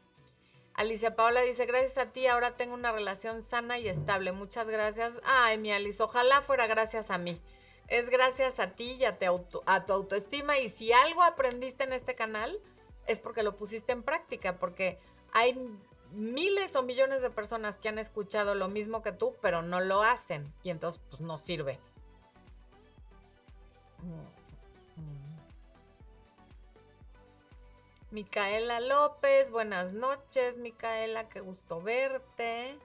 Alicia 0.77 1.16
Paola 1.16 1.41
dice, 1.41 1.64
gracias 1.64 1.97
a 1.97 2.12
ti, 2.12 2.27
ahora 2.27 2.55
tengo 2.57 2.74
una 2.74 2.93
relación 2.93 3.41
sana 3.41 3.79
y 3.79 3.89
estable. 3.89 4.33
Muchas 4.33 4.68
gracias. 4.68 5.14
Ay, 5.24 5.57
mi 5.57 5.72
Alice, 5.72 6.03
ojalá 6.03 6.43
fuera 6.43 6.66
gracias 6.66 7.11
a 7.11 7.16
mí. 7.16 7.41
Es 7.89 8.11
gracias 8.11 8.61
a 8.61 8.72
ti 8.72 8.93
y 9.01 9.05
a, 9.05 9.16
a 9.66 9.87
tu 9.87 9.93
autoestima. 9.93 10.59
Y 10.59 10.68
si 10.68 10.93
algo 10.93 11.22
aprendiste 11.22 11.85
en 11.85 11.95
este 11.95 12.14
canal, 12.14 12.61
es 13.07 13.20
porque 13.20 13.43
lo 13.43 13.57
pusiste 13.57 13.93
en 13.93 14.03
práctica, 14.03 14.59
porque 14.59 14.99
hay 15.33 15.59
miles 16.12 16.77
o 16.77 16.83
millones 16.83 17.22
de 17.22 17.31
personas 17.31 17.77
que 17.77 17.89
han 17.89 17.99
escuchado 17.99 18.55
lo 18.55 18.68
mismo 18.68 19.03
que 19.03 19.12
tú, 19.12 19.35
pero 19.41 19.62
no 19.62 19.81
lo 19.81 20.03
hacen. 20.03 20.53
Y 20.62 20.68
entonces, 20.68 21.01
pues 21.09 21.22
no 21.22 21.39
sirve. 21.39 21.81
Micaela 28.16 28.80
López, 28.80 29.50
buenas 29.50 29.92
noches, 29.92 30.56
Micaela, 30.56 31.28
qué 31.28 31.40
gusto 31.40 31.82
verte. 31.82 32.78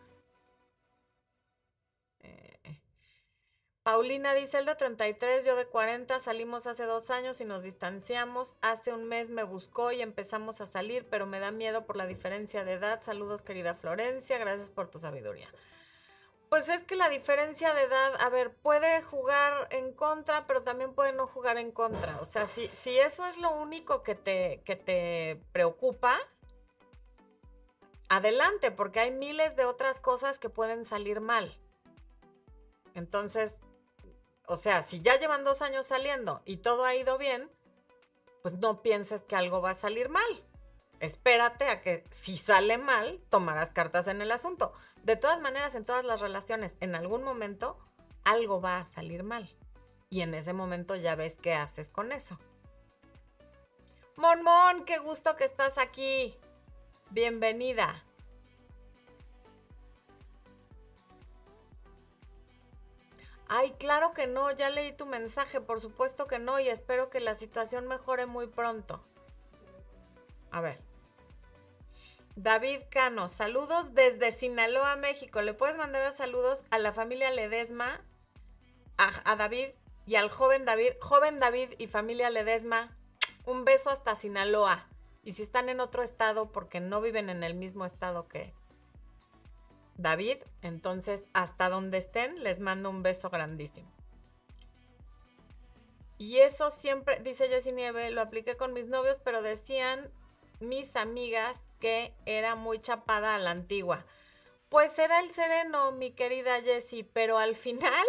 Paulina 3.82 4.34
dice, 4.34 4.57
el 4.57 4.65
de 4.65 4.75
33, 4.75 5.45
yo 5.45 5.55
de 5.55 5.67
40, 5.67 6.19
salimos 6.19 6.67
hace 6.67 6.84
dos 6.84 7.09
años 7.09 7.39
y 7.39 7.45
nos 7.45 7.63
distanciamos. 7.63 8.57
Hace 8.61 8.91
un 8.91 9.05
mes 9.05 9.29
me 9.29 9.43
buscó 9.43 9.93
y 9.93 10.01
empezamos 10.01 10.59
a 10.59 10.65
salir, 10.65 11.07
pero 11.09 11.25
me 11.25 11.39
da 11.39 11.51
miedo 11.51 11.86
por 11.86 11.95
la 11.95 12.07
diferencia 12.07 12.65
de 12.65 12.73
edad. 12.73 13.01
Saludos, 13.01 13.41
querida 13.41 13.73
Florencia, 13.73 14.38
gracias 14.38 14.69
por 14.69 14.91
tu 14.91 14.99
sabiduría. 14.99 15.47
Pues 16.52 16.68
es 16.68 16.84
que 16.84 16.97
la 16.97 17.08
diferencia 17.08 17.74
de 17.74 17.84
edad, 17.84 18.22
a 18.22 18.28
ver, 18.28 18.54
puede 18.54 19.02
jugar 19.04 19.70
en 19.72 19.93
contra, 19.93 20.47
pero 20.47 20.64
también 20.64 20.93
puede 20.93 21.14
no 21.14 21.26
jugar 21.26 21.58
en 21.58 21.72
contra. 21.72 22.20
O 22.20 22.26
sea, 22.26 22.45
si, 22.45 22.70
si 22.74 22.99
eso 22.99 23.26
es 23.26 23.38
lo 23.38 23.52
único 23.52 24.04
que 24.04 24.16
te, 24.16 24.62
que 24.66 24.76
te 24.76 25.41
preocupa, 25.54 26.20
adelante, 28.10 28.70
porque 28.70 28.99
hay 28.99 29.12
miles 29.12 29.56
de 29.56 29.64
otras 29.64 30.02
cosas 30.02 30.39
que 30.39 30.49
pueden 30.49 30.84
salir 30.84 31.22
mal. 31.22 31.58
Entonces, 32.95 33.62
o 34.45 34.58
sea, 34.58 34.84
si 34.84 34.99
ya 34.99 35.18
llevan 35.18 35.45
dos 35.45 35.62
años 35.62 35.86
saliendo 35.86 36.41
y 36.43 36.58
todo 36.58 36.84
ha 36.84 36.93
ido 36.95 37.18
bien, 37.18 37.49
pues 38.41 38.56
no 38.56 38.82
pienses 38.82 39.22
que 39.24 39.38
algo 39.38 39.62
va 39.62 39.70
a 39.70 39.76
salir 39.76 40.10
mal. 40.10 40.43
Espérate 41.02 41.68
a 41.68 41.82
que 41.82 42.04
si 42.12 42.38
sale 42.38 42.78
mal, 42.78 43.20
tomarás 43.32 43.74
cartas 43.74 44.08
en 44.08 44.22
el 44.22 44.32
asunto. 44.32 44.72
De 45.02 45.16
todas 45.16 45.41
maneras, 45.41 45.74
en 45.74 45.84
todas 45.84 46.06
las 46.06 46.20
relaciones, 46.20 46.76
en 46.80 46.93
algún 46.93 47.24
momento, 47.24 47.80
algo 48.24 48.62
va 48.62 48.78
a 48.78 48.86
salir 48.86 49.24
mal. 49.24 49.49
Y 50.12 50.22
en 50.22 50.36
ese 50.36 50.54
momento 50.54 50.95
ya 50.95 51.16
ves 51.16 51.38
qué 51.41 51.56
haces 51.56 51.89
con 51.89 52.12
eso. 52.12 52.38
Mon 54.16 54.43
Mon, 54.43 54.86
qué 54.86 54.99
gusto 54.99 55.36
que 55.38 55.43
estás 55.43 55.80
aquí. 55.80 56.38
Bienvenida. 57.10 58.04
Ay, 63.47 63.72
claro 63.72 64.14
que 64.14 64.28
no, 64.28 64.52
ya 64.52 64.70
leí 64.70 64.91
tu 64.91 65.08
mensaje, 65.08 65.62
por 65.62 65.82
supuesto 65.82 66.28
que 66.28 66.38
no, 66.38 66.60
y 66.60 66.70
espero 66.70 67.10
que 67.10 67.22
la 67.22 67.34
situación 67.34 67.88
mejore 67.88 68.28
muy 68.28 68.45
pronto. 68.45 69.04
A 70.52 70.62
ver. 70.62 70.91
David 72.36 72.82
Cano, 72.89 73.27
saludos 73.27 73.93
desde 73.93 74.32
Sinaloa, 74.32 74.95
México. 74.95 75.41
¿Le 75.41 75.53
puedes 75.53 75.77
mandar 75.77 76.11
saludos 76.13 76.65
a 76.69 76.77
la 76.77 76.93
familia 76.93 77.29
Ledesma, 77.32 78.01
a, 78.97 79.36
David 79.36 79.69
y 80.05 80.15
al 80.15 80.29
joven 80.29 80.63
David, 80.63 80.93
joven 81.01 81.39
David 81.39 81.69
y 81.77 81.88
familia 81.88 82.29
Ledesma? 82.29 82.97
Un 83.45 83.65
beso 83.65 83.89
hasta 83.89 84.15
Sinaloa. 84.15 84.88
Y 85.23 85.34
si 85.34 85.41
están 85.41 85.69
en 85.69 85.82
otro 85.82 86.03
estado, 86.03 86.51
porque 86.51 86.79
no 86.79 87.01
viven 87.01 87.29
en 87.29 87.43
el 87.43 87.53
mismo 87.53 87.86
estado 87.86 88.27
que, 88.27 88.53
David. 89.97 90.38
Entonces, 90.61 91.23
hasta 91.34 91.69
donde 91.69 91.97
estén, 91.97 92.43
les 92.43 92.59
mando 92.59 92.89
un 92.89 93.03
beso 93.03 93.29
grandísimo. 93.29 93.91
Y 96.17 96.38
eso 96.38 96.69
siempre, 96.69 97.19
dice 97.21 97.49
Jessie 97.49 97.73
Nieve, 97.73 98.11
lo 98.11 98.21
apliqué 98.21 98.55
con 98.55 98.73
mis 98.73 98.88
novios, 98.88 99.19
pero 99.23 99.41
decían 99.41 100.11
mis 100.59 100.95
amigas 100.95 101.59
que 101.82 102.13
era 102.25 102.55
muy 102.55 102.79
chapada 102.79 103.36
a 103.36 103.39
la 103.39 103.51
antigua. 103.51 104.05
Pues 104.69 104.97
era 104.97 105.19
el 105.19 105.34
sereno, 105.34 105.91
mi 105.91 106.11
querida 106.11 106.61
Jessie, 106.61 107.03
pero 107.03 107.38
al 107.38 107.57
final 107.57 108.05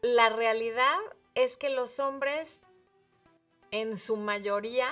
la 0.00 0.30
realidad 0.30 0.96
es 1.34 1.58
que 1.58 1.68
los 1.68 1.98
hombres, 1.98 2.60
en 3.70 3.98
su 3.98 4.16
mayoría, 4.16 4.90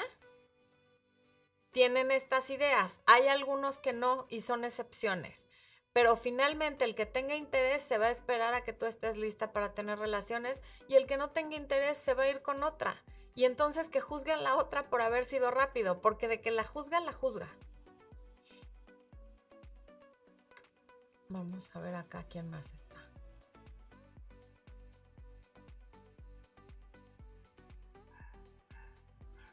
tienen 1.71 2.11
estas 2.11 2.51
ideas. 2.51 3.01
Hay 3.07 3.29
algunos 3.29 3.79
que 3.79 3.95
no 3.95 4.27
y 4.29 4.43
son 4.43 4.65
excepciones. 4.65 5.49
Pero 5.93 6.17
finalmente 6.17 6.85
el 6.85 6.95
que 6.95 7.07
tenga 7.07 7.35
interés 7.35 7.83
se 7.83 7.99
va 7.99 8.07
a 8.07 8.11
esperar 8.11 8.55
a 8.55 8.65
que 8.65 8.73
tú 8.73 8.87
estés 8.87 9.17
lista 9.17 9.53
para 9.53 9.75
tener 9.75 9.99
relaciones 9.99 10.63
y 10.89 10.95
el 10.95 11.07
que 11.07 11.17
no 11.17 11.31
tenga 11.31 11.57
interés 11.57 11.99
se 11.99 12.15
va 12.15 12.25
a 12.25 12.29
ir 12.31 12.43
con 12.43 12.63
otra. 12.63 13.03
Y 13.35 13.45
entonces 13.45 13.89
que 13.89 14.01
juzgue 14.01 14.33
a 14.33 14.37
la 14.37 14.57
otra 14.57 14.89
por 14.89 15.01
haber 15.01 15.25
sido 15.25 15.51
rápido, 15.51 16.01
porque 16.01 16.29
de 16.29 16.41
que 16.41 16.51
la 16.51 16.65
juzga, 16.65 17.01
la 17.01 17.13
juzga. 17.13 17.49
Vamos 21.29 21.75
a 21.75 21.81
ver 21.81 21.95
acá 21.95 22.27
quién 22.29 22.51
más 22.51 22.73
está. 22.75 22.93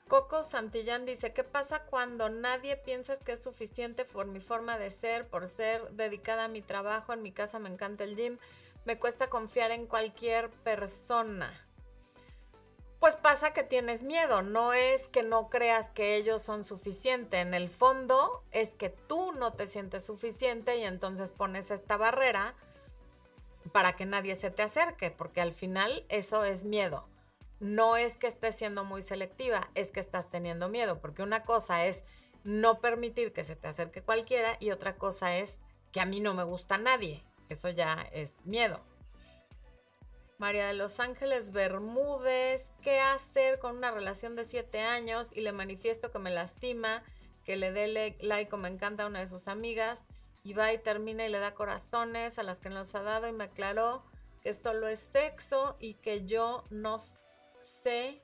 Coco 0.09 0.41
Santillán 0.41 1.05
dice, 1.05 1.33
¿qué 1.33 1.43
pasa 1.43 1.85
cuando 1.85 2.29
nadie 2.29 2.75
piensa 2.75 3.15
que 3.17 3.33
es 3.33 3.43
suficiente 3.43 4.05
por 4.05 4.25
mi 4.25 4.39
forma 4.39 4.79
de 4.79 4.89
ser, 4.89 5.29
por 5.29 5.47
ser 5.47 5.87
dedicada 5.91 6.45
a 6.45 6.47
mi 6.47 6.63
trabajo? 6.63 7.13
En 7.13 7.21
mi 7.21 7.31
casa 7.31 7.59
me 7.59 7.69
encanta 7.69 8.03
el 8.05 8.15
gym. 8.15 8.39
Me 8.85 8.97
cuesta 8.97 9.29
confiar 9.29 9.69
en 9.69 9.85
cualquier 9.85 10.49
persona. 10.49 11.68
Pues 12.99 13.15
pasa 13.15 13.53
que 13.53 13.63
tienes 13.63 14.03
miedo, 14.03 14.41
no 14.41 14.73
es 14.73 15.07
que 15.07 15.23
no 15.23 15.49
creas 15.49 15.89
que 15.89 16.15
ellos 16.15 16.41
son 16.41 16.65
suficientes. 16.65 17.39
En 17.39 17.53
el 17.53 17.69
fondo 17.69 18.43
es 18.51 18.75
que 18.75 18.89
tú 18.89 19.31
no 19.31 19.53
te 19.53 19.67
sientes 19.67 20.05
suficiente 20.05 20.77
y 20.77 20.83
entonces 20.83 21.31
pones 21.31 21.71
esta 21.71 21.95
barrera 21.95 22.55
para 23.71 23.95
que 23.95 24.05
nadie 24.05 24.35
se 24.35 24.51
te 24.51 24.63
acerque, 24.63 25.11
porque 25.11 25.41
al 25.41 25.53
final 25.53 26.05
eso 26.09 26.43
es 26.43 26.65
miedo 26.65 27.07
no 27.59 27.97
es 27.97 28.17
que 28.17 28.27
estés 28.27 28.55
siendo 28.55 28.83
muy 28.83 29.01
selectiva, 29.01 29.69
es 29.75 29.91
que 29.91 29.99
estás 29.99 30.29
teniendo 30.29 30.69
miedo, 30.69 30.99
porque 30.99 31.23
una 31.23 31.43
cosa 31.43 31.85
es 31.85 32.03
no 32.43 32.79
permitir 32.79 33.33
que 33.33 33.43
se 33.43 33.55
te 33.55 33.67
acerque 33.67 34.01
cualquiera 34.01 34.55
y 34.59 34.71
otra 34.71 34.95
cosa 34.95 35.37
es 35.37 35.57
que 35.91 35.99
a 35.99 36.05
mí 36.05 36.19
no 36.19 36.33
me 36.33 36.43
gusta 36.43 36.77
nadie. 36.77 37.23
Eso 37.49 37.69
ya 37.69 38.07
es 38.13 38.37
miedo. 38.45 38.79
María 40.39 40.67
de 40.67 40.73
Los 40.73 41.01
Ángeles 41.01 41.51
Bermúdez, 41.51 42.71
¿qué 42.81 43.01
hacer 43.01 43.59
con 43.59 43.75
una 43.75 43.91
relación 43.91 44.37
de 44.37 44.45
siete 44.45 44.79
años 44.79 45.35
y 45.35 45.41
le 45.41 45.51
manifiesto 45.51 46.13
que 46.13 46.19
me 46.19 46.31
lastima, 46.31 47.03
que 47.43 47.57
le 47.57 47.73
dé 47.73 48.15
like 48.21 48.55
o 48.55 48.57
me 48.57 48.69
encanta 48.69 49.03
a 49.03 49.07
una 49.07 49.19
de 49.19 49.27
sus 49.27 49.49
amigas 49.49 50.05
y 50.41 50.53
va 50.53 50.71
y 50.71 50.77
termina 50.77 51.25
y 51.25 51.29
le 51.29 51.39
da 51.39 51.53
corazones 51.53 52.39
a 52.39 52.43
las 52.43 52.61
que 52.61 52.69
nos 52.69 52.95
ha 52.95 53.03
dado 53.03 53.27
y 53.27 53.33
me 53.33 53.43
aclaró 53.43 54.05
que 54.41 54.53
solo 54.53 54.87
es 54.87 54.99
sexo 54.99 55.75
y 55.77 55.95
que 55.95 56.25
yo 56.25 56.63
no 56.69 56.99
sé, 57.59 58.21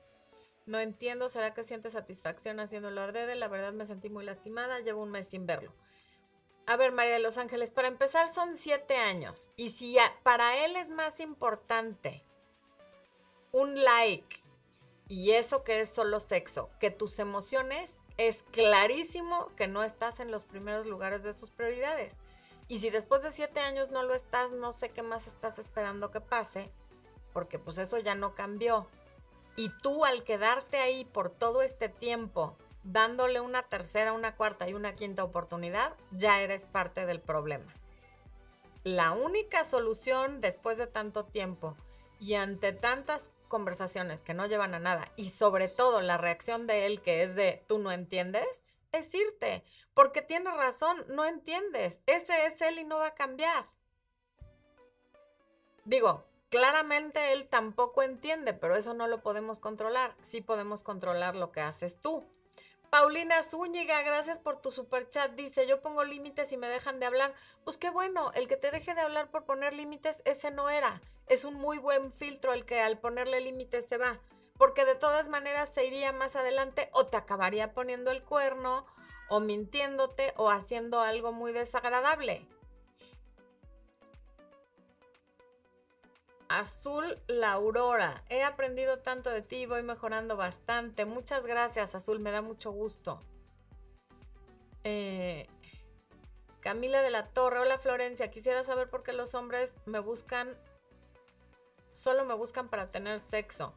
no 0.64 0.80
entiendo, 0.80 1.28
¿será 1.28 1.52
que 1.52 1.64
siente 1.64 1.90
satisfacción 1.90 2.60
haciéndolo 2.60 3.02
adrede? 3.02 3.36
La 3.36 3.48
verdad 3.48 3.74
me 3.74 3.84
sentí 3.84 4.08
muy 4.08 4.24
lastimada, 4.24 4.80
llevo 4.80 5.02
un 5.02 5.10
mes 5.10 5.28
sin 5.28 5.44
verlo. 5.44 5.74
A 6.66 6.76
ver, 6.76 6.90
María 6.90 7.14
de 7.14 7.20
los 7.20 7.38
Ángeles, 7.38 7.70
para 7.70 7.86
empezar 7.86 8.32
son 8.32 8.56
siete 8.56 8.96
años. 8.96 9.52
Y 9.56 9.70
si 9.70 9.96
para 10.24 10.64
él 10.64 10.74
es 10.74 10.90
más 10.90 11.20
importante 11.20 12.24
un 13.52 13.82
like 13.82 14.42
y 15.08 15.32
eso 15.32 15.62
que 15.62 15.80
es 15.80 15.88
solo 15.88 16.18
sexo, 16.18 16.68
que 16.80 16.90
tus 16.90 17.20
emociones 17.20 17.94
es 18.16 18.42
clarísimo 18.50 19.54
que 19.56 19.68
no 19.68 19.84
estás 19.84 20.18
en 20.18 20.32
los 20.32 20.42
primeros 20.42 20.86
lugares 20.86 21.22
de 21.22 21.32
sus 21.32 21.50
prioridades. 21.50 22.16
Y 22.66 22.80
si 22.80 22.90
después 22.90 23.22
de 23.22 23.30
siete 23.30 23.60
años 23.60 23.90
no 23.90 24.02
lo 24.02 24.14
estás, 24.14 24.50
no 24.50 24.72
sé 24.72 24.90
qué 24.90 25.02
más 25.02 25.28
estás 25.28 25.60
esperando 25.60 26.10
que 26.10 26.20
pase, 26.20 26.72
porque 27.32 27.60
pues 27.60 27.78
eso 27.78 27.98
ya 27.98 28.16
no 28.16 28.34
cambió. 28.34 28.88
Y 29.54 29.68
tú 29.82 30.04
al 30.04 30.24
quedarte 30.24 30.78
ahí 30.78 31.04
por 31.04 31.30
todo 31.30 31.62
este 31.62 31.88
tiempo, 31.88 32.56
dándole 32.86 33.40
una 33.40 33.62
tercera, 33.62 34.12
una 34.12 34.36
cuarta 34.36 34.68
y 34.68 34.74
una 34.74 34.94
quinta 34.94 35.24
oportunidad, 35.24 35.94
ya 36.12 36.40
eres 36.40 36.64
parte 36.64 37.04
del 37.04 37.20
problema. 37.20 37.74
La 38.84 39.12
única 39.12 39.64
solución 39.64 40.40
después 40.40 40.78
de 40.78 40.86
tanto 40.86 41.24
tiempo 41.24 41.76
y 42.20 42.34
ante 42.34 42.72
tantas 42.72 43.28
conversaciones 43.48 44.22
que 44.22 44.34
no 44.34 44.46
llevan 44.46 44.74
a 44.74 44.78
nada 44.78 45.10
y 45.16 45.30
sobre 45.30 45.68
todo 45.68 46.00
la 46.00 46.16
reacción 46.16 46.66
de 46.66 46.86
él 46.86 47.00
que 47.02 47.22
es 47.22 47.34
de 47.34 47.64
tú 47.66 47.78
no 47.78 47.90
entiendes, 47.90 48.64
es 48.92 49.12
irte, 49.14 49.64
porque 49.92 50.22
tiene 50.22 50.50
razón, 50.52 51.04
no 51.08 51.24
entiendes, 51.24 52.00
ese 52.06 52.46
es 52.46 52.60
él 52.62 52.78
y 52.78 52.84
no 52.84 52.98
va 52.98 53.08
a 53.08 53.14
cambiar. 53.14 53.66
Digo, 55.84 56.24
claramente 56.50 57.32
él 57.32 57.48
tampoco 57.48 58.02
entiende, 58.02 58.54
pero 58.54 58.76
eso 58.76 58.94
no 58.94 59.08
lo 59.08 59.22
podemos 59.22 59.58
controlar, 59.58 60.14
sí 60.20 60.40
podemos 60.40 60.82
controlar 60.82 61.34
lo 61.34 61.50
que 61.50 61.60
haces 61.60 62.00
tú. 62.00 62.24
Paulina 62.90 63.42
Zúñiga, 63.42 64.02
gracias 64.02 64.38
por 64.38 64.60
tu 64.60 64.70
super 64.70 65.08
chat. 65.08 65.32
Dice, 65.32 65.66
yo 65.66 65.82
pongo 65.82 66.04
límites 66.04 66.52
y 66.52 66.56
me 66.56 66.68
dejan 66.68 67.00
de 67.00 67.06
hablar. 67.06 67.34
Pues 67.64 67.76
qué 67.78 67.90
bueno, 67.90 68.30
el 68.34 68.46
que 68.46 68.56
te 68.56 68.70
deje 68.70 68.94
de 68.94 69.00
hablar 69.00 69.30
por 69.30 69.44
poner 69.44 69.74
límites, 69.74 70.22
ese 70.24 70.50
no 70.50 70.70
era. 70.70 71.02
Es 71.26 71.44
un 71.44 71.54
muy 71.54 71.78
buen 71.78 72.12
filtro 72.12 72.52
el 72.52 72.64
que 72.64 72.80
al 72.80 72.98
ponerle 72.98 73.40
límites 73.40 73.86
se 73.86 73.98
va. 73.98 74.20
Porque 74.56 74.84
de 74.84 74.94
todas 74.94 75.28
maneras 75.28 75.70
se 75.74 75.84
iría 75.84 76.12
más 76.12 76.36
adelante 76.36 76.88
o 76.92 77.06
te 77.06 77.16
acabaría 77.16 77.74
poniendo 77.74 78.10
el 78.10 78.22
cuerno 78.22 78.86
o 79.28 79.40
mintiéndote 79.40 80.32
o 80.36 80.48
haciendo 80.48 81.00
algo 81.00 81.32
muy 81.32 81.52
desagradable. 81.52 82.46
Azul 86.48 87.18
La 87.26 87.52
Aurora, 87.52 88.22
he 88.28 88.42
aprendido 88.42 88.98
tanto 88.98 89.30
de 89.30 89.42
ti, 89.42 89.66
voy 89.66 89.82
mejorando 89.82 90.36
bastante. 90.36 91.04
Muchas 91.04 91.46
gracias, 91.46 91.94
Azul, 91.94 92.20
me 92.20 92.30
da 92.30 92.42
mucho 92.42 92.70
gusto. 92.70 93.20
Eh, 94.84 95.48
Camila 96.60 97.02
de 97.02 97.10
la 97.10 97.26
Torre, 97.28 97.60
hola 97.60 97.78
Florencia, 97.78 98.30
quisiera 98.30 98.64
saber 98.64 98.88
por 98.88 99.02
qué 99.02 99.12
los 99.12 99.34
hombres 99.34 99.74
me 99.84 99.98
buscan, 99.98 100.56
solo 101.92 102.24
me 102.24 102.34
buscan 102.34 102.68
para 102.68 102.86
tener 102.86 103.20
sexo. 103.20 103.74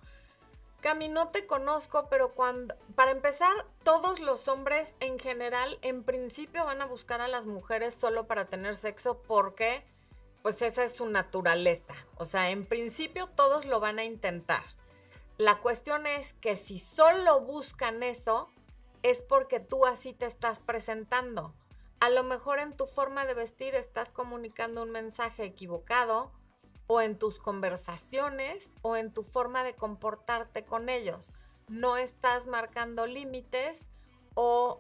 Cami, 0.82 1.10
no 1.10 1.28
te 1.28 1.46
conozco, 1.46 2.08
pero 2.10 2.34
cuando, 2.34 2.76
para 2.96 3.12
empezar, 3.12 3.54
todos 3.84 4.22
los 4.22 4.48
hombres 4.48 4.96
en 5.02 5.20
general, 5.20 5.78
en 5.82 6.04
principio 6.04 6.64
van 6.64 6.82
a 6.82 6.86
buscar 6.86 7.20
a 7.22 7.28
las 7.28 7.48
mujeres 7.48 7.94
solo 7.94 8.28
para 8.28 8.46
tener 8.46 8.76
sexo 8.76 9.22
porque 9.22 9.84
pues 10.42 10.62
esa 10.62 10.84
es 10.84 10.96
su 10.96 11.06
naturaleza. 11.06 11.96
O 12.16 12.26
sea, 12.26 12.50
en 12.50 12.66
principio 12.66 13.28
todos 13.28 13.66
lo 13.66 13.80
van 13.80 14.00
a 14.00 14.04
intentar. 14.04 14.64
La 15.38 15.60
cuestión 15.60 16.06
es 16.06 16.34
que 16.34 16.56
si 16.56 16.80
solo 16.80 17.42
buscan 17.42 18.04
eso, 18.04 18.50
es 19.04 19.22
porque 19.22 19.60
tú 19.60 19.86
así 19.86 20.14
te 20.14 20.26
estás 20.26 20.60
presentando. 20.60 21.54
A 22.00 22.10
lo 22.10 22.24
mejor 22.24 22.60
en 22.60 22.76
tu 22.76 22.86
forma 22.86 23.26
de 23.26 23.34
vestir 23.34 23.76
estás 23.76 24.10
comunicando 24.10 24.84
un 24.84 24.92
mensaje 24.92 25.44
equivocado 25.44 26.32
o 26.88 27.02
en 27.02 27.18
tus 27.18 27.40
conversaciones 27.40 28.70
o 28.82 28.96
en 28.96 29.14
tu 29.14 29.24
forma 29.24 29.64
de 29.64 29.76
comportarte 29.76 30.66
con 30.66 30.90
ellos. 30.90 31.34
No 31.68 31.98
estás 31.98 32.48
marcando 32.48 33.06
límites 33.06 33.86
o 34.34 34.80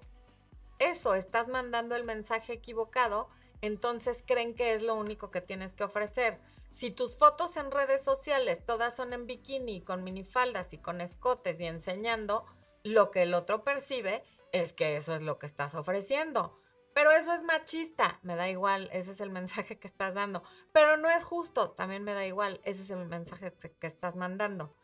eso, 0.80 1.14
estás 1.14 1.48
mandando 1.48 1.96
el 1.96 2.04
mensaje 2.04 2.54
equivocado 2.54 3.30
entonces 3.62 4.24
creen 4.26 4.56
que 4.56 4.74
es 4.74 4.82
lo 4.82 4.96
único 4.96 5.32
que 5.32 5.42
tienes 5.42 5.74
que 5.74 5.84
ofrecer. 5.84 6.40
Si 6.70 6.92
tus 6.92 7.18
fotos 7.18 7.58
en 7.58 7.72
redes 7.72 8.04
sociales 8.04 8.66
todas 8.66 8.96
son 8.96 9.14
en 9.14 9.28
bikini, 9.28 9.82
con 9.82 10.04
minifaldas 10.04 10.74
y 10.74 10.78
con 10.78 11.02
escotes 11.02 11.60
y 11.60 11.66
enseñando, 11.66 12.46
lo 12.84 13.12
que 13.12 13.24
el 13.24 13.34
otro 13.34 13.64
percibe 13.64 14.24
es 14.52 14.74
que 14.74 14.96
eso 14.96 15.14
es 15.14 15.22
lo 15.22 15.40
que 15.40 15.46
estás 15.46 15.76
ofreciendo. 15.76 16.60
Pero 16.94 17.12
eso 17.12 17.34
es 17.34 17.44
machista, 17.44 18.20
me 18.24 18.36
da 18.36 18.50
igual, 18.50 18.90
ese 18.94 19.12
es 19.12 19.22
el 19.22 19.30
mensaje 19.40 19.80
que 19.80 19.88
estás 19.88 20.14
dando. 20.14 20.44
Pero 20.72 20.98
no 20.98 21.10
es 21.10 21.24
justo, 21.24 21.72
también 21.72 22.04
me 22.04 22.14
da 22.14 22.26
igual, 22.26 22.62
ese 22.64 22.84
es 22.84 22.90
el 22.92 23.06
mensaje 23.06 23.54
que 23.54 23.88
estás 23.88 24.16
mandando. 24.16 24.76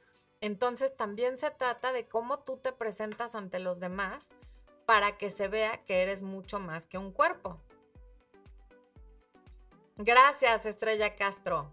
Entonces 0.42 0.96
también 0.96 1.38
se 1.38 1.50
trata 1.52 1.94
de 1.94 2.08
cómo 2.08 2.40
tú 2.40 2.58
te 2.58 2.72
presentas 2.72 3.36
ante 3.36 3.60
los 3.60 3.80
demás 3.80 4.30
para 4.86 5.18
que 5.18 5.30
se 5.30 5.48
vea 5.48 5.84
que 5.86 6.02
eres 6.02 6.24
mucho 6.24 6.60
más 6.60 6.86
que 6.86 6.98
un 6.98 7.12
cuerpo. 7.12 7.60
Gracias, 9.98 10.66
Estrella 10.66 11.16
Castro. 11.16 11.72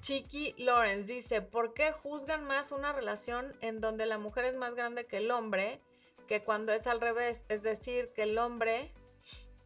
Chiqui 0.00 0.54
Lawrence 0.56 1.12
dice, 1.12 1.42
¿por 1.42 1.74
qué 1.74 1.90
juzgan 1.90 2.44
más 2.44 2.70
una 2.70 2.92
relación 2.92 3.56
en 3.60 3.80
donde 3.80 4.06
la 4.06 4.18
mujer 4.18 4.44
es 4.44 4.54
más 4.54 4.76
grande 4.76 5.04
que 5.04 5.16
el 5.16 5.30
hombre 5.32 5.80
que 6.28 6.44
cuando 6.44 6.72
es 6.72 6.86
al 6.86 7.00
revés? 7.00 7.42
Es 7.48 7.62
decir, 7.62 8.12
que 8.14 8.22
el 8.22 8.38
hombre 8.38 8.92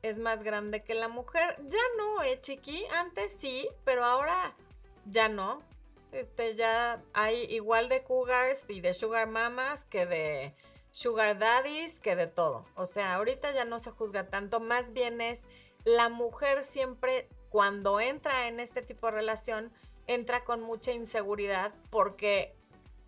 es 0.00 0.18
más 0.18 0.42
grande 0.42 0.82
que 0.82 0.94
la 0.94 1.08
mujer. 1.08 1.56
Ya 1.68 1.78
no, 1.98 2.22
eh, 2.22 2.40
Chiqui. 2.40 2.86
Antes 2.96 3.36
sí, 3.38 3.68
pero 3.84 4.04
ahora 4.04 4.56
ya 5.04 5.28
no. 5.28 5.62
Este, 6.10 6.54
ya 6.54 7.02
hay 7.12 7.42
igual 7.50 7.90
de 7.90 8.02
cougars 8.02 8.64
y 8.68 8.80
de 8.80 8.94
sugar 8.94 9.28
mamas 9.28 9.84
que 9.84 10.06
de 10.06 10.54
sugar 10.90 11.38
daddies, 11.38 12.00
que 12.00 12.16
de 12.16 12.28
todo. 12.28 12.64
O 12.76 12.86
sea, 12.86 13.14
ahorita 13.16 13.52
ya 13.52 13.64
no 13.64 13.78
se 13.78 13.90
juzga 13.90 14.28
tanto, 14.28 14.60
más 14.60 14.92
bien 14.92 15.20
es 15.20 15.42
la 15.84 16.08
mujer 16.08 16.64
siempre 16.64 17.28
cuando 17.50 18.00
entra 18.00 18.48
en 18.48 18.58
este 18.58 18.82
tipo 18.82 19.06
de 19.06 19.12
relación, 19.12 19.72
entra 20.06 20.44
con 20.44 20.62
mucha 20.62 20.92
inseguridad 20.92 21.72
porque 21.90 22.56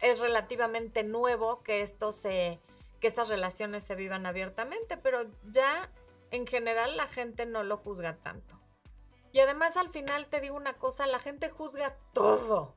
es 0.00 0.20
relativamente 0.20 1.02
nuevo 1.02 1.62
que 1.62 1.82
esto 1.82 2.12
se, 2.12 2.60
que 3.00 3.08
estas 3.08 3.28
relaciones 3.28 3.82
se 3.82 3.96
vivan 3.96 4.26
abiertamente, 4.26 4.96
pero 4.96 5.24
ya 5.50 5.90
en 6.30 6.46
general 6.46 6.96
la 6.96 7.08
gente 7.08 7.46
no 7.46 7.62
lo 7.62 7.78
juzga 7.78 8.16
tanto. 8.16 8.60
Y 9.32 9.40
además 9.40 9.76
al 9.76 9.90
final 9.90 10.26
te 10.26 10.40
digo 10.40 10.56
una 10.56 10.74
cosa, 10.74 11.06
la 11.06 11.18
gente 11.18 11.50
juzga 11.50 11.96
todo. 12.12 12.74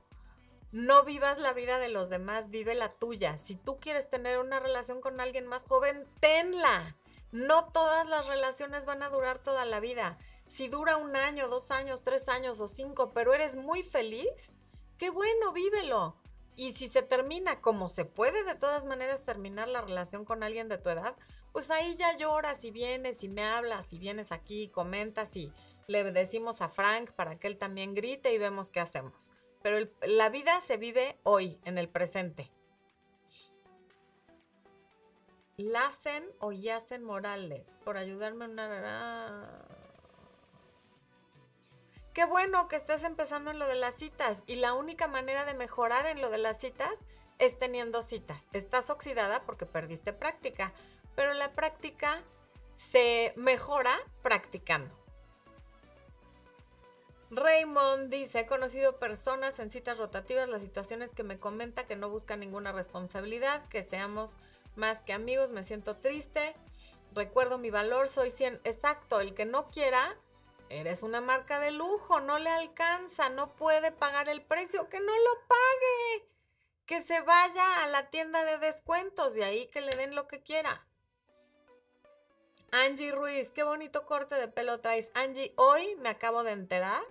No 0.72 1.04
vivas 1.04 1.39
la 1.39 1.54
vida 1.54 1.80
de 1.80 1.89
los 1.89 2.10
demás, 2.10 2.50
vive 2.50 2.76
la 2.76 2.93
tuya. 2.93 3.38
Si 3.38 3.56
tú 3.56 3.80
quieres 3.80 4.10
tener 4.10 4.39
una 4.39 4.60
relación 4.60 5.02
con 5.02 5.20
alguien 5.20 5.47
más 5.47 5.64
joven, 5.64 6.06
tenla. 6.20 6.95
No 7.32 7.66
todas 7.72 8.08
las 8.08 8.26
relaciones 8.26 8.86
van 8.86 9.04
a 9.04 9.10
durar 9.10 9.40
toda 9.40 9.66
la 9.66 9.80
vida. 9.80 10.18
Si 10.46 10.68
dura 10.68 10.98
un 10.98 11.16
año, 11.16 11.48
dos 11.48 11.70
años, 11.70 12.02
tres 12.02 12.28
años 12.28 12.60
o 12.60 12.68
cinco, 12.68 13.12
pero 13.14 13.34
eres 13.34 13.56
muy 13.56 13.84
feliz, 13.84 14.52
qué 14.98 15.10
bueno, 15.10 15.54
vívelo. 15.54 16.16
Y 16.56 16.74
si 16.74 16.90
se 16.90 17.02
termina 17.02 17.62
como 17.62 17.88
se 17.88 18.04
puede 18.04 18.44
de 18.44 18.56
todas 18.56 18.84
maneras 18.84 19.24
terminar 19.24 19.70
la 19.70 19.82
relación 19.82 20.26
con 20.26 20.44
alguien 20.44 20.68
de 20.68 20.78
tu 20.78 20.90
edad, 20.90 21.16
pues 21.54 21.72
ahí 21.72 21.96
ya 21.96 22.18
lloras 22.18 22.64
y 22.66 22.72
vienes 22.72 23.24
y 23.24 23.30
me 23.30 23.44
hablas 23.44 23.94
y 23.94 24.00
vienes 24.00 24.32
aquí 24.32 24.64
y 24.64 24.70
comentas 24.70 25.36
y 25.36 25.54
le 25.88 26.04
decimos 26.12 26.62
a 26.62 26.68
Frank 26.68 27.12
para 27.12 27.40
que 27.40 27.48
él 27.48 27.58
también 27.58 27.94
grite 27.94 28.34
y 28.34 28.38
vemos 28.38 28.72
qué 28.72 28.80
hacemos. 28.80 29.32
Pero 29.62 29.90
la 30.02 30.30
vida 30.30 30.60
se 30.62 30.78
vive 30.78 31.18
hoy, 31.24 31.60
en 31.64 31.78
el 31.78 31.90
presente. 31.90 32.52
Lacen 35.60 36.26
o 36.39 36.53
Yacen 36.53 37.03
Morales, 37.03 37.70
por 37.84 37.97
ayudarme 37.97 38.45
en 38.45 38.51
una... 38.51 39.66
Qué 42.14 42.24
bueno 42.24 42.70
que 42.70 42.78
estés 42.78 43.03
empezando 43.03 43.51
en 43.51 43.60
lo 43.60 43.68
de 43.68 43.76
las 43.76 43.93
citas 43.95 44.43
y 44.47 44.55
la 44.55 44.74
única 44.74 45.10
manera 45.10 45.43
de 45.43 45.53
mejorar 45.53 46.05
en 46.05 46.22
lo 46.22 46.30
de 46.30 46.38
las 46.38 46.60
citas 46.60 46.93
es 47.39 47.60
teniendo 47.60 48.01
citas. 48.01 48.47
Estás 48.53 48.89
oxidada 48.89 49.43
porque 49.43 49.66
perdiste 49.66 50.14
práctica, 50.14 50.72
pero 51.16 51.34
la 51.34 51.51
práctica 51.51 52.24
se 52.78 53.34
mejora 53.36 53.97
practicando. 54.22 54.97
Raymond 57.32 58.10
dice, 58.10 58.39
he 58.39 58.45
conocido 58.47 58.97
personas 58.97 59.60
en 59.60 59.70
citas 59.70 59.97
rotativas, 59.97 60.47
las 60.47 60.62
situaciones 60.62 61.12
que 61.12 61.24
me 61.24 61.38
comenta 61.38 61.86
que 61.86 61.97
no 61.97 62.10
buscan 62.10 62.39
ninguna 62.39 62.72
responsabilidad, 62.72 63.68
que 63.68 63.84
seamos 63.84 64.38
más 64.80 65.04
que 65.04 65.14
amigos, 65.14 65.52
me 65.52 65.62
siento 65.62 65.98
triste, 65.98 66.56
recuerdo 67.14 67.58
mi 67.58 67.70
valor, 67.70 68.08
soy 68.08 68.32
100, 68.32 68.62
exacto, 68.64 69.20
el 69.20 69.36
que 69.36 69.46
no 69.46 69.70
quiera, 69.70 70.18
eres 70.70 71.04
una 71.04 71.22
marca 71.22 71.60
de 71.60 71.72
lujo, 71.72 72.22
no 72.22 72.40
le 72.40 72.50
alcanza, 72.50 73.30
no 73.30 73.56
puede 73.56 73.92
pagar 73.92 74.30
el 74.30 74.42
precio, 74.42 74.90
que 74.90 75.00
no 75.00 75.14
lo 75.14 75.48
pague, 75.48 76.30
que 76.86 77.02
se 77.02 77.20
vaya 77.22 77.84
a 77.84 77.88
la 77.88 78.10
tienda 78.10 78.44
de 78.46 78.58
descuentos 78.58 79.36
y 79.36 79.44
ahí 79.44 79.68
que 79.68 79.82
le 79.82 79.96
den 79.96 80.16
lo 80.16 80.28
que 80.28 80.42
quiera. 80.42 80.88
Angie 82.72 83.12
Ruiz, 83.12 83.52
qué 83.52 83.64
bonito 83.64 84.06
corte 84.06 84.36
de 84.36 84.48
pelo 84.48 84.80
traes. 84.80 85.12
Angie, 85.16 85.54
hoy 85.58 85.96
me 85.98 86.10
acabo 86.10 86.44
de 86.44 86.52
enterar 86.52 87.04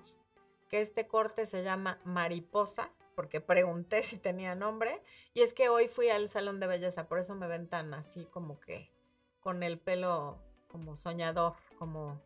que 0.69 0.81
este 0.81 1.09
corte 1.09 1.47
se 1.47 1.64
llama 1.64 2.01
mariposa 2.05 2.93
porque 3.19 3.41
pregunté 3.41 4.05
si 4.05 4.16
tenía 4.16 4.55
nombre. 4.55 5.03
Y 5.35 5.41
es 5.41 5.53
que 5.53 5.69
hoy 5.69 5.89
fui 5.89 6.09
al 6.09 6.31
salón 6.31 6.61
de 6.61 6.69
belleza, 6.69 7.09
por 7.09 7.19
eso 7.19 7.35
me 7.35 7.49
ven 7.49 7.66
tan 7.66 7.93
así 7.93 8.27
como 8.27 8.61
que 8.61 8.93
con 9.41 9.64
el 9.64 9.81
pelo 9.81 10.39
como 10.69 10.95
soñador, 10.95 11.55
como 11.81 12.23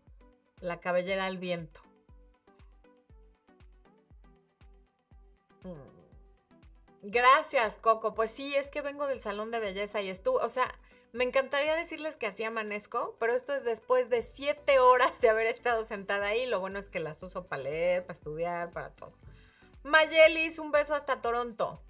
la 0.60 0.80
cabellera 0.80 1.24
al 1.24 1.38
viento. 1.38 1.80
Mm. 5.62 7.08
Gracias, 7.10 7.78
Coco. 7.80 8.12
Pues 8.12 8.30
sí, 8.30 8.54
es 8.54 8.68
que 8.68 8.82
vengo 8.82 9.06
del 9.06 9.22
salón 9.22 9.50
de 9.50 9.60
belleza 9.60 10.02
y 10.02 10.10
estuve, 10.10 10.44
o 10.44 10.50
sea, 10.50 10.70
me 11.12 11.24
encantaría 11.24 11.74
decirles 11.74 12.16
que 12.16 12.26
así 12.26 12.44
amanezco, 12.44 13.16
pero 13.18 13.32
esto 13.32 13.54
es 13.54 13.64
después 13.64 14.10
de 14.10 14.20
siete 14.20 14.78
horas 14.78 15.18
de 15.22 15.30
haber 15.30 15.46
estado 15.46 15.84
sentada 15.84 16.26
ahí. 16.26 16.44
Lo 16.44 16.60
bueno 16.60 16.78
es 16.78 16.90
que 16.90 17.00
las 17.00 17.22
uso 17.22 17.46
para 17.46 17.62
leer, 17.62 18.02
para 18.02 18.12
estudiar, 18.12 18.72
para 18.72 18.90
todo. 18.90 19.21
Mayelis, 19.84 20.58
un 20.58 20.70
beso 20.70 20.94
hasta 20.94 21.20
Toronto. 21.20 21.80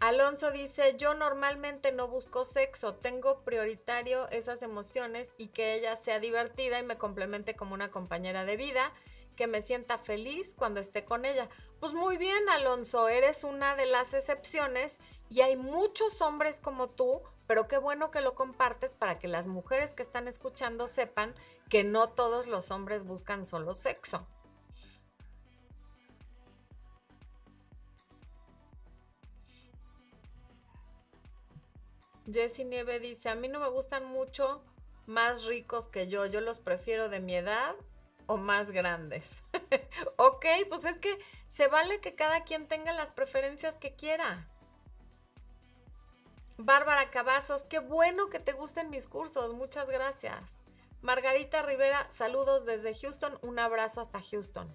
Alonso 0.00 0.50
dice, 0.50 0.96
yo 0.98 1.14
normalmente 1.14 1.90
no 1.90 2.08
busco 2.08 2.44
sexo, 2.44 2.94
tengo 2.94 3.40
prioritario 3.40 4.28
esas 4.28 4.62
emociones 4.62 5.30
y 5.38 5.48
que 5.48 5.72
ella 5.72 5.96
sea 5.96 6.20
divertida 6.20 6.78
y 6.78 6.82
me 6.82 6.98
complemente 6.98 7.56
como 7.56 7.72
una 7.72 7.90
compañera 7.90 8.44
de 8.44 8.58
vida 8.58 8.92
que 9.34 9.46
me 9.46 9.62
sienta 9.62 9.96
feliz 9.96 10.54
cuando 10.54 10.78
esté 10.78 11.06
con 11.06 11.24
ella. 11.24 11.48
Pues 11.80 11.94
muy 11.94 12.18
bien, 12.18 12.48
Alonso, 12.50 13.08
eres 13.08 13.42
una 13.42 13.76
de 13.76 13.86
las 13.86 14.12
excepciones 14.12 14.98
y 15.30 15.40
hay 15.40 15.56
muchos 15.56 16.20
hombres 16.20 16.60
como 16.60 16.90
tú, 16.90 17.22
pero 17.46 17.66
qué 17.66 17.78
bueno 17.78 18.10
que 18.10 18.20
lo 18.20 18.34
compartes 18.34 18.92
para 18.92 19.18
que 19.18 19.26
las 19.26 19.46
mujeres 19.46 19.94
que 19.94 20.02
están 20.02 20.28
escuchando 20.28 20.86
sepan 20.86 21.34
que 21.70 21.82
no 21.82 22.10
todos 22.10 22.46
los 22.46 22.70
hombres 22.70 23.04
buscan 23.04 23.46
solo 23.46 23.72
sexo. 23.72 24.26
Jessie 32.30 32.64
Nieve 32.64 33.00
dice, 33.00 33.28
a 33.28 33.34
mí 33.34 33.48
no 33.48 33.60
me 33.60 33.68
gustan 33.68 34.04
mucho 34.06 34.62
más 35.06 35.44
ricos 35.44 35.88
que 35.88 36.08
yo, 36.08 36.26
yo 36.26 36.40
los 36.40 36.58
prefiero 36.58 37.08
de 37.08 37.20
mi 37.20 37.36
edad 37.36 37.74
o 38.26 38.36
más 38.36 38.70
grandes. 38.70 39.36
ok, 40.16 40.46
pues 40.68 40.84
es 40.84 40.96
que 40.98 41.18
se 41.46 41.68
vale 41.68 42.00
que 42.00 42.14
cada 42.14 42.44
quien 42.44 42.66
tenga 42.68 42.92
las 42.92 43.10
preferencias 43.10 43.74
que 43.74 43.94
quiera. 43.94 44.48
Bárbara 46.56 47.10
Cavazos, 47.10 47.64
qué 47.64 47.80
bueno 47.80 48.30
que 48.30 48.38
te 48.38 48.52
gusten 48.52 48.88
mis 48.88 49.06
cursos, 49.06 49.52
muchas 49.54 49.88
gracias. 49.88 50.58
Margarita 51.02 51.62
Rivera, 51.62 52.06
saludos 52.10 52.64
desde 52.64 52.94
Houston, 52.94 53.38
un 53.42 53.58
abrazo 53.58 54.00
hasta 54.00 54.22
Houston. 54.22 54.72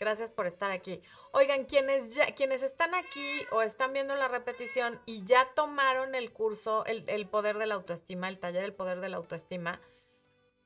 Gracias 0.00 0.30
por 0.30 0.46
estar 0.46 0.72
aquí. 0.72 1.02
Oigan, 1.32 1.66
quienes, 1.66 2.14
ya, 2.14 2.34
quienes 2.34 2.62
están 2.62 2.94
aquí 2.94 3.46
o 3.50 3.60
están 3.60 3.92
viendo 3.92 4.14
la 4.14 4.28
repetición 4.28 4.98
y 5.04 5.26
ya 5.26 5.52
tomaron 5.54 6.14
el 6.14 6.32
curso, 6.32 6.86
el, 6.86 7.04
el 7.06 7.28
poder 7.28 7.58
de 7.58 7.66
la 7.66 7.74
autoestima, 7.74 8.26
el 8.28 8.38
taller 8.38 8.64
El 8.64 8.72
poder 8.72 9.00
de 9.00 9.10
la 9.10 9.18
autoestima, 9.18 9.78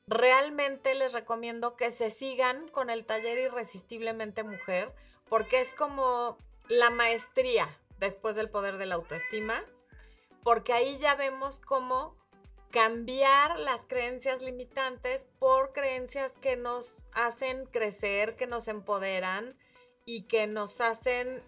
realmente 0.07 0.95
les 0.95 1.12
recomiendo 1.12 1.74
que 1.74 1.91
se 1.91 2.12
sigan 2.12 2.68
con 2.68 2.91
el 2.91 3.05
taller 3.07 3.39
Irresistiblemente 3.39 4.45
Mujer, 4.45 4.95
porque 5.28 5.61
es 5.61 5.74
como 5.74 6.39
la 6.68 6.91
maestría 6.91 7.76
después 7.99 8.37
del 8.37 8.51
poder 8.51 8.76
de 8.78 8.87
la 8.87 8.95
autoestima, 8.95 9.64
porque 10.45 10.72
ahí 10.72 10.97
ya 10.99 11.16
vemos 11.16 11.59
cómo 11.59 12.16
cambiar 12.75 13.57
las 13.61 13.85
creencias 13.85 14.43
limitantes 14.43 15.27
por 15.39 15.72
creencias 15.72 16.33
que 16.41 16.57
nos 16.57 17.05
hacen 17.12 17.66
crecer, 17.66 18.35
que 18.35 18.49
nos 18.49 18.66
empoderan 18.66 19.57
y 20.05 20.22
que 20.22 20.49
nos 20.49 20.81
hacen 20.81 21.41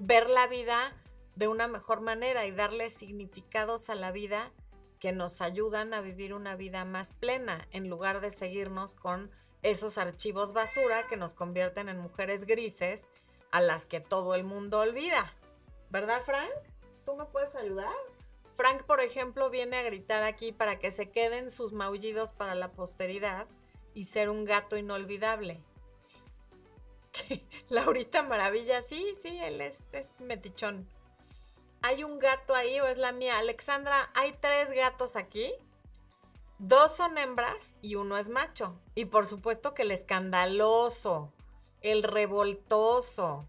ver 0.00 0.28
la 0.28 0.48
vida 0.48 1.00
de 1.36 1.46
una 1.46 1.68
mejor 1.68 2.00
manera 2.00 2.44
y 2.44 2.50
darle 2.50 2.90
significados 2.90 3.88
a 3.88 3.94
la 3.94 4.10
vida 4.10 4.50
que 4.98 5.12
nos 5.12 5.40
ayudan 5.40 5.94
a 5.94 6.00
vivir 6.00 6.34
una 6.34 6.56
vida 6.56 6.84
más 6.84 7.12
plena 7.12 7.68
en 7.70 7.88
lugar 7.88 8.20
de 8.20 8.32
seguirnos 8.32 8.96
con 8.96 9.30
esos 9.62 9.96
archivos 9.96 10.52
basura 10.52 11.06
que 11.06 11.16
nos 11.16 11.34
convierten 11.34 11.88
en 11.88 12.00
mujeres 12.00 12.46
grises 12.46 13.06
a 13.52 13.60
las 13.60 13.86
que 13.86 14.00
todo 14.00 14.34
el 14.34 14.42
mundo 14.42 14.80
olvida. 14.80 15.36
¿Verdad, 15.90 16.22
Frank? 16.24 16.50
¿Tú 17.04 17.14
me 17.14 17.26
puedes 17.26 17.54
ayudar? 17.54 17.94
Frank, 18.56 18.82
por 18.84 19.00
ejemplo, 19.00 19.50
viene 19.50 19.76
a 19.76 19.82
gritar 19.82 20.22
aquí 20.22 20.52
para 20.52 20.78
que 20.78 20.90
se 20.90 21.10
queden 21.10 21.50
sus 21.50 21.72
maullidos 21.72 22.30
para 22.30 22.54
la 22.54 22.72
posteridad 22.72 23.46
y 23.94 24.04
ser 24.04 24.30
un 24.30 24.44
gato 24.44 24.76
inolvidable. 24.76 25.62
Laurita 27.68 28.22
Maravilla, 28.22 28.82
sí, 28.82 29.14
sí, 29.22 29.38
él 29.38 29.60
es, 29.60 29.78
es 29.92 30.08
metichón 30.20 30.88
hay 31.86 32.02
un 32.02 32.18
gato 32.18 32.54
ahí 32.54 32.80
o 32.80 32.86
es 32.86 32.98
la 32.98 33.12
mía. 33.12 33.38
Alexandra, 33.38 34.10
hay 34.14 34.34
tres 34.40 34.72
gatos 34.72 35.14
aquí. 35.14 35.52
Dos 36.58 36.96
son 36.96 37.16
hembras 37.16 37.76
y 37.80 37.94
uno 37.94 38.16
es 38.16 38.28
macho. 38.28 38.80
Y 38.94 39.04
por 39.04 39.26
supuesto 39.26 39.72
que 39.72 39.82
el 39.82 39.92
escandaloso, 39.92 41.32
el 41.82 42.02
revoltoso, 42.02 43.46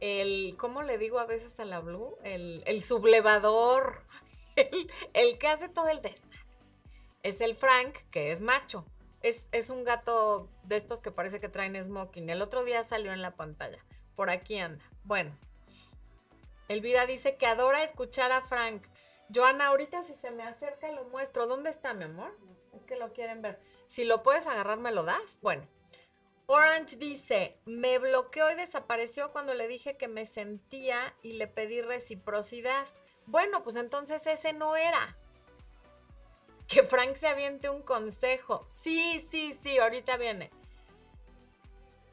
el, 0.00 0.56
¿cómo 0.56 0.82
le 0.82 0.98
digo 0.98 1.18
a 1.18 1.26
veces 1.26 1.58
a 1.58 1.64
la 1.64 1.80
Blue? 1.80 2.16
El, 2.22 2.82
sublevador, 2.82 4.02
el, 4.56 5.38
que 5.38 5.48
hace 5.48 5.68
todo 5.68 5.88
el 5.88 6.02
desmadre. 6.02 6.38
Es 7.22 7.40
el 7.40 7.56
Frank, 7.56 7.96
que 8.10 8.32
es 8.32 8.40
macho. 8.40 8.84
Es, 9.22 9.48
es 9.52 9.70
un 9.70 9.84
gato 9.84 10.48
de 10.64 10.76
estos 10.76 11.00
que 11.00 11.10
parece 11.10 11.40
que 11.40 11.48
traen 11.48 11.82
smoking. 11.82 12.28
El 12.28 12.42
otro 12.42 12.64
día 12.64 12.84
salió 12.84 13.12
en 13.12 13.22
la 13.22 13.36
pantalla. 13.36 13.84
Por 14.16 14.30
aquí 14.30 14.58
anda. 14.58 14.84
Bueno, 15.04 15.36
Elvira 16.68 17.06
dice 17.06 17.36
que 17.36 17.46
adora 17.46 17.84
escuchar 17.84 18.32
a 18.32 18.42
Frank. 18.42 18.82
Joana, 19.34 19.68
ahorita 19.68 20.02
si 20.02 20.14
se 20.14 20.30
me 20.30 20.42
acerca 20.42 20.90
lo 20.92 21.04
muestro. 21.04 21.46
¿Dónde 21.46 21.70
está, 21.70 21.94
mi 21.94 22.04
amor? 22.04 22.36
Es 22.74 22.84
que 22.84 22.96
lo 22.96 23.12
quieren 23.12 23.42
ver. 23.42 23.58
Si 23.86 24.04
lo 24.04 24.22
puedes 24.22 24.46
agarrar, 24.46 24.78
¿me 24.78 24.92
lo 24.92 25.04
das? 25.04 25.38
Bueno. 25.40 25.66
Orange 26.46 26.96
dice, 26.96 27.56
me 27.64 27.98
bloqueó 27.98 28.50
y 28.50 28.54
desapareció 28.54 29.32
cuando 29.32 29.54
le 29.54 29.66
dije 29.66 29.96
que 29.96 30.08
me 30.08 30.26
sentía 30.26 31.14
y 31.22 31.32
le 31.34 31.46
pedí 31.46 31.80
reciprocidad. 31.80 32.86
Bueno, 33.26 33.62
pues 33.62 33.76
entonces 33.76 34.26
ese 34.26 34.52
no 34.52 34.76
era. 34.76 35.16
Que 36.68 36.82
Frank 36.82 37.16
se 37.16 37.28
aviente 37.28 37.68
un 37.68 37.82
consejo. 37.82 38.62
Sí, 38.66 39.24
sí, 39.30 39.58
sí, 39.62 39.78
ahorita 39.78 40.16
viene 40.16 40.50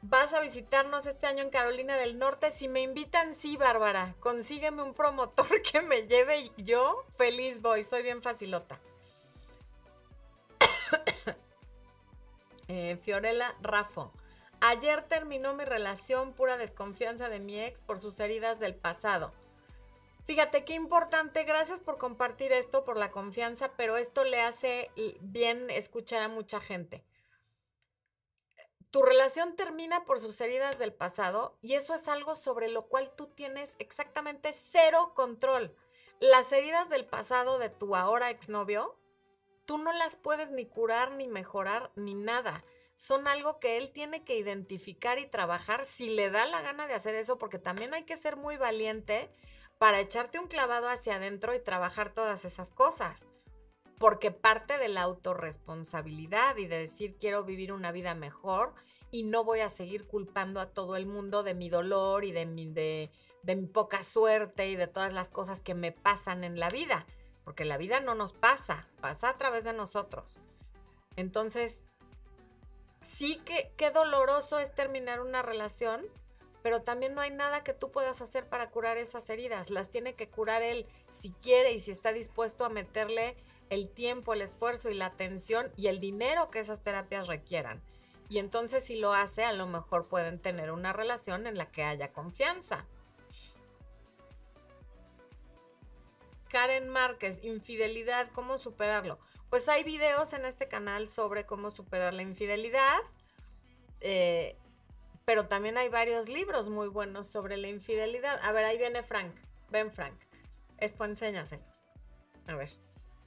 vas 0.02 0.34
a 0.34 0.40
visitarnos 0.40 1.06
este 1.06 1.26
año 1.26 1.42
en 1.42 1.50
Carolina 1.50 1.96
del 1.96 2.18
Norte. 2.18 2.50
Si 2.50 2.68
me 2.68 2.82
invitan, 2.82 3.34
sí, 3.34 3.56
Bárbara. 3.56 4.14
Consígueme 4.20 4.82
un 4.82 4.94
promotor 4.94 5.62
que 5.72 5.80
me 5.80 6.06
lleve 6.06 6.38
y 6.40 6.52
yo 6.58 7.04
feliz 7.16 7.62
voy. 7.62 7.84
Soy 7.84 8.02
bien 8.02 8.22
facilota. 8.22 8.78
Eh, 12.68 12.96
Fiorella 13.02 13.54
Rafo. 13.60 14.12
Ayer 14.60 15.02
terminó 15.02 15.52
mi 15.52 15.64
relación, 15.64 16.32
pura 16.32 16.56
desconfianza 16.56 17.28
de 17.28 17.38
mi 17.38 17.60
ex 17.60 17.82
por 17.82 17.98
sus 17.98 18.18
heridas 18.18 18.60
del 18.60 18.74
pasado. 18.74 19.34
Fíjate 20.24 20.64
qué 20.64 20.74
importante, 20.74 21.44
gracias 21.44 21.80
por 21.80 21.98
compartir 21.98 22.52
esto, 22.52 22.84
por 22.84 22.96
la 22.96 23.10
confianza, 23.10 23.72
pero 23.76 23.96
esto 23.96 24.24
le 24.24 24.40
hace 24.40 24.90
bien 25.20 25.68
escuchar 25.70 26.22
a 26.22 26.28
mucha 26.28 26.60
gente 26.60 27.04
tu 28.92 29.02
relación 29.02 29.56
termina 29.56 30.04
por 30.04 30.20
sus 30.20 30.38
heridas 30.42 30.78
del 30.78 30.92
pasado 30.92 31.56
y 31.62 31.74
eso 31.74 31.94
es 31.94 32.08
algo 32.08 32.34
sobre 32.34 32.68
lo 32.68 32.88
cual 32.88 33.10
tú 33.16 33.26
tienes 33.26 33.74
exactamente 33.78 34.52
cero 34.52 35.12
control. 35.16 35.74
Las 36.20 36.52
heridas 36.52 36.90
del 36.90 37.06
pasado 37.06 37.58
de 37.58 37.70
tu 37.70 37.96
ahora 37.96 38.28
exnovio, 38.28 39.00
tú 39.64 39.78
no 39.78 39.94
las 39.94 40.16
puedes 40.16 40.50
ni 40.50 40.66
curar, 40.66 41.12
ni 41.12 41.26
mejorar, 41.26 41.90
ni 41.96 42.14
nada. 42.14 42.66
Son 42.94 43.26
algo 43.28 43.58
que 43.60 43.78
él 43.78 43.92
tiene 43.94 44.26
que 44.26 44.36
identificar 44.36 45.18
y 45.18 45.26
trabajar 45.26 45.86
si 45.86 46.10
le 46.10 46.30
da 46.30 46.44
la 46.44 46.60
gana 46.60 46.86
de 46.86 46.92
hacer 46.92 47.14
eso, 47.14 47.38
porque 47.38 47.58
también 47.58 47.94
hay 47.94 48.02
que 48.02 48.18
ser 48.18 48.36
muy 48.36 48.58
valiente 48.58 49.34
para 49.82 49.98
echarte 49.98 50.38
un 50.38 50.46
clavado 50.46 50.88
hacia 50.88 51.16
adentro 51.16 51.56
y 51.56 51.58
trabajar 51.58 52.14
todas 52.14 52.44
esas 52.44 52.70
cosas 52.70 53.26
porque 53.98 54.30
parte 54.30 54.78
de 54.78 54.86
la 54.86 55.02
autorresponsabilidad 55.02 56.56
y 56.56 56.68
de 56.68 56.78
decir 56.78 57.16
quiero 57.18 57.42
vivir 57.42 57.72
una 57.72 57.90
vida 57.90 58.14
mejor 58.14 58.74
y 59.10 59.24
no 59.24 59.42
voy 59.42 59.58
a 59.58 59.68
seguir 59.68 60.06
culpando 60.06 60.60
a 60.60 60.66
todo 60.66 60.94
el 60.94 61.06
mundo 61.06 61.42
de 61.42 61.54
mi 61.54 61.68
dolor 61.68 62.24
y 62.24 62.30
de 62.30 62.46
mi, 62.46 62.70
de, 62.70 63.10
mi 63.44 63.66
poca 63.66 64.04
suerte 64.04 64.68
y 64.68 64.76
de 64.76 64.86
todas 64.86 65.12
las 65.12 65.28
cosas 65.28 65.60
que 65.60 65.74
me 65.74 65.90
pasan 65.90 66.44
en 66.44 66.60
la 66.60 66.70
vida, 66.70 67.04
porque 67.42 67.64
la 67.64 67.76
vida 67.76 67.98
no 67.98 68.14
nos 68.14 68.32
pasa, 68.32 68.86
pasa 69.00 69.30
a 69.30 69.36
través 69.36 69.64
de 69.64 69.72
nosotros. 69.72 70.38
Entonces, 71.16 71.82
sí 73.00 73.42
que 73.44 73.72
qué 73.76 73.90
doloroso 73.90 74.60
es 74.60 74.72
terminar 74.72 75.20
una 75.20 75.42
relación, 75.42 76.06
pero 76.62 76.82
también 76.82 77.14
no 77.14 77.20
hay 77.20 77.30
nada 77.30 77.64
que 77.64 77.74
tú 77.74 77.90
puedas 77.90 78.20
hacer 78.20 78.48
para 78.48 78.70
curar 78.70 78.98
esas 78.98 79.28
heridas. 79.30 79.70
Las 79.70 79.90
tiene 79.90 80.14
que 80.14 80.28
curar 80.28 80.62
él 80.62 80.86
si 81.08 81.30
quiere 81.30 81.72
y 81.72 81.80
si 81.80 81.90
está 81.90 82.12
dispuesto 82.12 82.64
a 82.64 82.68
meterle 82.68 83.36
el 83.70 83.88
tiempo, 83.88 84.34
el 84.34 84.42
esfuerzo 84.42 84.90
y 84.90 84.94
la 84.94 85.06
atención 85.06 85.72
y 85.76 85.88
el 85.88 85.98
dinero 85.98 86.50
que 86.50 86.60
esas 86.60 86.82
terapias 86.82 87.26
requieran. 87.26 87.82
Y 88.28 88.38
entonces 88.38 88.84
si 88.84 88.96
lo 88.96 89.12
hace, 89.12 89.44
a 89.44 89.52
lo 89.52 89.66
mejor 89.66 90.08
pueden 90.08 90.38
tener 90.38 90.70
una 90.70 90.92
relación 90.92 91.46
en 91.46 91.58
la 91.58 91.70
que 91.70 91.82
haya 91.82 92.12
confianza. 92.12 92.86
Karen 96.48 96.88
Márquez, 96.88 97.38
infidelidad, 97.42 98.30
¿cómo 98.32 98.58
superarlo? 98.58 99.18
Pues 99.48 99.68
hay 99.68 99.84
videos 99.84 100.34
en 100.34 100.44
este 100.44 100.68
canal 100.68 101.08
sobre 101.08 101.46
cómo 101.46 101.70
superar 101.70 102.12
la 102.12 102.22
infidelidad, 102.22 103.00
eh, 104.00 104.56
pero 105.24 105.46
también 105.46 105.78
hay 105.78 105.88
varios 105.88 106.28
libros 106.28 106.68
muy 106.68 106.88
buenos 106.88 107.26
sobre 107.26 107.56
la 107.56 107.68
infidelidad. 107.68 108.40
A 108.42 108.52
ver, 108.52 108.64
ahí 108.64 108.78
viene 108.78 109.02
Frank. 109.02 109.34
Ven, 109.70 109.92
Frank. 109.92 110.18
Expo, 110.78 111.04
enséñaselos. 111.04 111.86
A 112.46 112.54
ver, 112.56 112.70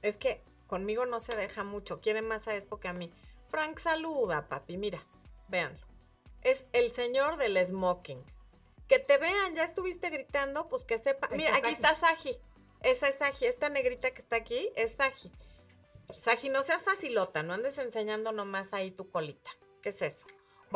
es 0.02 0.16
que 0.16 0.42
conmigo 0.66 1.06
no 1.06 1.20
se 1.20 1.36
deja 1.36 1.64
mucho. 1.64 2.00
Quiere 2.00 2.22
más 2.22 2.46
a 2.48 2.56
Expo 2.56 2.78
que 2.78 2.88
a 2.88 2.92
mí. 2.92 3.12
Frank 3.48 3.78
saluda, 3.78 4.48
papi. 4.48 4.76
Mira, 4.76 5.02
véanlo. 5.48 5.86
Es 6.42 6.66
el 6.72 6.92
señor 6.92 7.38
del 7.38 7.64
smoking. 7.66 8.22
Que 8.88 8.98
te 8.98 9.18
vean, 9.18 9.56
ya 9.56 9.64
estuviste 9.64 10.10
gritando, 10.10 10.68
pues 10.68 10.84
que 10.84 10.98
sepa. 10.98 11.28
Mira, 11.32 11.56
aquí 11.56 11.72
está 11.72 11.94
Saji. 11.94 12.38
Esa 12.82 13.08
es 13.08 13.16
Saji. 13.16 13.46
Esta 13.46 13.68
negrita 13.68 14.10
que 14.12 14.20
está 14.20 14.36
aquí 14.36 14.70
es 14.76 14.92
Saji. 14.92 15.32
Saji, 16.20 16.50
no 16.50 16.62
seas 16.62 16.84
facilota, 16.84 17.42
no 17.42 17.54
andes 17.54 17.78
enseñando 17.78 18.30
nomás 18.30 18.72
ahí 18.72 18.92
tu 18.92 19.10
colita. 19.10 19.50
¿Qué 19.82 19.88
es 19.88 20.02
eso? 20.02 20.26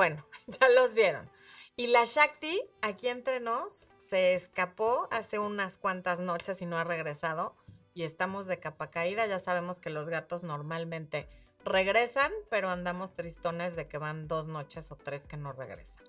Bueno, 0.01 0.25
ya 0.47 0.71
los 0.71 0.95
vieron. 0.95 1.31
Y 1.77 1.89
la 1.89 2.07
Shakti, 2.07 2.59
aquí 2.81 3.09
entre 3.09 3.39
nos, 3.39 3.91
se 3.99 4.33
escapó 4.33 5.09
hace 5.11 5.39
unas 5.39 5.77
cuantas 5.77 6.21
noches 6.21 6.63
y 6.63 6.65
no 6.65 6.79
ha 6.79 6.85
regresado. 6.85 7.55
Y 7.93 8.05
estamos 8.05 8.47
de 8.47 8.59
capa 8.59 8.91
caída. 8.91 9.27
Ya 9.27 9.39
sabemos 9.41 9.79
que 9.79 9.91
los 9.91 10.09
gatos 10.09 10.43
normalmente 10.43 11.29
regresan, 11.67 12.33
pero 12.49 12.71
andamos 12.71 13.15
tristones 13.15 13.77
de 13.77 13.89
que 13.89 13.99
van 13.99 14.27
dos 14.27 14.47
noches 14.47 14.91
o 14.91 14.97
tres 14.97 15.27
que 15.27 15.37
no 15.37 15.53
regresan. 15.53 16.03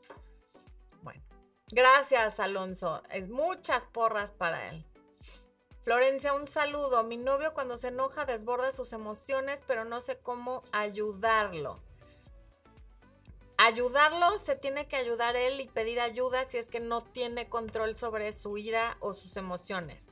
Bueno, 1.01 1.21
gracias 1.69 2.39
Alonso. 2.39 3.03
Es 3.09 3.27
muchas 3.27 3.83
porras 3.83 4.31
para 4.31 4.69
él. 4.69 4.85
Florencia, 5.81 6.31
un 6.31 6.47
saludo. 6.47 7.03
Mi 7.03 7.17
novio 7.17 7.53
cuando 7.53 7.75
se 7.75 7.89
enoja 7.89 8.23
desborda 8.23 8.71
sus 8.71 8.93
emociones, 8.93 9.61
pero 9.67 9.83
no 9.83 9.99
sé 9.99 10.17
cómo 10.17 10.63
ayudarlo. 10.71 11.90
Ayudarlo, 13.64 14.39
se 14.39 14.55
tiene 14.55 14.88
que 14.88 14.95
ayudar 14.95 15.36
él 15.36 15.62
y 15.62 15.68
pedir 15.68 15.99
ayuda 15.99 16.45
si 16.49 16.57
es 16.57 16.66
que 16.66 16.80
no 16.80 17.01
tiene 17.01 17.47
control 17.47 17.95
sobre 17.95 18.34
su 18.34 18.57
ira 18.57 18.97
o 19.01 19.14
sus 19.14 19.38
emociones. 19.38 20.09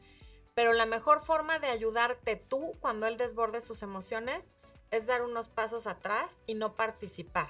Pero 0.54 0.72
la 0.72 0.86
mejor 0.86 1.26
forma 1.26 1.58
de 1.58 1.66
ayudarte 1.66 2.36
tú 2.36 2.76
cuando 2.80 3.08
él 3.08 3.18
desborde 3.18 3.62
sus 3.62 3.82
emociones 3.82 4.54
es 4.91 5.08
dar 5.08 5.24
unos 5.24 5.50
pasos 5.50 5.88
atrás 5.88 6.38
y 6.45 6.54
no 6.54 6.76
participar. 6.76 7.50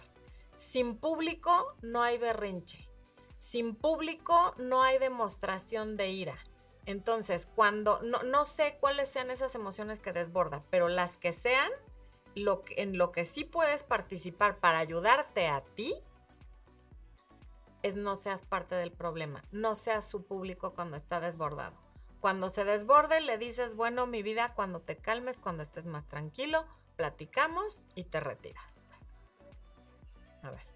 Sin 0.55 0.95
público 0.95 1.75
no 1.81 2.01
hay 2.01 2.17
berrinche. 2.17 2.87
Sin 3.35 3.75
público 3.75 4.55
no 4.57 4.83
hay 4.83 4.99
demostración 4.99 5.97
de 5.97 6.11
ira. 6.11 6.37
Entonces, 6.85 7.45
cuando 7.55 7.99
no, 8.03 8.45
sé 8.45 8.77
cuáles 8.79 9.09
sean 9.09 9.31
esas 9.31 9.53
emociones 9.53 9.99
que 9.99 10.13
desborda, 10.13 10.63
pero 10.69 10.87
las 10.87 11.17
que 11.17 11.33
sean, 11.33 11.69
lo 12.43 12.63
en 12.69 12.97
lo 12.97 13.11
que 13.11 13.25
sí 13.25 13.43
puedes 13.43 13.83
participar 13.83 14.59
para 14.59 14.79
ayudarte 14.79 15.47
a 15.47 15.61
ti, 15.61 15.95
es 17.81 17.95
no 17.95 18.15
seas 18.15 18.41
parte 18.41 18.75
del 18.75 18.91
problema, 18.91 19.43
no 19.51 19.75
seas 19.75 20.07
su 20.07 20.23
público 20.23 20.73
cuando 20.73 20.97
está 20.97 21.19
desbordado. 21.19 21.75
Cuando 22.19 22.49
se 22.49 22.65
desborde, 22.65 23.21
le 23.21 23.37
dices, 23.37 23.75
bueno, 23.75 24.05
mi 24.05 24.21
vida, 24.23 24.53
cuando 24.53 24.81
te 24.81 24.97
calmes, 24.97 25.39
cuando 25.39 25.63
estés 25.63 25.85
más 25.85 26.05
tranquilo, 26.05 26.65
platicamos 26.97 27.85
y 27.95 28.03
te 28.03 28.19
retiras. 28.19 28.83
A 30.43 30.51
ver. 30.51 30.68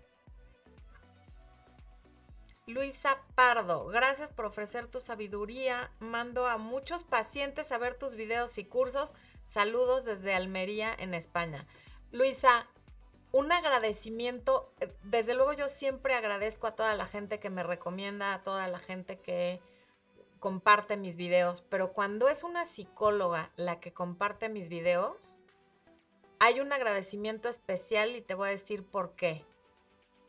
Luisa 2.66 3.22
Pardo, 3.36 3.88
gracias 3.88 4.32
por 4.32 4.46
ofrecer 4.46 4.88
tu 4.88 5.02
sabiduría. 5.02 5.92
Mando 6.00 6.48
a 6.48 6.58
muchos 6.58 7.04
pacientes 7.04 7.70
a 7.74 7.78
ver 7.78 7.96
tus 7.96 8.16
videos 8.16 8.58
y 8.58 8.64
cursos. 8.64 9.14
Saludos 9.44 10.06
desde 10.06 10.34
Almería, 10.34 10.96
en 10.98 11.14
España. 11.14 11.68
Luisa, 12.14 12.66
un 13.34 13.52
agradecimiento. 13.52 14.72
Eh, 14.80 14.96
desde 15.04 15.34
luego 15.34 15.52
yo 15.52 15.68
siempre 15.68 16.14
agradezco 16.14 16.66
a 16.68 16.76
toda 16.76 16.96
la 16.96 17.06
gente 17.06 17.42
que 17.42 17.50
me 17.50 17.64
recomienda, 17.64 18.34
a 18.34 18.44
toda 18.44 18.70
la 18.70 18.80
gente 18.80 19.20
que 19.20 19.60
comparte 20.40 20.96
mis 20.96 21.18
videos, 21.18 21.62
pero 21.70 21.92
cuando 21.92 22.30
es 22.30 22.44
una 22.44 22.64
psicóloga 22.64 23.52
la 23.58 23.82
que 23.82 23.92
comparte 23.94 24.48
mis 24.48 24.70
videos, 24.70 25.40
hay 26.40 26.62
un 26.62 26.72
agradecimiento 26.72 27.50
especial 27.50 28.16
y 28.16 28.22
te 28.22 28.36
voy 28.36 28.48
a 28.48 28.52
decir 28.52 28.86
por 28.86 29.16
qué. 29.16 29.46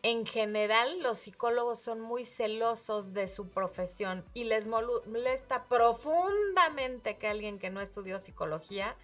En 0.04 0.26
general, 0.26 1.00
los 1.00 1.16
psicólogos 1.16 1.78
son 1.78 1.98
muy 1.98 2.24
celosos 2.24 3.14
de 3.14 3.26
su 3.26 3.48
profesión 3.48 4.22
y 4.34 4.44
les 4.44 4.66
molesta 4.66 5.64
profundamente 5.64 7.16
que 7.16 7.26
alguien 7.26 7.58
que 7.58 7.70
no 7.70 7.80
estudió 7.80 8.18
psicología 8.18 8.98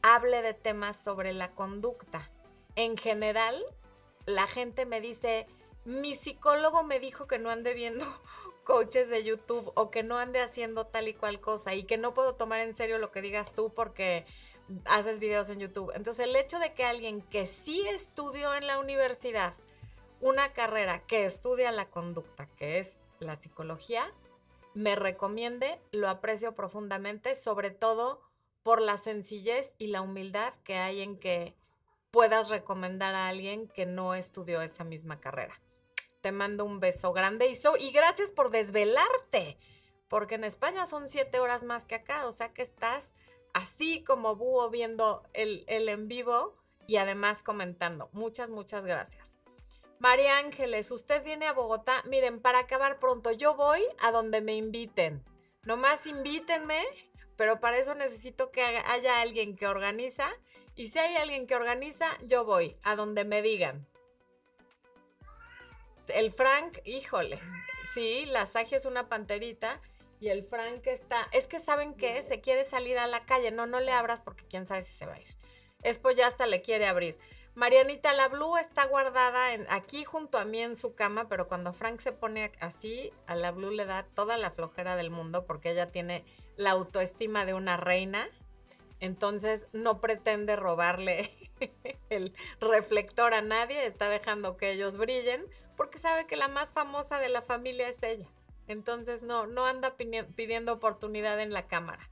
hable 0.00 0.40
de 0.40 0.54
temas 0.54 0.96
sobre 0.96 1.34
la 1.34 1.50
conducta. 1.54 2.30
En 2.74 2.96
general, 2.96 3.62
la 4.24 4.46
gente 4.46 4.86
me 4.86 5.02
dice, 5.02 5.46
mi 5.84 6.14
psicólogo 6.14 6.84
me 6.84 7.00
dijo 7.00 7.26
que 7.26 7.38
no 7.38 7.50
ande 7.50 7.74
viendo 7.74 8.06
coaches 8.64 9.10
de 9.10 9.22
YouTube 9.22 9.70
o 9.74 9.90
que 9.90 10.02
no 10.02 10.16
ande 10.16 10.40
haciendo 10.40 10.86
tal 10.86 11.08
y 11.08 11.12
cual 11.12 11.42
cosa 11.42 11.74
y 11.74 11.82
que 11.82 11.98
no 11.98 12.14
puedo 12.14 12.34
tomar 12.36 12.60
en 12.60 12.74
serio 12.74 12.96
lo 12.96 13.12
que 13.12 13.20
digas 13.20 13.52
tú 13.52 13.74
porque 13.74 14.24
haces 14.86 15.18
videos 15.18 15.50
en 15.50 15.58
YouTube. 15.58 15.92
Entonces 15.94 16.26
el 16.26 16.34
hecho 16.34 16.58
de 16.58 16.72
que 16.72 16.84
alguien 16.84 17.20
que 17.20 17.44
sí 17.44 17.86
estudió 17.88 18.54
en 18.54 18.66
la 18.66 18.78
universidad 18.78 19.54
una 20.20 20.52
carrera 20.52 21.06
que 21.06 21.24
estudia 21.24 21.72
la 21.72 21.90
conducta, 21.90 22.46
que 22.56 22.78
es 22.78 23.02
la 23.18 23.36
psicología, 23.36 24.12
me 24.74 24.96
recomiende, 24.96 25.80
lo 25.90 26.08
aprecio 26.08 26.54
profundamente, 26.54 27.34
sobre 27.34 27.70
todo 27.70 28.20
por 28.62 28.80
la 28.80 28.98
sencillez 28.98 29.74
y 29.78 29.88
la 29.88 30.02
humildad 30.02 30.54
que 30.64 30.76
hay 30.76 31.00
en 31.00 31.18
que 31.18 31.56
puedas 32.10 32.50
recomendar 32.50 33.14
a 33.14 33.28
alguien 33.28 33.68
que 33.68 33.86
no 33.86 34.14
estudió 34.14 34.62
esa 34.62 34.84
misma 34.84 35.20
carrera. 35.20 35.60
Te 36.20 36.32
mando 36.32 36.64
un 36.64 36.80
beso 36.80 37.12
grande 37.12 37.48
y, 37.48 37.58
y 37.82 37.90
gracias 37.92 38.30
por 38.30 38.50
desvelarte, 38.50 39.58
porque 40.08 40.34
en 40.34 40.44
España 40.44 40.86
son 40.86 41.08
siete 41.08 41.40
horas 41.40 41.62
más 41.62 41.84
que 41.84 41.94
acá, 41.94 42.26
o 42.26 42.32
sea 42.32 42.52
que 42.52 42.62
estás 42.62 43.14
así 43.54 44.02
como 44.04 44.36
búho 44.36 44.70
viendo 44.70 45.22
el, 45.32 45.64
en 45.66 46.08
vivo 46.08 46.56
y 46.86 46.96
además 46.96 47.42
comentando. 47.42 48.10
Muchas, 48.12 48.50
muchas 48.50 48.84
gracias. 48.84 49.29
María 50.00 50.38
Ángeles, 50.38 50.90
usted 50.90 51.22
viene 51.22 51.46
a 51.46 51.52
Bogotá. 51.52 52.02
Miren, 52.06 52.40
para 52.40 52.60
acabar 52.60 52.98
pronto, 52.98 53.32
yo 53.32 53.54
voy 53.54 53.84
a 53.98 54.10
donde 54.10 54.40
me 54.40 54.56
inviten. 54.56 55.22
Nomás 55.64 56.06
invítenme, 56.06 56.82
pero 57.36 57.60
para 57.60 57.76
eso 57.76 57.94
necesito 57.94 58.50
que 58.50 58.62
haya 58.62 59.20
alguien 59.20 59.56
que 59.56 59.66
organiza. 59.66 60.30
Y 60.74 60.88
si 60.88 60.98
hay 60.98 61.16
alguien 61.16 61.46
que 61.46 61.54
organiza, 61.54 62.16
yo 62.24 62.46
voy 62.46 62.78
a 62.82 62.96
donde 62.96 63.26
me 63.26 63.42
digan. 63.42 63.86
El 66.08 66.32
Frank, 66.32 66.78
híjole, 66.86 67.38
sí, 67.92 68.24
la 68.24 68.46
Saji 68.46 68.76
es 68.76 68.86
una 68.86 69.10
panterita 69.10 69.82
y 70.18 70.28
el 70.28 70.44
Frank 70.44 70.86
está, 70.86 71.28
es 71.32 71.46
que 71.46 71.58
saben 71.58 71.94
que 71.94 72.22
se 72.22 72.40
quiere 72.40 72.64
salir 72.64 72.98
a 72.98 73.06
la 73.06 73.26
calle, 73.26 73.50
no, 73.50 73.66
no 73.66 73.80
le 73.80 73.92
abras 73.92 74.22
porque 74.22 74.46
quién 74.48 74.66
sabe 74.66 74.80
si 74.80 74.96
se 74.96 75.04
va 75.04 75.12
a 75.12 75.20
ir. 75.20 75.36
Espo 75.82 76.10
ya 76.10 76.26
hasta 76.26 76.46
le 76.46 76.62
quiere 76.62 76.86
abrir. 76.86 77.18
Marianita, 77.60 78.14
la 78.14 78.28
Blue 78.28 78.56
está 78.56 78.86
guardada 78.86 79.48
aquí 79.68 80.02
junto 80.02 80.38
a 80.38 80.46
mí 80.46 80.62
en 80.62 80.78
su 80.78 80.94
cama, 80.94 81.28
pero 81.28 81.46
cuando 81.46 81.74
Frank 81.74 82.00
se 82.00 82.10
pone 82.10 82.52
así, 82.58 83.12
a 83.26 83.34
la 83.34 83.50
Blue 83.50 83.70
le 83.70 83.84
da 83.84 84.02
toda 84.02 84.38
la 84.38 84.50
flojera 84.50 84.96
del 84.96 85.10
mundo 85.10 85.44
porque 85.44 85.72
ella 85.72 85.92
tiene 85.92 86.24
la 86.56 86.70
autoestima 86.70 87.44
de 87.44 87.52
una 87.52 87.76
reina. 87.76 88.26
Entonces 88.98 89.66
no 89.74 90.00
pretende 90.00 90.56
robarle 90.56 91.36
el 92.08 92.32
reflector 92.60 93.34
a 93.34 93.42
nadie, 93.42 93.84
está 93.84 94.08
dejando 94.08 94.56
que 94.56 94.70
ellos 94.70 94.96
brillen 94.96 95.44
porque 95.76 95.98
sabe 95.98 96.26
que 96.26 96.36
la 96.36 96.48
más 96.48 96.72
famosa 96.72 97.18
de 97.18 97.28
la 97.28 97.42
familia 97.42 97.90
es 97.90 98.02
ella. 98.02 98.28
Entonces 98.68 99.22
no, 99.22 99.46
no 99.46 99.66
anda 99.66 99.96
pidiendo 99.98 100.72
oportunidad 100.72 101.38
en 101.38 101.52
la 101.52 101.66
cámara. 101.66 102.08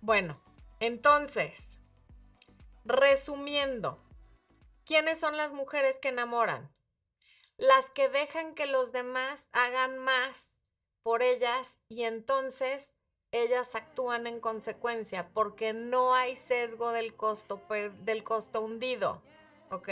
Bueno, 0.00 0.40
entonces, 0.82 1.78
resumiendo, 2.84 4.02
¿quiénes 4.84 5.20
son 5.20 5.36
las 5.36 5.52
mujeres 5.52 6.00
que 6.00 6.08
enamoran? 6.08 6.74
Las 7.56 7.88
que 7.90 8.08
dejan 8.08 8.56
que 8.56 8.66
los 8.66 8.90
demás 8.90 9.46
hagan 9.52 9.98
más 9.98 10.60
por 11.04 11.22
ellas 11.22 11.78
y 11.88 12.02
entonces 12.02 12.96
ellas 13.30 13.76
actúan 13.76 14.26
en 14.26 14.40
consecuencia 14.40 15.30
porque 15.32 15.72
no 15.72 16.16
hay 16.16 16.34
sesgo 16.34 16.90
del 16.90 17.14
costo, 17.14 17.62
del 18.00 18.24
costo 18.24 18.60
hundido, 18.60 19.22
¿ok? 19.70 19.88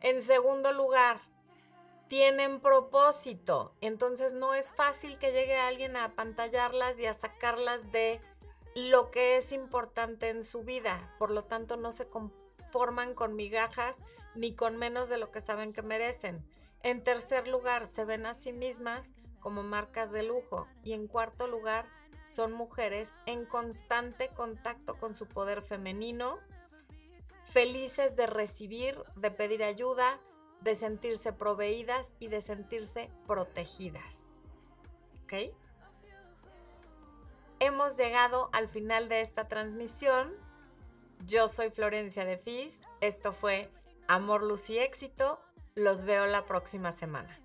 En 0.00 0.20
segundo 0.20 0.72
lugar, 0.72 1.20
tienen 2.08 2.58
propósito. 2.60 3.72
Entonces 3.80 4.32
no 4.32 4.52
es 4.52 4.72
fácil 4.72 5.16
que 5.20 5.30
llegue 5.30 5.56
alguien 5.56 5.94
a 5.94 6.06
apantallarlas 6.06 6.98
y 6.98 7.06
a 7.06 7.14
sacarlas 7.14 7.92
de 7.92 8.20
lo 8.76 9.10
que 9.10 9.38
es 9.38 9.52
importante 9.52 10.28
en 10.28 10.44
su 10.44 10.62
vida. 10.62 11.14
Por 11.18 11.30
lo 11.30 11.44
tanto, 11.44 11.78
no 11.78 11.92
se 11.92 12.08
conforman 12.08 13.14
con 13.14 13.34
migajas 13.34 13.96
ni 14.34 14.54
con 14.54 14.76
menos 14.76 15.08
de 15.08 15.16
lo 15.16 15.30
que 15.30 15.40
saben 15.40 15.72
que 15.72 15.80
merecen. 15.80 16.46
En 16.82 17.02
tercer 17.02 17.48
lugar, 17.48 17.86
se 17.86 18.04
ven 18.04 18.26
a 18.26 18.34
sí 18.34 18.52
mismas 18.52 19.14
como 19.40 19.62
marcas 19.62 20.12
de 20.12 20.24
lujo. 20.24 20.68
Y 20.84 20.92
en 20.92 21.08
cuarto 21.08 21.46
lugar, 21.46 21.88
son 22.26 22.52
mujeres 22.52 23.12
en 23.24 23.46
constante 23.46 24.28
contacto 24.28 24.98
con 24.98 25.14
su 25.14 25.26
poder 25.26 25.62
femenino, 25.62 26.38
felices 27.44 28.14
de 28.14 28.26
recibir, 28.26 29.02
de 29.14 29.30
pedir 29.30 29.64
ayuda, 29.64 30.20
de 30.60 30.74
sentirse 30.74 31.32
proveídas 31.32 32.12
y 32.18 32.28
de 32.28 32.42
sentirse 32.42 33.10
protegidas. 33.26 34.20
¿Ok? 35.24 35.54
Hemos 37.58 37.96
llegado 37.96 38.50
al 38.52 38.68
final 38.68 39.08
de 39.08 39.22
esta 39.22 39.48
transmisión. 39.48 40.34
Yo 41.24 41.48
soy 41.48 41.70
Florencia 41.70 42.26
de 42.26 42.36
Fis. 42.36 42.80
Esto 43.00 43.32
fue 43.32 43.70
Amor, 44.08 44.42
Luz 44.42 44.68
y 44.68 44.78
Éxito. 44.78 45.40
Los 45.74 46.04
veo 46.04 46.26
la 46.26 46.44
próxima 46.44 46.92
semana. 46.92 47.40